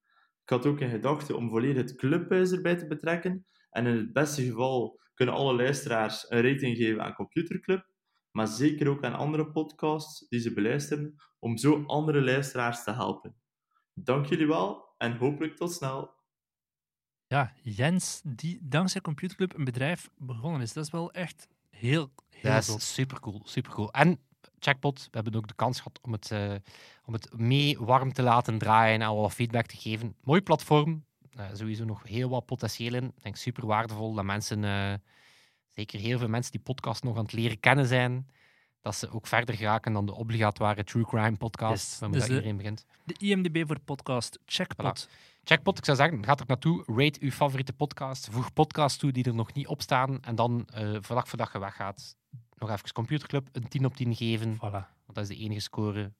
Ik 0.46 0.52
had 0.52 0.66
ook 0.66 0.80
in 0.80 0.90
gedachten 0.90 1.36
om 1.36 1.48
volledig 1.48 1.76
het 1.76 1.94
clubhuis 1.94 2.52
erbij 2.52 2.76
te 2.76 2.86
betrekken. 2.86 3.46
En 3.70 3.86
in 3.86 3.96
het 3.96 4.12
beste 4.12 4.42
geval 4.42 5.00
kunnen 5.14 5.34
alle 5.34 5.54
luisteraars 5.54 6.30
een 6.30 6.42
rating 6.42 6.76
geven 6.76 7.02
aan 7.02 7.14
Computerclub, 7.14 7.90
maar 8.30 8.46
zeker 8.46 8.88
ook 8.88 9.04
aan 9.04 9.14
andere 9.14 9.50
podcasts 9.50 10.28
die 10.28 10.40
ze 10.40 10.52
beluisteren, 10.52 11.14
om 11.38 11.56
zo 11.56 11.84
andere 11.86 12.22
luisteraars 12.22 12.84
te 12.84 12.92
helpen. 12.92 13.36
Dank 13.94 14.26
jullie 14.26 14.46
wel 14.46 14.94
en 14.98 15.16
hopelijk 15.16 15.56
tot 15.56 15.72
snel. 15.72 16.14
Ja, 17.26 17.52
Jens, 17.62 18.20
die 18.24 18.58
dankzij 18.62 19.00
Computerclub 19.00 19.54
een 19.54 19.64
bedrijf 19.64 20.10
begonnen 20.16 20.60
is. 20.60 20.72
Dat 20.72 20.84
is 20.84 20.90
wel 20.90 21.12
echt 21.12 21.48
heel, 21.70 22.12
heel 22.28 22.52
Dat 22.52 22.68
is 22.68 22.94
super 22.94 23.20
cool, 23.20 23.42
super 23.44 23.72
cool. 23.72 23.92
En 23.92 24.20
Checkpot, 24.58 25.02
we 25.02 25.08
hebben 25.10 25.34
ook 25.34 25.48
de 25.48 25.54
kans 25.54 25.76
gehad 25.76 25.98
om 26.02 26.12
het, 26.12 26.30
eh, 26.30 26.54
om 27.04 27.12
het 27.12 27.38
mee 27.38 27.78
warm 27.78 28.12
te 28.12 28.22
laten 28.22 28.58
draaien 28.58 29.02
en 29.02 29.14
wat 29.14 29.32
feedback 29.32 29.66
te 29.66 29.76
geven. 29.76 30.14
Mooi 30.24 30.40
platform, 30.40 31.04
Eh, 31.36 31.46
sowieso 31.52 31.84
nog 31.84 32.02
heel 32.02 32.28
wat 32.28 32.46
potentieel 32.46 32.94
in. 32.94 33.04
Ik 33.04 33.22
denk 33.22 33.36
super 33.36 33.66
waardevol 33.66 34.14
dat 34.14 34.24
mensen, 34.24 34.64
eh, 34.64 34.92
zeker 35.68 36.00
heel 36.00 36.18
veel 36.18 36.28
mensen 36.28 36.52
die 36.52 36.60
podcast 36.60 37.02
nog 37.02 37.16
aan 37.16 37.22
het 37.22 37.32
leren 37.32 37.60
kennen 37.60 37.86
zijn, 37.86 38.30
dat 38.80 38.94
ze 38.94 39.10
ook 39.10 39.26
verder 39.26 39.54
geraken 39.54 39.92
dan 39.92 40.06
de 40.06 40.14
obligatoire 40.14 40.84
true 40.84 41.04
crime 41.04 41.36
podcast, 41.36 41.90
Yes, 41.90 41.98
waarmee 41.98 42.20
dus 42.20 42.28
iedereen 42.28 42.56
begint. 42.56 42.84
De 43.04 43.14
IMDB 43.18 43.66
voor 43.66 43.80
podcast 43.80 44.38
Checkpot. 44.44 45.08
Checkpot, 45.44 45.78
ik 45.78 45.84
zou 45.84 45.96
zeggen, 45.96 46.24
ga 46.24 46.36
er 46.36 46.44
naartoe, 46.46 46.84
rate 46.86 47.20
uw 47.20 47.30
favoriete 47.30 47.72
podcast, 47.72 48.28
voeg 48.30 48.52
podcasts 48.52 48.98
toe 48.98 49.12
die 49.12 49.24
er 49.24 49.34
nog 49.34 49.52
niet 49.52 49.66
op 49.66 49.82
staan 49.82 50.22
en 50.22 50.34
dan, 50.34 50.66
eh 50.72 50.92
dag 51.08 51.28
voor 51.28 51.38
dag 51.38 51.52
je 51.52 51.58
weggaat, 51.58 52.16
nog 52.56 52.70
even 52.70 52.92
Computerclub 52.92 53.48
een 53.52 53.68
10 53.68 53.84
op 53.84 53.96
10 53.96 54.14
geven, 54.14 54.54
Voilà, 54.56 54.60
want 54.60 55.14
dat 55.14 55.18
is 55.18 55.28
de 55.28 55.36
enige 55.36 55.60
score 55.60 56.12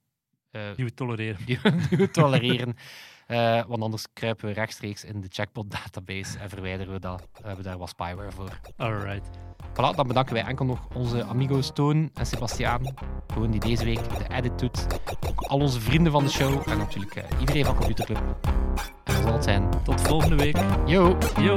eh, 0.51 0.62
die 0.77 0.85
we 0.85 0.94
tolereren. 0.94 1.46
die 1.46 1.59
we, 1.62 1.87
die 1.88 1.99
we 1.99 2.11
tolereren. 2.11 2.77
Eh, 3.27 3.64
want 3.66 3.83
anders 3.83 4.07
kruipen 4.12 4.46
we 4.46 4.53
rechtstreeks 4.53 5.05
in 5.05 5.20
de 5.20 5.27
Checkpot-database 5.31 6.38
en 6.38 6.49
verwijderen 6.49 6.92
we 6.92 6.99
dat. 6.99 7.29
We 7.40 7.46
hebben 7.46 7.64
daar 7.64 7.79
wat 7.79 7.88
spyware 7.88 8.33
voor. 8.33 8.61
Alright. 8.77 9.29
Voilà, 9.72 9.96
dan 9.96 10.07
bedanken 10.07 10.35
wij 10.35 10.44
enkel 10.44 10.64
nog 10.64 10.88
onze 10.94 11.25
amigo's 11.25 11.70
Toon 11.75 12.11
en 12.14 12.27
Sebastiaan. 12.27 12.94
Gewoon 13.27 13.51
die 13.51 13.61
deze 13.61 13.85
week 13.85 14.09
de 14.18 14.35
edit 14.35 14.59
doet. 14.59 14.87
Ook 15.29 15.40
al 15.40 15.59
onze 15.59 15.81
vrienden 15.81 16.12
van 16.12 16.25
de 16.25 16.31
show 16.31 16.68
en 16.68 16.79
natuurlijk 16.79 17.14
eh, 17.14 17.40
iedereen 17.40 17.64
van 17.64 17.77
Computerclub. 17.77 18.18
En 18.18 19.14
dat 19.14 19.22
zal 19.22 19.33
het 19.33 19.44
zijn. 19.44 19.70
Tot 19.85 20.01
volgende 20.01 20.37
week. 20.37 20.57
Yo! 20.85 21.18
Yo. 21.40 21.57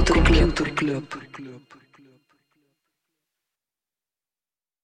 Computer 0.00 0.72
Club. 0.72 1.71